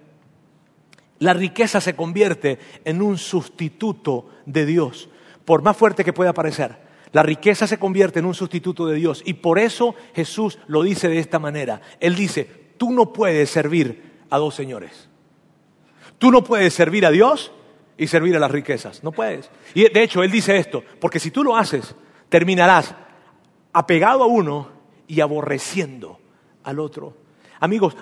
La 1.18 1.34
riqueza 1.34 1.80
se 1.80 1.94
convierte 1.94 2.58
en 2.84 3.02
un 3.02 3.18
sustituto 3.18 4.30
de 4.46 4.64
Dios, 4.66 5.10
por 5.44 5.62
más 5.62 5.76
fuerte 5.76 6.04
que 6.04 6.12
pueda 6.12 6.32
parecer. 6.32 6.76
La 7.12 7.22
riqueza 7.22 7.66
se 7.66 7.78
convierte 7.78 8.20
en 8.20 8.24
un 8.24 8.34
sustituto 8.34 8.86
de 8.86 8.96
Dios 8.96 9.22
y 9.24 9.34
por 9.34 9.58
eso 9.58 9.94
Jesús 10.14 10.58
lo 10.66 10.82
dice 10.82 11.08
de 11.08 11.18
esta 11.18 11.38
manera. 11.38 11.80
Él 11.98 12.14
dice, 12.14 12.44
tú 12.78 12.92
no 12.92 13.12
puedes 13.12 13.50
servir 13.50 14.22
a 14.30 14.38
dos 14.38 14.54
señores. 14.54 15.08
Tú 16.18 16.30
no 16.30 16.44
puedes 16.44 16.72
servir 16.72 17.04
a 17.04 17.10
Dios 17.10 17.52
y 17.98 18.06
servir 18.06 18.36
a 18.36 18.38
las 18.38 18.50
riquezas. 18.50 19.02
No 19.02 19.10
puedes. 19.10 19.50
Y 19.74 19.88
de 19.88 20.02
hecho, 20.02 20.22
Él 20.22 20.30
dice 20.30 20.56
esto, 20.56 20.84
porque 21.00 21.18
si 21.18 21.30
tú 21.30 21.42
lo 21.42 21.56
haces, 21.56 21.96
terminarás 22.28 22.94
apegado 23.72 24.22
a 24.22 24.26
uno 24.26 24.70
y 25.08 25.20
aborreciendo 25.20 26.19
al 26.64 26.78
otro. 26.78 27.16
Amigos, 27.60 27.96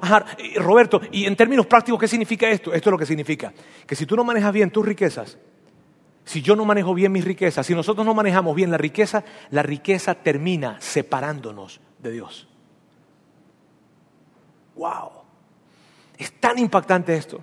Roberto, 0.57 1.01
y 1.11 1.27
en 1.27 1.35
términos 1.35 1.67
prácticos, 1.67 2.01
¿qué 2.01 2.09
significa 2.09 2.49
esto? 2.49 2.73
Esto 2.73 2.91
es 2.91 2.93
lo 2.93 2.99
que 2.99 3.07
significa. 3.07 3.53
Que 3.87 3.97
si 3.97 4.07
tú 4.07 4.15
no 4.15 4.23
manejas 4.23 4.53
bien 4.53 4.71
tus 4.71 4.87
riquezas, 4.87 5.37
si 6.25 6.43
yo 6.43 6.55
no 6.55 6.65
manejo 6.65 6.95
bien 6.95 7.11
mis 7.11 7.25
riquezas, 7.25 7.67
si 7.67 7.75
nosotros 7.75 8.07
no 8.07 8.15
manejamos 8.15 8.55
bien 8.55 8.71
la 8.71 8.79
riqueza, 8.79 9.25
la 9.51 9.63
riqueza 9.63 10.15
termina 10.15 10.77
separándonos 10.79 11.81
de 11.99 12.13
Dios. 12.13 12.47
¡Wow! 14.77 15.11
Es 16.19 16.33
tan 16.39 16.59
impactante 16.59 17.17
esto. 17.17 17.43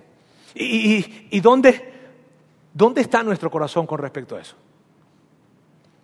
¿Y, 0.54 1.40
dónde, 1.40 1.92
dónde 2.72 3.02
está 3.02 3.22
nuestro 3.22 3.50
corazón 3.50 3.86
con 3.86 3.98
respecto 3.98 4.36
a 4.36 4.40
eso? 4.40 4.56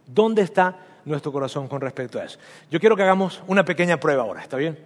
¿Dónde 0.07 0.43
está 0.43 0.77
nuestro 1.05 1.33
corazón 1.33 1.69
con 1.69 1.81
respecto 1.81 2.21
a 2.21 2.25
eso? 2.25 2.39
Yo 2.71 2.81
quiero 2.81 2.97
que 2.97 3.03
hagamos 3.03 3.43
una 3.47 3.65
pequeña 3.65 3.99
prueba 3.99 4.25
ahora, 4.25 4.43
¿está 4.43 4.57
bien? 4.59 4.79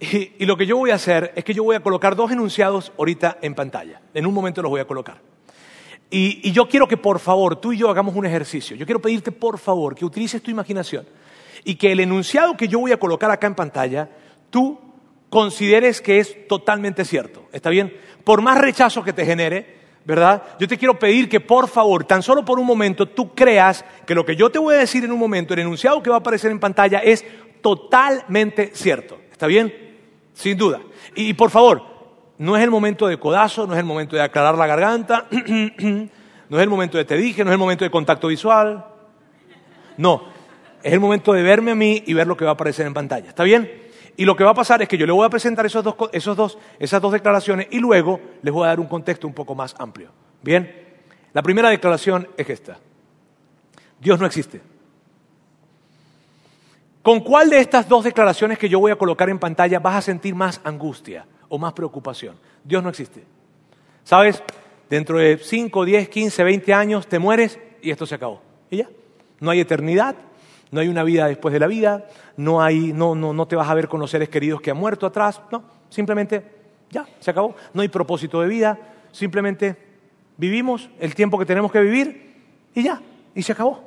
Y 0.00 0.46
lo 0.46 0.56
que 0.56 0.66
yo 0.66 0.76
voy 0.76 0.90
a 0.90 0.94
hacer 0.94 1.32
es 1.34 1.44
que 1.44 1.54
yo 1.54 1.64
voy 1.64 1.76
a 1.76 1.80
colocar 1.80 2.14
dos 2.14 2.30
enunciados 2.30 2.92
ahorita 2.98 3.38
en 3.42 3.54
pantalla. 3.54 4.00
En 4.14 4.26
un 4.26 4.34
momento 4.34 4.62
los 4.62 4.70
voy 4.70 4.80
a 4.80 4.86
colocar. 4.86 5.20
Y, 6.10 6.52
yo 6.52 6.68
quiero 6.68 6.88
que 6.88 6.96
por 6.96 7.18
favor 7.18 7.56
tú 7.56 7.72
y 7.72 7.78
yo 7.78 7.90
hagamos 7.90 8.14
un 8.14 8.24
ejercicio. 8.24 8.76
Yo 8.76 8.86
quiero 8.86 9.00
pedirte 9.00 9.32
por 9.32 9.58
favor 9.58 9.94
que 9.94 10.04
utilices 10.04 10.42
tu 10.42 10.50
imaginación 10.50 11.06
y 11.64 11.74
que 11.74 11.92
el 11.92 12.00
enunciado 12.00 12.56
que 12.56 12.68
yo 12.68 12.78
voy 12.78 12.92
a 12.92 12.98
colocar 12.98 13.30
acá 13.30 13.46
en 13.46 13.54
pantalla, 13.54 14.08
tú 14.50 14.78
consideres 15.28 16.00
que 16.00 16.18
es 16.18 16.48
totalmente 16.48 17.04
cierto. 17.04 17.46
¿Está 17.52 17.68
bien? 17.68 17.94
Por 18.24 18.40
más 18.40 18.58
rechazo 18.58 19.04
que 19.04 19.12
te 19.12 19.26
genere, 19.26 19.76
¿verdad? 20.06 20.42
Yo 20.58 20.66
te 20.66 20.78
quiero 20.78 20.98
pedir 20.98 21.28
que 21.28 21.40
por 21.40 21.68
favor, 21.68 22.04
tan 22.04 22.22
solo 22.22 22.42
por 22.44 22.58
un 22.58 22.66
momento, 22.66 23.06
tú 23.06 23.34
creas 23.34 23.84
que 24.06 24.14
lo 24.14 24.24
que 24.24 24.36
yo 24.36 24.50
te 24.50 24.58
voy 24.58 24.76
a 24.76 24.78
decir 24.78 25.04
en 25.04 25.12
un 25.12 25.18
momento, 25.18 25.52
el 25.52 25.60
enunciado 25.60 26.02
que 26.02 26.08
va 26.08 26.16
a 26.16 26.20
aparecer 26.20 26.50
en 26.50 26.60
pantalla, 26.60 27.00
es 27.00 27.24
totalmente 27.60 28.70
cierto. 28.72 29.18
¿Está 29.30 29.46
bien? 29.46 29.87
Sin 30.38 30.56
duda. 30.56 30.80
Y 31.16 31.34
por 31.34 31.50
favor, 31.50 31.82
no 32.38 32.56
es 32.56 32.62
el 32.62 32.70
momento 32.70 33.08
de 33.08 33.18
codazo, 33.18 33.66
no 33.66 33.72
es 33.72 33.80
el 33.80 33.84
momento 33.84 34.14
de 34.14 34.22
aclarar 34.22 34.56
la 34.56 34.68
garganta, 34.68 35.26
no 35.30 36.56
es 36.56 36.62
el 36.62 36.68
momento 36.68 36.96
de 36.96 37.04
te 37.04 37.16
dije, 37.16 37.42
no 37.42 37.50
es 37.50 37.54
el 37.54 37.58
momento 37.58 37.84
de 37.84 37.90
contacto 37.90 38.28
visual. 38.28 38.84
No, 39.96 40.22
es 40.80 40.92
el 40.92 41.00
momento 41.00 41.32
de 41.32 41.42
verme 41.42 41.72
a 41.72 41.74
mí 41.74 42.04
y 42.06 42.14
ver 42.14 42.28
lo 42.28 42.36
que 42.36 42.44
va 42.44 42.52
a 42.52 42.54
aparecer 42.54 42.86
en 42.86 42.94
pantalla. 42.94 43.30
¿Está 43.30 43.42
bien? 43.42 43.68
Y 44.16 44.24
lo 44.24 44.36
que 44.36 44.44
va 44.44 44.50
a 44.50 44.54
pasar 44.54 44.80
es 44.80 44.86
que 44.86 44.96
yo 44.96 45.06
le 45.06 45.12
voy 45.12 45.26
a 45.26 45.28
presentar 45.28 45.66
esos 45.66 45.82
dos, 45.82 45.96
esos 46.12 46.36
dos, 46.36 46.56
esas 46.78 47.02
dos 47.02 47.10
declaraciones 47.10 47.66
y 47.72 47.80
luego 47.80 48.20
les 48.40 48.54
voy 48.54 48.62
a 48.62 48.68
dar 48.68 48.78
un 48.78 48.86
contexto 48.86 49.26
un 49.26 49.34
poco 49.34 49.56
más 49.56 49.74
amplio. 49.76 50.12
Bien, 50.40 50.72
la 51.32 51.42
primera 51.42 51.68
declaración 51.68 52.28
es 52.36 52.48
esta. 52.48 52.78
Dios 54.00 54.20
no 54.20 54.26
existe. 54.26 54.60
¿Con 57.08 57.20
cuál 57.20 57.48
de 57.48 57.58
estas 57.58 57.88
dos 57.88 58.04
declaraciones 58.04 58.58
que 58.58 58.68
yo 58.68 58.80
voy 58.80 58.92
a 58.92 58.96
colocar 58.96 59.30
en 59.30 59.38
pantalla 59.38 59.78
vas 59.78 59.96
a 59.96 60.02
sentir 60.02 60.34
más 60.34 60.60
angustia? 60.62 61.24
o 61.48 61.56
más 61.56 61.72
preocupación. 61.72 62.36
Dios 62.62 62.82
no 62.82 62.90
existe. 62.90 63.24
¿Sabes? 64.04 64.42
Dentro 64.90 65.16
de 65.16 65.38
5, 65.38 65.86
10, 65.86 66.06
15, 66.10 66.44
20 66.44 66.74
años 66.74 67.06
te 67.06 67.18
mueres 67.18 67.58
y 67.80 67.90
esto 67.90 68.04
se 68.04 68.14
acabó. 68.16 68.42
Y 68.68 68.76
ya. 68.76 68.90
No 69.40 69.50
hay 69.50 69.60
eternidad, 69.60 70.16
no 70.70 70.80
hay 70.80 70.88
una 70.88 71.02
vida 71.02 71.26
después 71.26 71.54
de 71.54 71.60
la 71.60 71.66
vida, 71.66 72.06
no, 72.36 72.60
hay, 72.60 72.92
no, 72.92 73.14
no, 73.14 73.32
no 73.32 73.48
te 73.48 73.56
vas 73.56 73.70
a 73.70 73.74
ver 73.74 73.88
con 73.88 74.00
los 74.00 74.10
seres 74.10 74.28
queridos 74.28 74.60
que 74.60 74.72
han 74.72 74.76
muerto 74.76 75.06
atrás. 75.06 75.40
No, 75.50 75.64
simplemente 75.88 76.44
ya, 76.90 77.06
se 77.20 77.30
acabó. 77.30 77.56
No 77.72 77.80
hay 77.80 77.88
propósito 77.88 78.42
de 78.42 78.48
vida, 78.48 78.78
simplemente 79.12 79.76
vivimos 80.36 80.90
el 81.00 81.14
tiempo 81.14 81.38
que 81.38 81.46
tenemos 81.46 81.72
que 81.72 81.80
vivir 81.80 82.34
y 82.74 82.82
ya, 82.82 83.00
y 83.34 83.42
se 83.42 83.52
acabó. 83.52 83.82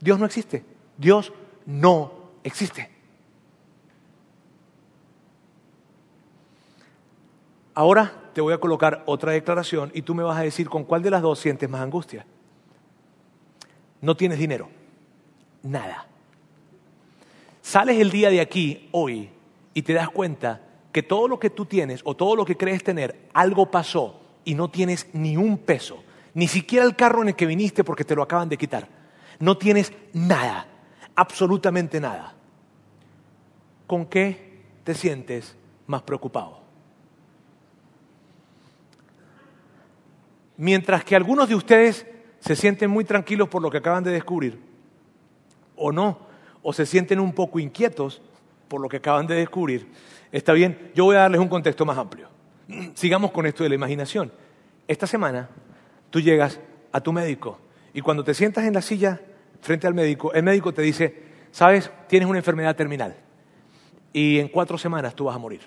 Dios 0.00 0.18
no 0.18 0.26
existe. 0.26 0.62
Dios 0.98 1.32
no 1.64 2.15
existe. 2.46 2.88
Ahora 7.74 8.30
te 8.32 8.40
voy 8.40 8.54
a 8.54 8.58
colocar 8.58 9.02
otra 9.06 9.32
declaración 9.32 9.90
y 9.92 10.02
tú 10.02 10.14
me 10.14 10.22
vas 10.22 10.38
a 10.38 10.42
decir 10.42 10.68
con 10.68 10.84
cuál 10.84 11.02
de 11.02 11.10
las 11.10 11.22
dos 11.22 11.38
sientes 11.38 11.68
más 11.68 11.82
angustia. 11.82 12.24
No 14.00 14.16
tienes 14.16 14.38
dinero. 14.38 14.68
Nada. 15.62 16.06
Sales 17.60 17.98
el 17.98 18.10
día 18.10 18.30
de 18.30 18.40
aquí, 18.40 18.88
hoy, 18.92 19.28
y 19.74 19.82
te 19.82 19.92
das 19.92 20.08
cuenta 20.08 20.62
que 20.92 21.02
todo 21.02 21.28
lo 21.28 21.38
que 21.38 21.50
tú 21.50 21.66
tienes 21.66 22.00
o 22.04 22.14
todo 22.14 22.36
lo 22.36 22.44
que 22.44 22.56
crees 22.56 22.84
tener, 22.84 23.28
algo 23.34 23.70
pasó 23.70 24.20
y 24.44 24.54
no 24.54 24.70
tienes 24.70 25.08
ni 25.12 25.36
un 25.36 25.58
peso, 25.58 26.02
ni 26.32 26.46
siquiera 26.46 26.86
el 26.86 26.96
carro 26.96 27.22
en 27.22 27.28
el 27.28 27.36
que 27.36 27.44
viniste 27.44 27.84
porque 27.84 28.04
te 28.04 28.14
lo 28.14 28.22
acaban 28.22 28.48
de 28.48 28.56
quitar. 28.56 28.88
No 29.40 29.58
tienes 29.58 29.92
nada, 30.14 30.66
absolutamente 31.14 32.00
nada. 32.00 32.35
¿Con 33.86 34.06
qué 34.06 34.62
te 34.84 34.94
sientes 34.94 35.56
más 35.86 36.02
preocupado? 36.02 36.60
Mientras 40.56 41.04
que 41.04 41.14
algunos 41.14 41.48
de 41.48 41.54
ustedes 41.54 42.06
se 42.40 42.56
sienten 42.56 42.90
muy 42.90 43.04
tranquilos 43.04 43.48
por 43.48 43.62
lo 43.62 43.70
que 43.70 43.78
acaban 43.78 44.02
de 44.02 44.10
descubrir, 44.10 44.58
o 45.76 45.92
no, 45.92 46.18
o 46.62 46.72
se 46.72 46.86
sienten 46.86 47.20
un 47.20 47.32
poco 47.32 47.58
inquietos 47.58 48.22
por 48.68 48.80
lo 48.80 48.88
que 48.88 48.96
acaban 48.96 49.26
de 49.26 49.34
descubrir, 49.36 49.86
está 50.32 50.52
bien, 50.52 50.90
yo 50.94 51.04
voy 51.04 51.16
a 51.16 51.20
darles 51.20 51.40
un 51.40 51.48
contexto 51.48 51.84
más 51.84 51.98
amplio. 51.98 52.28
Sigamos 52.94 53.30
con 53.30 53.46
esto 53.46 53.62
de 53.62 53.68
la 53.68 53.74
imaginación. 53.74 54.32
Esta 54.88 55.06
semana 55.06 55.48
tú 56.10 56.20
llegas 56.20 56.58
a 56.90 57.00
tu 57.00 57.12
médico 57.12 57.58
y 57.92 58.00
cuando 58.00 58.24
te 58.24 58.34
sientas 58.34 58.64
en 58.64 58.74
la 58.74 58.82
silla 58.82 59.20
frente 59.60 59.86
al 59.86 59.94
médico, 59.94 60.32
el 60.32 60.42
médico 60.42 60.72
te 60.72 60.82
dice, 60.82 61.22
sabes, 61.50 61.90
tienes 62.08 62.28
una 62.28 62.38
enfermedad 62.38 62.74
terminal 62.74 63.25
y 64.16 64.38
en 64.38 64.48
cuatro 64.48 64.78
semanas 64.78 65.14
tú 65.14 65.24
vas 65.24 65.36
a 65.36 65.38
morir. 65.38 65.60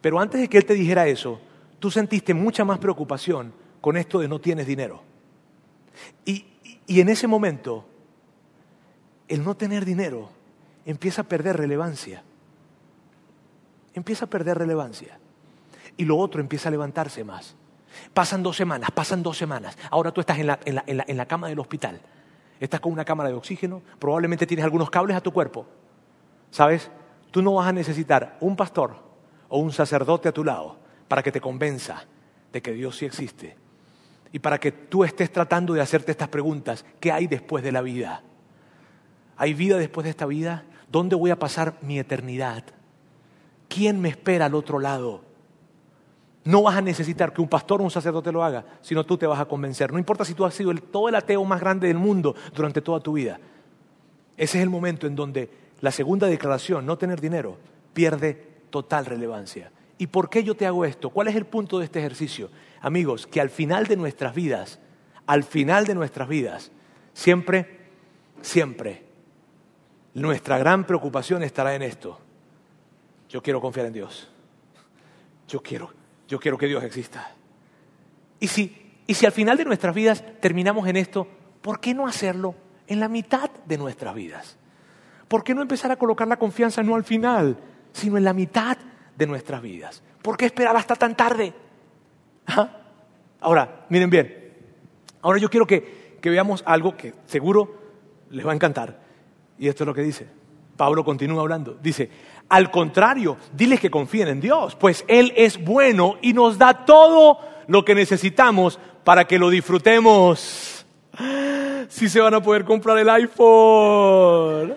Pero 0.00 0.18
antes 0.18 0.40
de 0.40 0.48
que 0.48 0.58
él 0.58 0.64
te 0.64 0.74
dijera 0.74 1.06
eso, 1.06 1.40
tú 1.78 1.88
sentiste 1.88 2.34
mucha 2.34 2.64
más 2.64 2.80
preocupación 2.80 3.52
con 3.80 3.96
esto 3.96 4.18
de 4.18 4.26
no 4.26 4.40
tienes 4.40 4.66
dinero. 4.66 5.04
Y, 6.24 6.44
en 6.88 7.08
ese 7.08 7.28
momento, 7.28 7.86
el 9.28 9.44
no 9.44 9.56
tener 9.56 9.84
dinero 9.84 10.30
empieza 10.84 11.22
a 11.22 11.24
perder 11.24 11.56
relevancia. 11.56 12.24
Empieza 13.94 14.24
a 14.24 14.28
perder 14.28 14.58
relevancia. 14.58 15.20
y 15.96 16.04
lo 16.04 16.18
otro 16.18 16.40
empieza 16.40 16.70
a 16.70 16.72
levantarse 16.72 17.22
más. 17.22 17.54
Pasan 18.12 18.42
dos 18.42 18.56
semanas, 18.56 18.90
pasan 18.90 19.22
dos 19.22 19.38
semanas. 19.38 19.78
Ahora 19.92 20.10
tú 20.10 20.20
estás 20.20 20.40
en 20.40 20.48
la, 20.48 20.58
en 20.64 20.74
la, 20.74 20.84
en 20.88 20.96
la, 20.96 21.04
en 21.06 21.16
la 21.16 21.26
cama 21.26 21.46
del 21.46 21.60
hospital. 21.60 22.00
Estás 22.58 22.80
con 22.80 22.92
una 22.92 23.04
cámara 23.04 23.28
de 23.28 23.36
oxígeno, 23.36 23.80
probablemente 24.00 24.44
tienes 24.44 24.64
algunos 24.64 24.90
cables 24.90 25.16
a 25.16 25.20
tu 25.20 25.32
cuerpo. 25.32 25.68
¿Sabes? 26.50 26.90
Tú 27.30 27.42
no 27.42 27.54
vas 27.54 27.68
a 27.68 27.72
necesitar 27.72 28.36
un 28.40 28.56
pastor 28.56 28.96
o 29.48 29.58
un 29.58 29.72
sacerdote 29.72 30.28
a 30.28 30.32
tu 30.32 30.44
lado 30.44 30.76
para 31.08 31.22
que 31.22 31.32
te 31.32 31.40
convenza 31.40 32.04
de 32.52 32.62
que 32.62 32.72
Dios 32.72 32.96
sí 32.96 33.04
existe 33.04 33.56
y 34.32 34.38
para 34.38 34.58
que 34.58 34.72
tú 34.72 35.04
estés 35.04 35.32
tratando 35.32 35.74
de 35.74 35.80
hacerte 35.80 36.10
estas 36.10 36.28
preguntas. 36.28 36.84
¿Qué 37.00 37.12
hay 37.12 37.26
después 37.26 37.62
de 37.62 37.72
la 37.72 37.82
vida? 37.82 38.22
¿Hay 39.36 39.54
vida 39.54 39.78
después 39.78 40.04
de 40.04 40.10
esta 40.10 40.26
vida? 40.26 40.64
¿Dónde 40.90 41.16
voy 41.16 41.30
a 41.30 41.38
pasar 41.38 41.76
mi 41.82 41.98
eternidad? 41.98 42.64
¿Quién 43.68 44.00
me 44.00 44.08
espera 44.08 44.46
al 44.46 44.54
otro 44.54 44.78
lado? 44.78 45.22
No 46.44 46.62
vas 46.62 46.76
a 46.76 46.80
necesitar 46.80 47.32
que 47.32 47.42
un 47.42 47.48
pastor 47.48 47.80
o 47.80 47.84
un 47.84 47.90
sacerdote 47.90 48.30
lo 48.30 48.44
haga, 48.44 48.64
sino 48.80 49.04
tú 49.04 49.16
te 49.16 49.26
vas 49.26 49.40
a 49.40 49.46
convencer. 49.46 49.92
No 49.92 49.98
importa 49.98 50.24
si 50.24 50.34
tú 50.34 50.44
has 50.44 50.54
sido 50.54 50.70
el, 50.70 50.80
todo 50.80 51.08
el 51.08 51.16
ateo 51.16 51.44
más 51.44 51.60
grande 51.60 51.88
del 51.88 51.98
mundo 51.98 52.34
durante 52.54 52.80
toda 52.80 53.00
tu 53.00 53.14
vida. 53.14 53.40
Ese 54.36 54.58
es 54.58 54.62
el 54.62 54.70
momento 54.70 55.06
en 55.06 55.16
donde 55.16 55.50
la 55.80 55.90
segunda 55.90 56.26
declaración, 56.26 56.86
no 56.86 56.98
tener 56.98 57.20
dinero, 57.20 57.58
pierde 57.92 58.34
total 58.70 59.06
relevancia. 59.06 59.70
¿Y 59.98 60.08
por 60.08 60.28
qué 60.28 60.44
yo 60.44 60.54
te 60.54 60.66
hago 60.66 60.84
esto? 60.84 61.10
¿Cuál 61.10 61.28
es 61.28 61.36
el 61.36 61.46
punto 61.46 61.78
de 61.78 61.86
este 61.86 61.98
ejercicio? 61.98 62.50
Amigos, 62.80 63.26
que 63.26 63.40
al 63.40 63.50
final 63.50 63.86
de 63.86 63.96
nuestras 63.96 64.34
vidas, 64.34 64.78
al 65.26 65.44
final 65.44 65.86
de 65.86 65.94
nuestras 65.94 66.28
vidas, 66.28 66.70
siempre, 67.14 67.78
siempre, 68.42 69.04
nuestra 70.14 70.58
gran 70.58 70.86
preocupación 70.86 71.42
estará 71.42 71.74
en 71.74 71.82
esto. 71.82 72.20
Yo 73.28 73.42
quiero 73.42 73.60
confiar 73.60 73.86
en 73.86 73.92
Dios. 73.92 74.28
Yo 75.48 75.62
quiero 75.62 75.92
yo 76.28 76.40
quiero 76.40 76.58
que 76.58 76.66
Dios 76.66 76.82
exista. 76.82 77.32
Y 78.40 78.48
si, 78.48 78.94
y 79.06 79.14
si 79.14 79.26
al 79.26 79.32
final 79.32 79.56
de 79.56 79.64
nuestras 79.64 79.94
vidas 79.94 80.24
terminamos 80.40 80.88
en 80.88 80.96
esto, 80.96 81.26
¿por 81.62 81.80
qué 81.80 81.94
no 81.94 82.06
hacerlo 82.06 82.54
en 82.86 83.00
la 83.00 83.08
mitad 83.08 83.50
de 83.64 83.78
nuestras 83.78 84.14
vidas? 84.14 84.56
¿Por 85.28 85.42
qué 85.42 85.54
no 85.54 85.62
empezar 85.62 85.90
a 85.90 85.96
colocar 85.96 86.28
la 86.28 86.36
confianza 86.36 86.82
no 86.82 86.94
al 86.94 87.04
final, 87.04 87.56
sino 87.92 88.16
en 88.16 88.24
la 88.24 88.32
mitad 88.32 88.76
de 89.16 89.26
nuestras 89.26 89.60
vidas? 89.60 90.02
¿Por 90.22 90.36
qué 90.36 90.46
esperar 90.46 90.76
hasta 90.76 90.94
tan 90.94 91.16
tarde? 91.16 91.52
¿Ah? 92.46 92.68
Ahora, 93.40 93.86
miren 93.88 94.10
bien, 94.10 94.52
ahora 95.22 95.38
yo 95.38 95.50
quiero 95.50 95.66
que, 95.66 96.18
que 96.20 96.30
veamos 96.30 96.62
algo 96.66 96.96
que 96.96 97.14
seguro 97.26 97.74
les 98.30 98.46
va 98.46 98.52
a 98.52 98.54
encantar. 98.54 99.00
Y 99.58 99.68
esto 99.68 99.84
es 99.84 99.86
lo 99.86 99.94
que 99.94 100.02
dice. 100.02 100.26
Pablo 100.76 101.04
continúa 101.04 101.40
hablando. 101.40 101.76
Dice, 101.82 102.10
al 102.48 102.70
contrario, 102.70 103.36
diles 103.52 103.80
que 103.80 103.90
confíen 103.90 104.28
en 104.28 104.40
Dios, 104.40 104.76
pues 104.76 105.04
Él 105.08 105.32
es 105.36 105.62
bueno 105.62 106.16
y 106.20 106.32
nos 106.32 106.58
da 106.58 106.84
todo 106.84 107.38
lo 107.66 107.84
que 107.84 107.94
necesitamos 107.94 108.78
para 109.04 109.24
que 109.24 109.38
lo 109.38 109.50
disfrutemos. 109.50 110.86
Si 111.88 112.08
se 112.08 112.20
van 112.20 112.34
a 112.34 112.42
poder 112.42 112.64
comprar 112.64 112.98
el 112.98 113.08
iPhone, 113.08 114.74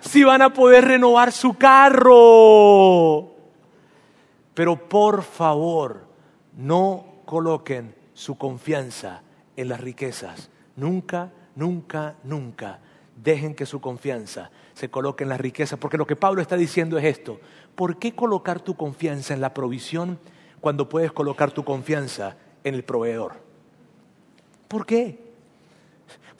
si 0.00 0.24
van 0.24 0.42
a 0.42 0.52
poder 0.52 0.84
renovar 0.84 1.32
su 1.32 1.54
carro. 1.54 3.30
Pero 4.54 4.88
por 4.88 5.22
favor, 5.22 6.06
no 6.56 7.04
coloquen 7.24 7.94
su 8.12 8.36
confianza 8.36 9.22
en 9.56 9.68
las 9.68 9.80
riquezas. 9.80 10.50
Nunca, 10.76 11.30
nunca, 11.54 12.16
nunca 12.24 12.80
dejen 13.22 13.54
que 13.54 13.66
su 13.66 13.80
confianza 13.80 14.50
se 14.74 14.90
coloque 14.90 15.24
en 15.24 15.30
la 15.30 15.36
riqueza, 15.36 15.76
porque 15.76 15.98
lo 15.98 16.06
que 16.06 16.16
Pablo 16.16 16.40
está 16.40 16.56
diciendo 16.56 16.98
es 16.98 17.04
esto. 17.04 17.40
¿Por 17.74 17.98
qué 17.98 18.14
colocar 18.14 18.60
tu 18.60 18.74
confianza 18.74 19.34
en 19.34 19.40
la 19.40 19.54
provisión 19.54 20.18
cuando 20.60 20.88
puedes 20.88 21.12
colocar 21.12 21.50
tu 21.52 21.64
confianza 21.64 22.36
en 22.64 22.74
el 22.74 22.84
proveedor? 22.84 23.34
¿Por 24.68 24.86
qué? 24.86 25.29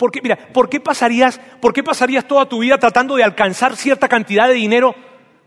Porque, 0.01 0.23
mira, 0.23 0.39
¿por 0.55 0.71
qué, 0.71 0.81
pasarías, 0.81 1.39
¿por 1.61 1.75
qué 1.75 1.83
pasarías 1.83 2.27
toda 2.27 2.47
tu 2.47 2.61
vida 2.61 2.79
tratando 2.79 3.17
de 3.17 3.23
alcanzar 3.23 3.77
cierta 3.77 4.09
cantidad 4.09 4.49
de 4.49 4.55
dinero 4.55 4.95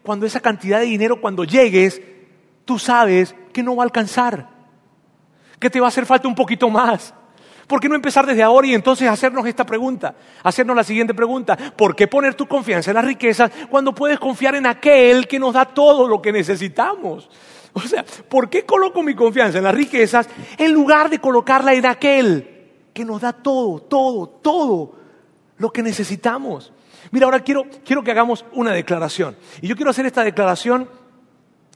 cuando 0.03 0.27
esa 0.27 0.41
cantidad 0.41 0.79
de 0.79 0.85
dinero, 0.85 1.19
cuando 1.19 1.43
llegues, 1.43 1.99
tú 2.63 2.77
sabes 2.77 3.33
que 3.51 3.63
no 3.63 3.75
va 3.75 3.81
a 3.81 3.85
alcanzar? 3.85 4.47
Que 5.59 5.71
te 5.71 5.79
va 5.79 5.87
a 5.87 5.89
hacer 5.89 6.05
falta 6.05 6.27
un 6.27 6.35
poquito 6.35 6.69
más. 6.69 7.15
¿Por 7.65 7.79
qué 7.79 7.89
no 7.89 7.95
empezar 7.95 8.27
desde 8.27 8.43
ahora 8.43 8.67
y 8.67 8.75
entonces 8.75 9.09
hacernos 9.09 9.43
esta 9.47 9.65
pregunta? 9.65 10.13
Hacernos 10.43 10.75
la 10.75 10.83
siguiente 10.83 11.15
pregunta. 11.15 11.57
¿Por 11.75 11.95
qué 11.95 12.07
poner 12.07 12.35
tu 12.35 12.45
confianza 12.45 12.91
en 12.91 12.95
las 12.97 13.05
riquezas 13.05 13.49
cuando 13.71 13.95
puedes 13.95 14.19
confiar 14.19 14.53
en 14.53 14.67
aquel 14.67 15.27
que 15.27 15.39
nos 15.39 15.55
da 15.55 15.65
todo 15.65 16.07
lo 16.07 16.21
que 16.21 16.31
necesitamos? 16.31 17.27
O 17.73 17.81
sea, 17.81 18.05
¿por 18.29 18.51
qué 18.51 18.67
coloco 18.67 19.01
mi 19.01 19.15
confianza 19.15 19.57
en 19.57 19.63
las 19.63 19.73
riquezas 19.73 20.29
en 20.59 20.71
lugar 20.71 21.09
de 21.09 21.17
colocarla 21.17 21.73
en 21.73 21.87
aquel 21.87 22.52
que 22.93 23.05
nos 23.05 23.21
da 23.21 23.33
todo, 23.33 23.79
todo, 23.79 24.27
todo 24.27 24.95
lo 25.57 25.71
que 25.71 25.83
necesitamos? 25.83 26.71
Mira, 27.11 27.25
ahora 27.25 27.41
quiero, 27.41 27.65
quiero 27.85 28.03
que 28.03 28.11
hagamos 28.11 28.45
una 28.53 28.71
declaración. 28.71 29.35
Y 29.61 29.67
yo 29.67 29.75
quiero 29.75 29.91
hacer 29.91 30.05
esta 30.05 30.23
declaración 30.23 30.87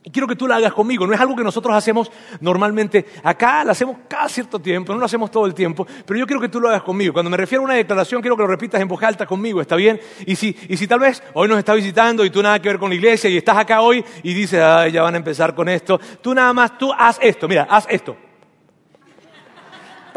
y 0.04 0.10
quiero 0.10 0.28
que 0.28 0.36
tú 0.36 0.46
la 0.46 0.56
hagas 0.56 0.72
conmigo. 0.72 1.06
No 1.06 1.12
es 1.12 1.20
algo 1.20 1.36
que 1.36 1.42
nosotros 1.42 1.74
hacemos 1.74 2.10
normalmente. 2.40 3.04
Acá 3.22 3.64
la 3.64 3.72
hacemos 3.72 3.98
cada 4.08 4.28
cierto 4.28 4.58
tiempo, 4.58 4.92
no 4.92 4.98
lo 4.98 5.04
hacemos 5.04 5.30
todo 5.30 5.44
el 5.44 5.54
tiempo, 5.54 5.86
pero 6.06 6.18
yo 6.18 6.26
quiero 6.26 6.40
que 6.40 6.48
tú 6.48 6.60
lo 6.60 6.68
hagas 6.68 6.82
conmigo. 6.82 7.12
Cuando 7.12 7.30
me 7.30 7.36
refiero 7.36 7.62
a 7.62 7.66
una 7.66 7.74
declaración, 7.74 8.22
quiero 8.22 8.36
que 8.36 8.42
lo 8.42 8.48
repitas 8.48 8.80
en 8.80 8.88
voz 8.88 9.02
alta 9.02 9.26
conmigo, 9.26 9.60
¿está 9.60 9.76
bien? 9.76 10.00
Y 10.24 10.36
si, 10.36 10.56
y 10.68 10.76
si 10.76 10.86
tal 10.86 11.00
vez 11.00 11.22
hoy 11.34 11.48
nos 11.48 11.58
está 11.58 11.74
visitando 11.74 12.24
y 12.24 12.30
tú 12.30 12.42
nada 12.42 12.60
que 12.60 12.68
ver 12.68 12.78
con 12.78 12.90
la 12.90 12.94
iglesia 12.94 13.28
y 13.28 13.36
estás 13.36 13.58
acá 13.58 13.80
hoy 13.80 14.04
y 14.22 14.32
dices, 14.32 14.60
ay, 14.62 14.92
ya 14.92 15.02
van 15.02 15.14
a 15.14 15.18
empezar 15.18 15.54
con 15.54 15.68
esto, 15.68 16.00
tú 16.22 16.32
nada 16.32 16.52
más, 16.52 16.78
tú 16.78 16.92
haz 16.96 17.18
esto, 17.20 17.48
mira, 17.48 17.66
haz 17.68 17.86
esto. 17.90 18.16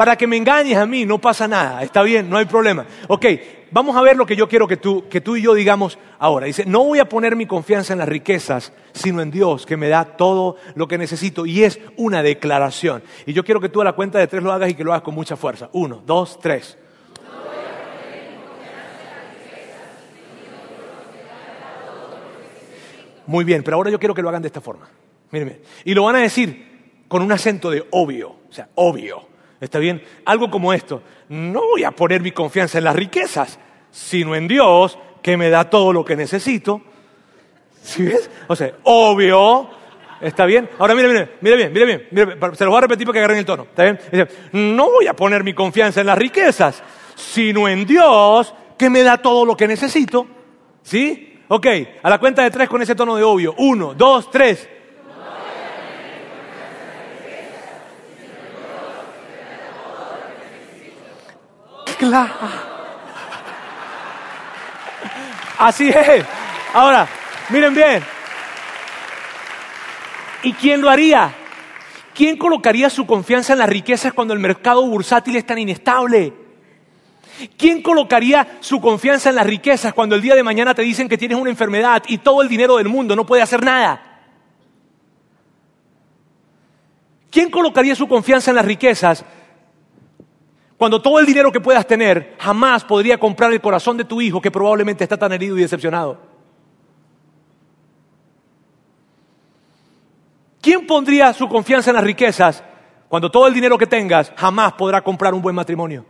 Para 0.02 0.16
que 0.16 0.26
me 0.26 0.36
engañes 0.36 0.76
a 0.76 0.84
mí, 0.84 1.06
no 1.06 1.20
pasa 1.20 1.46
nada, 1.46 1.80
está 1.80 2.02
bien, 2.02 2.28
no 2.28 2.36
hay 2.36 2.44
problema. 2.46 2.84
Ok, 3.06 3.24
vamos 3.70 3.96
a 3.96 4.02
ver 4.02 4.16
lo 4.16 4.26
que 4.26 4.34
yo 4.34 4.48
quiero 4.48 4.66
que 4.66 4.76
tú, 4.76 5.08
que 5.08 5.20
tú 5.20 5.36
y 5.36 5.42
yo 5.42 5.54
digamos 5.54 5.96
ahora. 6.18 6.46
Dice, 6.46 6.66
no 6.66 6.82
voy 6.82 6.98
a 6.98 7.08
poner 7.08 7.36
mi 7.36 7.46
confianza 7.46 7.92
en 7.92 8.00
las 8.00 8.08
riquezas, 8.08 8.72
sino 8.92 9.22
en 9.22 9.30
Dios, 9.30 9.64
que 9.64 9.76
me 9.76 9.88
da 9.88 10.04
todo 10.04 10.56
lo 10.74 10.88
que 10.88 10.98
necesito. 10.98 11.46
Y 11.46 11.62
es 11.62 11.78
una 11.96 12.20
declaración. 12.24 13.04
Y 13.26 13.32
yo 13.32 13.44
quiero 13.44 13.60
que 13.60 13.68
tú 13.68 13.80
a 13.80 13.84
la 13.84 13.92
cuenta 13.92 14.18
de 14.18 14.26
tres 14.26 14.42
lo 14.42 14.50
hagas 14.50 14.70
y 14.70 14.74
que 14.74 14.82
lo 14.82 14.92
hagas 14.92 15.04
con 15.04 15.14
mucha 15.14 15.36
fuerza. 15.36 15.70
Uno, 15.72 16.02
dos, 16.04 16.40
tres. 16.40 16.76
Muy 23.24 23.44
bien, 23.44 23.62
pero 23.62 23.76
ahora 23.76 23.90
yo 23.90 24.00
quiero 24.00 24.16
que 24.16 24.22
lo 24.22 24.30
hagan 24.30 24.42
de 24.42 24.48
esta 24.48 24.60
forma. 24.60 24.88
Mírenme. 25.30 25.60
Y 25.84 25.94
lo 25.94 26.02
van 26.02 26.16
a 26.16 26.22
decir 26.22 27.04
con 27.06 27.22
un 27.22 27.30
acento 27.30 27.70
de 27.70 27.86
obvio, 27.92 28.30
o 28.30 28.52
sea, 28.52 28.68
obvio. 28.74 29.30
¿Está 29.62 29.78
bien? 29.78 30.02
Algo 30.24 30.50
como 30.50 30.72
esto. 30.72 31.04
No 31.28 31.60
voy 31.60 31.84
a 31.84 31.92
poner 31.92 32.20
mi 32.20 32.32
confianza 32.32 32.78
en 32.78 32.84
las 32.84 32.96
riquezas, 32.96 33.60
sino 33.92 34.34
en 34.34 34.48
Dios, 34.48 34.98
que 35.22 35.36
me 35.36 35.50
da 35.50 35.70
todo 35.70 35.92
lo 35.92 36.04
que 36.04 36.16
necesito. 36.16 36.82
¿Sí 37.80 38.02
ves? 38.02 38.28
O 38.48 38.56
sea, 38.56 38.72
obvio. 38.82 39.70
¿Está 40.20 40.46
bien? 40.46 40.68
Ahora 40.80 40.96
mire, 40.96 41.06
mire, 41.06 41.28
mire 41.40 41.56
bien, 41.56 41.72
mire 41.72 41.86
bien, 41.86 42.08
mire, 42.10 42.56
se 42.56 42.64
lo 42.64 42.70
voy 42.70 42.78
a 42.78 42.80
repetir 42.80 43.06
para 43.06 43.12
que 43.14 43.18
agarren 43.20 43.38
el 43.38 43.44
tono. 43.44 43.62
¿Está 43.62 43.84
bien? 43.84 44.28
no 44.74 44.90
voy 44.90 45.06
a 45.06 45.14
poner 45.14 45.44
mi 45.44 45.54
confianza 45.54 46.00
en 46.00 46.08
las 46.08 46.18
riquezas, 46.18 46.82
sino 47.14 47.68
en 47.68 47.86
Dios, 47.86 48.52
que 48.76 48.90
me 48.90 49.04
da 49.04 49.18
todo 49.18 49.46
lo 49.46 49.56
que 49.56 49.68
necesito. 49.68 50.26
¿Sí? 50.82 51.40
Ok, 51.46 51.66
a 52.02 52.10
la 52.10 52.18
cuenta 52.18 52.42
de 52.42 52.50
tres 52.50 52.68
con 52.68 52.82
ese 52.82 52.96
tono 52.96 53.14
de 53.14 53.22
obvio. 53.22 53.54
Uno, 53.58 53.94
dos, 53.94 54.28
tres. 54.28 54.68
Así 65.58 65.88
es. 65.88 66.24
Ahora, 66.74 67.06
miren 67.50 67.74
bien. 67.74 68.02
¿Y 70.42 70.52
quién 70.54 70.80
lo 70.80 70.90
haría? 70.90 71.32
¿Quién 72.14 72.36
colocaría 72.36 72.90
su 72.90 73.06
confianza 73.06 73.52
en 73.52 73.60
las 73.60 73.68
riquezas 73.68 74.12
cuando 74.12 74.34
el 74.34 74.40
mercado 74.40 74.86
bursátil 74.86 75.36
es 75.36 75.46
tan 75.46 75.58
inestable? 75.58 76.32
¿Quién 77.56 77.82
colocaría 77.82 78.58
su 78.60 78.80
confianza 78.80 79.30
en 79.30 79.36
las 79.36 79.46
riquezas 79.46 79.94
cuando 79.94 80.14
el 80.14 80.22
día 80.22 80.34
de 80.34 80.42
mañana 80.42 80.74
te 80.74 80.82
dicen 80.82 81.08
que 81.08 81.16
tienes 81.16 81.38
una 81.38 81.50
enfermedad 81.50 82.02
y 82.06 82.18
todo 82.18 82.42
el 82.42 82.48
dinero 82.48 82.76
del 82.76 82.88
mundo 82.88 83.16
no 83.16 83.24
puede 83.24 83.42
hacer 83.42 83.64
nada? 83.64 84.00
¿Quién 87.30 87.50
colocaría 87.50 87.94
su 87.94 88.06
confianza 88.06 88.50
en 88.50 88.56
las 88.56 88.66
riquezas 88.66 89.24
cuando 90.82 91.00
todo 91.00 91.20
el 91.20 91.26
dinero 91.26 91.52
que 91.52 91.60
puedas 91.60 91.86
tener 91.86 92.34
jamás 92.40 92.82
podría 92.82 93.16
comprar 93.16 93.52
el 93.52 93.60
corazón 93.60 93.96
de 93.96 94.04
tu 94.04 94.20
hijo 94.20 94.40
que 94.40 94.50
probablemente 94.50 95.04
está 95.04 95.16
tan 95.16 95.30
herido 95.30 95.56
y 95.56 95.62
decepcionado. 95.62 96.18
¿Quién 100.60 100.84
pondría 100.84 101.32
su 101.34 101.48
confianza 101.48 101.90
en 101.90 101.94
las 101.94 102.02
riquezas 102.02 102.64
cuando 103.08 103.30
todo 103.30 103.46
el 103.46 103.54
dinero 103.54 103.78
que 103.78 103.86
tengas 103.86 104.32
jamás 104.36 104.72
podrá 104.72 105.04
comprar 105.04 105.32
un 105.34 105.40
buen 105.40 105.54
matrimonio? 105.54 106.04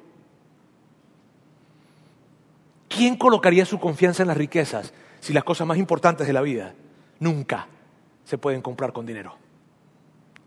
¿Quién 2.89 3.17
colocaría 3.17 3.67
su 3.67 3.79
confianza 3.79 4.23
en 4.23 4.29
las 4.29 4.39
riquezas 4.39 4.95
si 5.21 5.35
las 5.35 5.45
cosas 5.45 5.67
más 5.67 5.77
importantes 5.77 6.27
de 6.27 6.33
la 6.33 6.41
vida 6.41 6.73
nunca 7.21 7.69
se 8.25 8.39
pueden 8.39 8.63
comprar 8.63 8.95
con 8.95 9.05
dinero? 9.05 9.37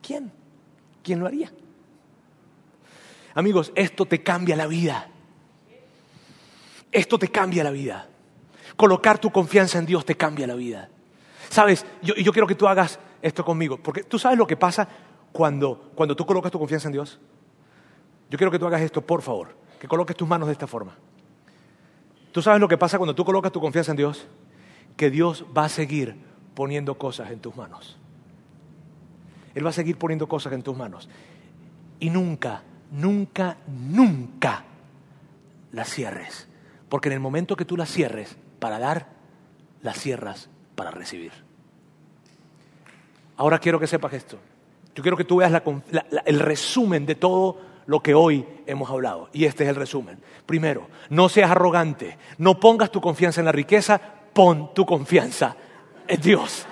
¿Quién? 0.01 0.31
¿Quién 1.03 1.19
lo 1.19 1.27
haría? 1.27 1.51
Amigos, 3.35 3.71
esto 3.75 4.05
te 4.05 4.23
cambia 4.23 4.55
la 4.55 4.65
vida. 4.65 5.09
Esto 6.91 7.19
te 7.19 7.27
cambia 7.27 7.63
la 7.63 7.71
vida. 7.71 8.07
Colocar 8.77 9.19
tu 9.19 9.29
confianza 9.29 9.77
en 9.77 9.85
Dios 9.85 10.05
te 10.05 10.15
cambia 10.15 10.47
la 10.47 10.55
vida. 10.55 10.89
Sabes, 11.49 11.85
yo, 12.01 12.15
yo 12.15 12.31
quiero 12.31 12.47
que 12.47 12.55
tú 12.55 12.67
hagas 12.67 12.97
esto 13.21 13.43
conmigo, 13.43 13.77
porque 13.77 14.03
tú 14.03 14.17
sabes 14.17 14.37
lo 14.37 14.47
que 14.47 14.55
pasa 14.55 14.87
cuando, 15.31 15.91
cuando 15.95 16.15
tú 16.15 16.25
colocas 16.25 16.51
tu 16.51 16.59
confianza 16.59 16.87
en 16.87 16.93
Dios. 16.93 17.19
Yo 18.29 18.37
quiero 18.37 18.51
que 18.51 18.57
tú 18.57 18.65
hagas 18.65 18.81
esto, 18.81 19.01
por 19.01 19.21
favor, 19.21 19.55
que 19.79 19.87
coloques 19.87 20.15
tus 20.15 20.27
manos 20.27 20.47
de 20.47 20.53
esta 20.53 20.65
forma. 20.65 20.95
¿Tú 22.31 22.41
sabes 22.41 22.61
lo 22.61 22.67
que 22.67 22.77
pasa 22.77 22.97
cuando 22.97 23.15
tú 23.15 23.25
colocas 23.25 23.51
tu 23.51 23.59
confianza 23.59 23.91
en 23.91 23.97
Dios? 23.97 24.27
Que 24.95 25.09
Dios 25.09 25.45
va 25.55 25.65
a 25.65 25.69
seguir 25.69 26.15
poniendo 26.53 26.97
cosas 26.97 27.31
en 27.31 27.39
tus 27.39 27.55
manos. 27.55 27.97
Él 29.53 29.65
va 29.65 29.69
a 29.69 29.73
seguir 29.73 29.97
poniendo 29.97 30.27
cosas 30.27 30.53
en 30.53 30.63
tus 30.63 30.75
manos. 30.75 31.09
Y 31.99 32.09
nunca, 32.09 32.63
nunca, 32.95 33.57
nunca 33.67 34.63
las 35.71 35.89
cierres. 35.89 36.47
Porque 36.89 37.09
en 37.09 37.13
el 37.13 37.19
momento 37.19 37.55
que 37.55 37.65
tú 37.65 37.77
las 37.77 37.89
cierres 37.89 38.35
para 38.59 38.79
dar, 38.79 39.07
las 39.81 39.99
cierras 39.99 40.49
para 40.75 40.91
recibir. 40.91 41.31
Ahora 43.37 43.59
quiero 43.59 43.79
que 43.79 43.87
sepas 43.87 44.13
esto. 44.13 44.39
Yo 44.95 45.03
quiero 45.03 45.17
que 45.17 45.25
tú 45.25 45.37
veas 45.37 45.61
el 46.25 46.39
resumen 46.39 47.05
de 47.05 47.15
todo 47.15 47.59
lo 47.85 48.01
que 48.01 48.13
hoy 48.13 48.45
hemos 48.65 48.89
hablado. 48.89 49.29
Y 49.33 49.45
este 49.45 49.63
es 49.63 49.69
el 49.69 49.75
resumen. 49.75 50.17
Primero, 50.45 50.87
no 51.09 51.27
seas 51.27 51.51
arrogante, 51.51 52.17
no 52.37 52.59
pongas 52.59 52.91
tu 52.91 53.01
confianza 53.01 53.41
en 53.41 53.45
la 53.45 53.51
riqueza, 53.51 53.99
pon 54.33 54.73
tu 54.73 54.85
confianza 54.85 55.55
en 56.07 56.21
Dios. 56.21 56.65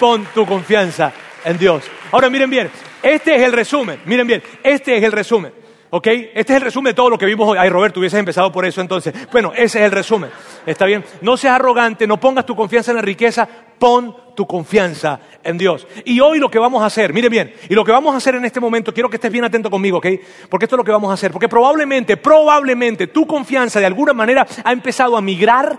Pon 0.00 0.26
tu 0.34 0.46
confianza 0.46 1.12
en 1.44 1.58
Dios. 1.58 1.84
Ahora 2.10 2.30
miren 2.30 2.50
bien, 2.50 2.70
este 3.04 3.36
es 3.36 3.42
el 3.42 3.52
resumen, 3.52 4.00
miren 4.06 4.26
bien, 4.26 4.42
este 4.62 4.96
es 4.96 5.04
el 5.04 5.12
resumen. 5.12 5.52
¿Ok? 5.96 6.08
Este 6.08 6.52
es 6.52 6.56
el 6.56 6.62
resumen 6.62 6.90
de 6.90 6.94
todo 6.94 7.08
lo 7.08 7.16
que 7.16 7.24
vimos 7.24 7.48
hoy. 7.48 7.56
Ay, 7.56 7.68
Roberto, 7.68 8.00
hubieses 8.00 8.18
empezado 8.18 8.50
por 8.50 8.66
eso 8.66 8.80
entonces. 8.80 9.14
Bueno, 9.30 9.52
ese 9.52 9.78
es 9.78 9.84
el 9.84 9.92
resumen. 9.92 10.28
¿Está 10.66 10.86
bien? 10.86 11.04
No 11.20 11.36
seas 11.36 11.54
arrogante, 11.54 12.04
no 12.04 12.18
pongas 12.18 12.44
tu 12.44 12.56
confianza 12.56 12.90
en 12.90 12.96
la 12.96 13.02
riqueza, 13.02 13.48
pon 13.78 14.12
tu 14.34 14.44
confianza 14.44 15.20
en 15.44 15.56
Dios. 15.56 15.86
Y 16.04 16.18
hoy 16.18 16.40
lo 16.40 16.50
que 16.50 16.58
vamos 16.58 16.82
a 16.82 16.86
hacer, 16.86 17.12
mire 17.12 17.28
bien, 17.28 17.54
y 17.68 17.74
lo 17.74 17.84
que 17.84 17.92
vamos 17.92 18.12
a 18.12 18.16
hacer 18.16 18.34
en 18.34 18.44
este 18.44 18.58
momento, 18.58 18.92
quiero 18.92 19.08
que 19.08 19.18
estés 19.18 19.30
bien 19.30 19.44
atento 19.44 19.70
conmigo, 19.70 19.98
¿ok? 19.98 20.06
Porque 20.50 20.64
esto 20.64 20.74
es 20.74 20.78
lo 20.78 20.84
que 20.84 20.90
vamos 20.90 21.12
a 21.12 21.14
hacer. 21.14 21.30
Porque 21.30 21.48
probablemente, 21.48 22.16
probablemente 22.16 23.06
tu 23.06 23.24
confianza 23.24 23.78
de 23.78 23.86
alguna 23.86 24.12
manera 24.12 24.44
ha 24.64 24.72
empezado 24.72 25.16
a 25.16 25.20
migrar, 25.20 25.78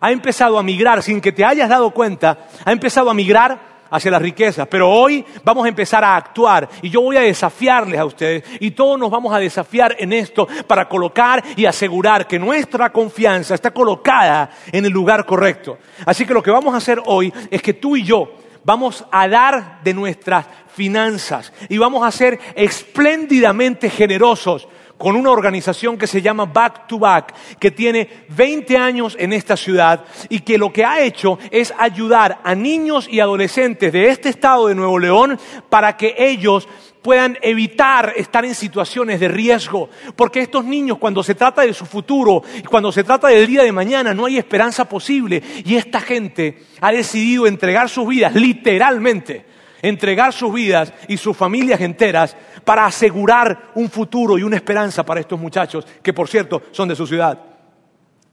ha 0.00 0.12
empezado 0.12 0.58
a 0.58 0.62
migrar 0.62 1.02
sin 1.02 1.22
que 1.22 1.32
te 1.32 1.46
hayas 1.46 1.70
dado 1.70 1.92
cuenta, 1.92 2.46
ha 2.62 2.72
empezado 2.72 3.08
a 3.08 3.14
migrar 3.14 3.73
hacia 3.94 4.10
las 4.10 4.20
riquezas. 4.20 4.66
Pero 4.66 4.90
hoy 4.90 5.24
vamos 5.44 5.64
a 5.64 5.68
empezar 5.68 6.02
a 6.02 6.16
actuar 6.16 6.68
y 6.82 6.90
yo 6.90 7.00
voy 7.00 7.16
a 7.16 7.20
desafiarles 7.20 8.00
a 8.00 8.04
ustedes 8.04 8.42
y 8.58 8.72
todos 8.72 8.98
nos 8.98 9.08
vamos 9.10 9.32
a 9.32 9.38
desafiar 9.38 9.94
en 9.98 10.12
esto 10.12 10.48
para 10.66 10.88
colocar 10.88 11.42
y 11.56 11.64
asegurar 11.64 12.26
que 12.26 12.38
nuestra 12.38 12.90
confianza 12.90 13.54
está 13.54 13.70
colocada 13.70 14.50
en 14.72 14.84
el 14.84 14.92
lugar 14.92 15.24
correcto. 15.24 15.78
Así 16.04 16.26
que 16.26 16.34
lo 16.34 16.42
que 16.42 16.50
vamos 16.50 16.74
a 16.74 16.78
hacer 16.78 17.00
hoy 17.06 17.32
es 17.50 17.62
que 17.62 17.74
tú 17.74 17.96
y 17.96 18.02
yo 18.02 18.32
vamos 18.64 19.04
a 19.12 19.28
dar 19.28 19.80
de 19.84 19.94
nuestras 19.94 20.46
finanzas 20.74 21.52
y 21.68 21.78
vamos 21.78 22.04
a 22.04 22.10
ser 22.10 22.40
espléndidamente 22.56 23.88
generosos 23.90 24.66
con 24.98 25.16
una 25.16 25.30
organización 25.30 25.98
que 25.98 26.06
se 26.06 26.22
llama 26.22 26.46
Back 26.46 26.86
to 26.86 26.98
Back, 26.98 27.34
que 27.58 27.70
tiene 27.70 28.08
20 28.28 28.76
años 28.76 29.16
en 29.18 29.32
esta 29.32 29.56
ciudad 29.56 30.04
y 30.28 30.40
que 30.40 30.58
lo 30.58 30.72
que 30.72 30.84
ha 30.84 31.00
hecho 31.00 31.38
es 31.50 31.74
ayudar 31.78 32.40
a 32.44 32.54
niños 32.54 33.08
y 33.10 33.20
adolescentes 33.20 33.92
de 33.92 34.08
este 34.08 34.28
estado 34.28 34.68
de 34.68 34.74
Nuevo 34.74 34.98
León 34.98 35.38
para 35.68 35.96
que 35.96 36.14
ellos 36.18 36.68
puedan 37.04 37.36
evitar 37.42 38.14
estar 38.16 38.46
en 38.46 38.54
situaciones 38.54 39.20
de 39.20 39.28
riesgo. 39.28 39.90
Porque 40.16 40.40
estos 40.40 40.64
niños, 40.64 40.96
cuando 40.96 41.22
se 41.22 41.34
trata 41.34 41.60
de 41.60 41.74
su 41.74 41.84
futuro, 41.84 42.42
cuando 42.70 42.90
se 42.90 43.04
trata 43.04 43.28
del 43.28 43.46
día 43.46 43.62
de 43.62 43.72
mañana, 43.72 44.14
no 44.14 44.24
hay 44.24 44.38
esperanza 44.38 44.88
posible. 44.88 45.42
Y 45.66 45.74
esta 45.74 46.00
gente 46.00 46.62
ha 46.80 46.92
decidido 46.92 47.46
entregar 47.46 47.90
sus 47.90 48.08
vidas, 48.08 48.34
literalmente, 48.34 49.44
entregar 49.84 50.32
sus 50.32 50.52
vidas 50.52 50.92
y 51.08 51.16
sus 51.16 51.36
familias 51.36 51.80
enteras 51.80 52.36
para 52.64 52.86
asegurar 52.86 53.70
un 53.74 53.90
futuro 53.90 54.38
y 54.38 54.42
una 54.42 54.56
esperanza 54.56 55.04
para 55.04 55.20
estos 55.20 55.38
muchachos, 55.38 55.86
que 56.02 56.12
por 56.12 56.28
cierto 56.28 56.62
son 56.70 56.88
de 56.88 56.96
su 56.96 57.06
ciudad. 57.06 57.38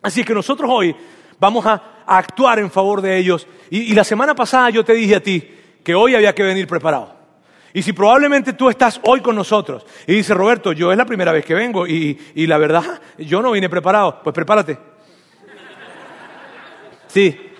Así 0.01 0.23
que 0.23 0.33
nosotros 0.33 0.69
hoy 0.71 0.95
vamos 1.39 1.65
a, 1.65 1.87
actuar 2.03 2.59
en 2.59 2.69
favor 2.69 3.01
de 3.01 3.17
ellos. 3.17 3.47
Y, 3.69 3.93
la 3.93 4.03
semana 4.03 4.35
pasada 4.35 4.69
yo 4.69 4.83
te 4.83 4.93
dije 4.93 5.15
a 5.15 5.23
ti 5.23 5.47
que 5.81 5.95
hoy 5.95 6.13
había 6.13 6.35
que 6.35 6.43
venir 6.43 6.67
preparado. 6.67 7.15
Y 7.73 7.81
si 7.83 7.93
probablemente 7.93 8.51
tú 8.51 8.69
estás 8.69 8.99
hoy 9.03 9.21
con 9.21 9.35
nosotros 9.35 9.85
y 10.05 10.15
dices, 10.15 10.35
Roberto, 10.35 10.73
yo 10.73 10.91
es 10.91 10.97
la 10.97 11.05
primera 11.05 11.31
vez 11.31 11.45
que 11.45 11.53
vengo 11.53 11.87
y, 11.87 12.19
y 12.35 12.47
la 12.47 12.57
verdad, 12.57 13.01
yo 13.17 13.41
no 13.41 13.51
vine 13.51 13.69
preparado, 13.69 14.21
pues 14.21 14.33
prepárate. 14.33 14.77
Sí, 17.07 17.50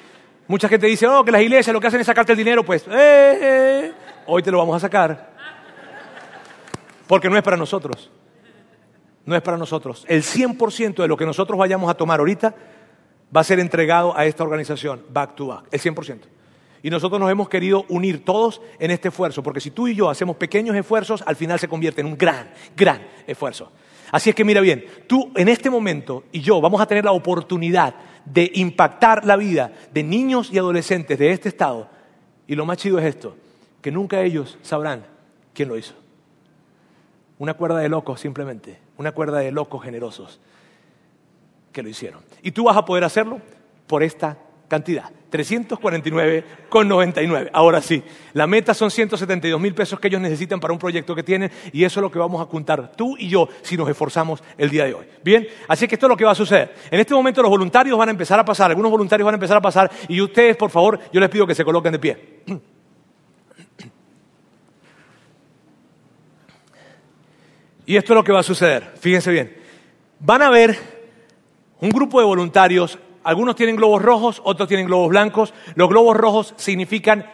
Mucha 0.51 0.67
gente 0.67 0.85
dice, 0.85 1.07
oh, 1.07 1.23
que 1.23 1.31
las 1.31 1.41
iglesias 1.41 1.73
lo 1.73 1.79
que 1.79 1.87
hacen 1.87 2.01
es 2.01 2.05
sacarte 2.05 2.33
el 2.33 2.37
dinero, 2.37 2.61
pues, 2.61 2.85
eh, 2.85 2.91
eh, 2.91 3.93
hoy 4.25 4.43
te 4.43 4.51
lo 4.51 4.57
vamos 4.57 4.75
a 4.75 4.81
sacar. 4.81 5.31
Porque 7.07 7.29
no 7.29 7.37
es 7.37 7.41
para 7.41 7.55
nosotros. 7.55 8.11
No 9.25 9.33
es 9.33 9.41
para 9.41 9.55
nosotros. 9.55 10.03
El 10.09 10.23
100% 10.23 11.03
de 11.03 11.07
lo 11.07 11.15
que 11.15 11.25
nosotros 11.25 11.57
vayamos 11.57 11.89
a 11.89 11.93
tomar 11.93 12.19
ahorita 12.19 12.53
va 13.33 13.39
a 13.39 13.43
ser 13.45 13.61
entregado 13.61 14.13
a 14.17 14.25
esta 14.25 14.43
organización, 14.43 15.01
back 15.09 15.35
to 15.35 15.47
back. 15.47 15.67
El 15.71 15.79
100%. 15.79 16.19
Y 16.83 16.89
nosotros 16.89 17.17
nos 17.17 17.31
hemos 17.31 17.47
querido 17.47 17.85
unir 17.87 18.25
todos 18.25 18.61
en 18.77 18.91
este 18.91 19.07
esfuerzo, 19.07 19.41
porque 19.41 19.61
si 19.61 19.71
tú 19.71 19.87
y 19.87 19.95
yo 19.95 20.09
hacemos 20.09 20.35
pequeños 20.35 20.75
esfuerzos, 20.75 21.23
al 21.25 21.37
final 21.37 21.59
se 21.59 21.69
convierte 21.69 22.01
en 22.01 22.07
un 22.07 22.17
gran, 22.17 22.51
gran 22.75 23.01
esfuerzo. 23.25 23.71
Así 24.11 24.29
es 24.29 24.35
que 24.35 24.43
mira 24.43 24.61
bien, 24.61 24.85
tú 25.07 25.31
en 25.35 25.47
este 25.47 25.69
momento 25.69 26.25
y 26.31 26.41
yo 26.41 26.59
vamos 26.59 26.81
a 26.81 26.85
tener 26.85 27.05
la 27.05 27.13
oportunidad 27.13 27.95
de 28.25 28.51
impactar 28.55 29.25
la 29.25 29.37
vida 29.37 29.71
de 29.93 30.03
niños 30.03 30.49
y 30.51 30.57
adolescentes 30.57 31.17
de 31.17 31.31
este 31.31 31.49
estado. 31.49 31.89
Y 32.45 32.55
lo 32.55 32.65
más 32.65 32.77
chido 32.77 32.99
es 32.99 33.05
esto, 33.05 33.37
que 33.81 33.91
nunca 33.91 34.21
ellos 34.21 34.57
sabrán 34.61 35.05
quién 35.53 35.69
lo 35.69 35.77
hizo. 35.77 35.93
Una 37.39 37.53
cuerda 37.53 37.79
de 37.79 37.89
locos 37.89 38.19
simplemente, 38.19 38.77
una 38.97 39.13
cuerda 39.13 39.39
de 39.39 39.51
locos 39.51 39.83
generosos 39.83 40.39
que 41.71 41.81
lo 41.81 41.89
hicieron. 41.89 42.21
Y 42.41 42.51
tú 42.51 42.65
vas 42.65 42.77
a 42.77 42.85
poder 42.85 43.03
hacerlo 43.05 43.39
por 43.87 44.03
esta 44.03 44.37
cantidad, 44.67 45.09
349,99. 45.31 47.49
Ahora 47.53 47.81
sí, 47.81 48.03
la 48.33 48.47
meta 48.47 48.73
son 48.73 48.91
172 48.91 49.59
mil 49.59 49.73
pesos 49.73 49.99
que 49.99 50.09
ellos 50.09 50.21
necesitan 50.21 50.59
para 50.59 50.73
un 50.73 50.79
proyecto 50.79 51.15
que 51.15 51.23
tienen 51.23 51.49
y 51.71 51.83
eso 51.83 51.99
es 51.99 52.01
lo 52.01 52.11
que 52.11 52.19
vamos 52.19 52.41
a 52.41 52.45
juntar 52.45 52.91
tú 52.95 53.15
y 53.17 53.29
yo 53.29 53.47
si 53.61 53.77
nos 53.77 53.89
esforzamos 53.89 54.43
el 54.57 54.69
día 54.69 54.85
de 54.85 54.93
hoy. 54.93 55.05
Bien, 55.23 55.47
así 55.67 55.87
que 55.87 55.95
esto 55.95 56.07
es 56.07 56.09
lo 56.09 56.17
que 56.17 56.25
va 56.25 56.31
a 56.31 56.35
suceder. 56.35 56.75
En 56.91 56.99
este 56.99 57.13
momento 57.13 57.41
los 57.41 57.49
voluntarios 57.49 57.97
van 57.97 58.09
a 58.09 58.11
empezar 58.11 58.39
a 58.39 58.45
pasar, 58.45 58.69
algunos 58.69 58.91
voluntarios 58.91 59.25
van 59.25 59.35
a 59.35 59.37
empezar 59.37 59.57
a 59.57 59.61
pasar 59.61 59.89
y 60.07 60.21
ustedes, 60.21 60.57
por 60.57 60.69
favor, 60.69 60.99
yo 61.11 61.19
les 61.19 61.29
pido 61.29 61.47
que 61.47 61.55
se 61.55 61.63
coloquen 61.63 61.93
de 61.93 61.99
pie. 61.99 62.17
Y 67.83 67.97
esto 67.97 68.13
es 68.13 68.15
lo 68.15 68.23
que 68.23 68.31
va 68.31 68.39
a 68.39 68.43
suceder, 68.43 68.93
fíjense 68.99 69.31
bien. 69.31 69.57
Van 70.19 70.41
a 70.41 70.49
ver 70.49 70.77
un 71.81 71.89
grupo 71.89 72.19
de 72.19 72.25
voluntarios 72.25 72.97
algunos 73.23 73.55
tienen 73.55 73.75
globos 73.75 74.01
rojos, 74.01 74.41
otros 74.43 74.67
tienen 74.67 74.87
globos 74.87 75.09
blancos. 75.09 75.53
Los 75.75 75.89
globos 75.89 76.17
rojos 76.17 76.53
significan 76.57 77.25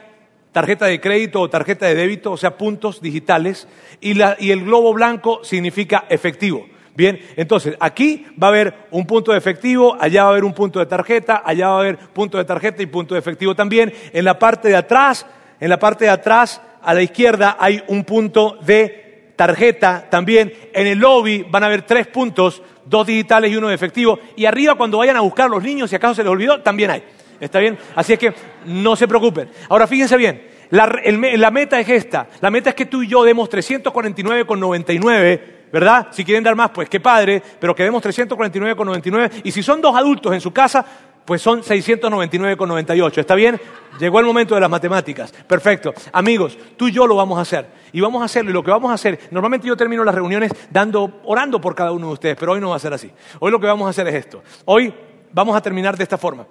tarjeta 0.51 0.85
de 0.85 0.99
crédito 0.99 1.41
o 1.41 1.49
tarjeta 1.49 1.85
de 1.85 1.95
débito, 1.95 2.31
o 2.31 2.37
sea, 2.37 2.57
puntos 2.57 3.01
digitales. 3.01 3.67
Y, 4.01 4.19
el 4.21 4.65
globo 4.65 4.93
blanco 4.93 5.43
significa 5.43 6.05
efectivo. 6.09 6.65
Bien, 6.95 7.19
entonces 7.35 7.75
aquí 7.79 8.25
va 8.41 8.47
a 8.47 8.49
haber 8.49 8.73
un 8.89 9.05
punto 9.05 9.31
de 9.31 9.37
efectivo, 9.37 9.95
allá 9.99 10.23
va 10.23 10.29
a 10.29 10.31
haber 10.31 10.43
un 10.43 10.53
punto 10.53 10.79
de 10.79 10.87
tarjeta, 10.87 11.43
allá 11.45 11.67
va 11.67 11.75
a 11.75 11.79
haber 11.81 11.97
punto 11.97 12.39
de 12.39 12.45
tarjeta 12.45 12.81
y 12.81 12.87
punto 12.87 13.13
de 13.13 13.19
efectivo 13.19 13.53
también. 13.53 13.93
En 14.13 14.25
la 14.25 14.39
parte 14.39 14.69
de 14.69 14.75
atrás, 14.75 15.27
en 15.59 15.69
la 15.69 15.77
parte 15.77 16.05
de 16.05 16.11
atrás, 16.11 16.59
a 16.81 16.93
la 16.95 17.03
izquierda 17.03 17.55
hay 17.59 17.83
un 17.87 18.03
punto 18.03 18.57
de 18.65 19.06
tarjeta 19.37 20.09
también. 20.09 20.51
En 20.73 20.87
el 20.87 20.99
lobby 20.99 21.45
van 21.49 21.63
a 21.63 21.67
haber 21.67 21.83
tres 21.83 22.07
puntos 22.07 22.61
dos 22.83 23.07
digitales 23.07 23.51
y 23.51 23.55
uno 23.55 23.69
de 23.69 23.75
efectivo. 23.75 24.19
Y 24.35 24.43
arriba 24.45 24.75
cuando 24.75 24.97
vayan 24.97 25.15
a 25.15 25.21
buscar 25.21 25.45
a 25.45 25.49
los 25.49 25.63
niños, 25.63 25.89
si 25.89 25.95
acaso 25.95 26.15
se 26.15 26.23
les 26.23 26.31
olvidó, 26.31 26.61
también 26.61 26.91
hay. 26.91 27.03
¿Está 27.39 27.59
bien? 27.59 27.77
Así 27.95 28.11
es 28.13 28.19
que 28.19 28.33
no 28.65 28.97
se 28.97 29.07
preocupen. 29.07 29.49
Ahora 29.69 29.87
fíjense 29.87 30.17
bien, 30.17 30.41
la, 30.71 30.99
la 31.37 31.51
meta 31.51 31.79
es 31.79 31.87
esta. 31.87 32.27
La 32.41 32.49
meta 32.49 32.71
es 32.71 32.75
que 32.75 32.87
tú 32.87 33.03
y 33.03 33.07
yo 33.07 33.23
demos 33.23 33.49
349,99, 33.49 35.41
¿verdad? 35.71 36.07
Si 36.11 36.25
quieren 36.25 36.43
dar 36.43 36.55
más, 36.55 36.71
pues 36.71 36.89
qué 36.89 36.99
padre, 36.99 37.41
pero 37.59 37.75
que 37.75 37.83
demos 37.83 38.03
349,99. 38.03 39.41
Y 39.43 39.51
si 39.51 39.61
son 39.61 39.79
dos 39.81 39.95
adultos 39.95 40.33
en 40.33 40.41
su 40.41 40.51
casa, 40.51 40.83
pues 41.27 41.41
son 41.41 41.61
699,98. 41.61 43.17
¿Está 43.17 43.35
bien? 43.35 43.59
Llegó 43.99 44.21
el 44.21 44.25
momento 44.25 44.55
de 44.55 44.61
las 44.61 44.69
matemáticas. 44.69 45.33
Perfecto. 45.45 45.93
Amigos, 46.13 46.57
tú 46.77 46.87
y 46.87 46.93
yo 46.93 47.05
lo 47.05 47.17
vamos 47.17 47.37
a 47.37 47.41
hacer. 47.41 47.67
Y 47.91 47.99
vamos 47.99 48.21
a 48.21 48.25
hacerlo. 48.25 48.49
Y 48.49 48.53
lo 48.53 48.63
que 48.63 48.71
vamos 48.71 48.89
a 48.89 48.93
hacer, 48.93 49.19
normalmente 49.29 49.67
yo 49.67 49.75
termino 49.75 50.05
las 50.05 50.15
reuniones 50.15 50.53
dando, 50.71 51.19
orando 51.25 51.59
por 51.59 51.75
cada 51.75 51.91
uno 51.91 52.07
de 52.07 52.13
ustedes, 52.13 52.37
pero 52.39 52.53
hoy 52.53 52.61
no 52.61 52.69
va 52.69 52.77
a 52.77 52.79
ser 52.79 52.93
así. 52.93 53.11
Hoy 53.39 53.51
lo 53.51 53.59
que 53.59 53.67
vamos 53.67 53.87
a 53.87 53.89
hacer 53.89 54.07
es 54.07 54.15
esto. 54.15 54.41
Hoy 54.63 54.93
vamos 55.33 55.53
a 55.57 55.59
terminar 55.59 55.97
de 55.97 56.03
esta 56.03 56.17
forma. 56.17 56.47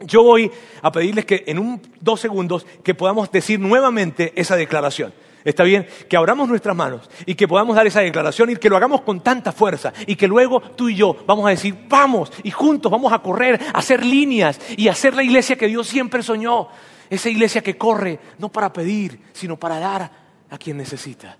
yo 0.00 0.22
voy 0.22 0.50
a 0.80 0.90
pedirles 0.90 1.26
que 1.26 1.44
en 1.46 1.58
un 1.58 1.82
dos 2.00 2.20
segundos 2.20 2.66
que 2.82 2.94
podamos 2.94 3.30
decir 3.30 3.60
nuevamente 3.60 4.32
esa 4.34 4.56
declaración. 4.56 5.12
¿Está 5.44 5.64
bien? 5.64 5.86
Que 6.08 6.16
abramos 6.16 6.48
nuestras 6.48 6.76
manos 6.76 7.08
y 7.24 7.34
que 7.34 7.48
podamos 7.48 7.74
dar 7.74 7.86
esa 7.86 8.00
declaración 8.00 8.50
y 8.50 8.56
que 8.56 8.68
lo 8.68 8.76
hagamos 8.76 9.00
con 9.02 9.20
tanta 9.20 9.52
fuerza 9.52 9.92
y 10.06 10.16
que 10.16 10.28
luego 10.28 10.60
tú 10.60 10.88
y 10.88 10.96
yo 10.96 11.16
vamos 11.26 11.46
a 11.46 11.50
decir, 11.50 11.74
vamos 11.88 12.30
y 12.42 12.50
juntos 12.50 12.92
vamos 12.92 13.12
a 13.12 13.20
correr, 13.20 13.60
a 13.72 13.78
hacer 13.78 14.04
líneas 14.04 14.60
y 14.76 14.88
a 14.88 14.92
hacer 14.92 15.14
la 15.14 15.22
iglesia 15.22 15.56
que 15.56 15.66
Dios 15.66 15.86
siempre 15.86 16.22
soñó. 16.22 16.68
Esa 17.08 17.28
iglesia 17.28 17.62
que 17.62 17.76
corre 17.76 18.20
no 18.38 18.50
para 18.50 18.72
pedir, 18.72 19.20
sino 19.32 19.56
para 19.56 19.78
dar 19.78 20.10
a 20.50 20.58
quien 20.58 20.76
necesita. 20.76 21.36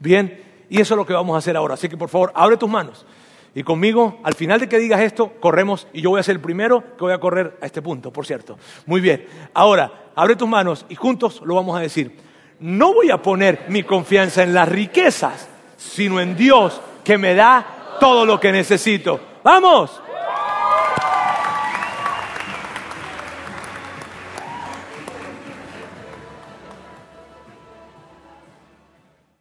Bien, 0.00 0.42
y 0.68 0.80
eso 0.80 0.94
es 0.94 0.98
lo 0.98 1.06
que 1.06 1.12
vamos 1.12 1.34
a 1.34 1.38
hacer 1.38 1.56
ahora. 1.56 1.74
Así 1.74 1.88
que 1.88 1.96
por 1.96 2.08
favor, 2.08 2.32
abre 2.34 2.56
tus 2.56 2.70
manos. 2.70 3.06
Y 3.54 3.62
conmigo, 3.62 4.18
al 4.24 4.34
final 4.34 4.58
de 4.60 4.68
que 4.68 4.78
digas 4.78 5.00
esto, 5.02 5.34
corremos 5.38 5.86
y 5.92 6.00
yo 6.00 6.10
voy 6.10 6.20
a 6.20 6.22
ser 6.22 6.36
el 6.36 6.40
primero 6.40 6.82
que 6.96 7.04
voy 7.04 7.12
a 7.12 7.20
correr 7.20 7.58
a 7.60 7.66
este 7.66 7.82
punto, 7.82 8.10
por 8.10 8.26
cierto. 8.26 8.58
Muy 8.86 9.02
bien. 9.02 9.26
Ahora, 9.52 10.10
abre 10.16 10.36
tus 10.36 10.48
manos 10.48 10.86
y 10.88 10.94
juntos 10.94 11.42
lo 11.44 11.54
vamos 11.54 11.76
a 11.76 11.80
decir 11.80 12.31
no 12.62 12.94
voy 12.94 13.10
a 13.10 13.20
poner 13.20 13.66
mi 13.68 13.82
confianza 13.82 14.42
en 14.42 14.54
las 14.54 14.68
riquezas, 14.68 15.48
sino 15.76 16.20
en 16.20 16.36
Dios 16.36 16.80
que 17.04 17.18
me 17.18 17.34
da 17.34 17.96
todo 18.00 18.24
lo 18.24 18.40
que 18.40 18.52
necesito. 18.52 19.20
¡Vamos! 19.42 20.00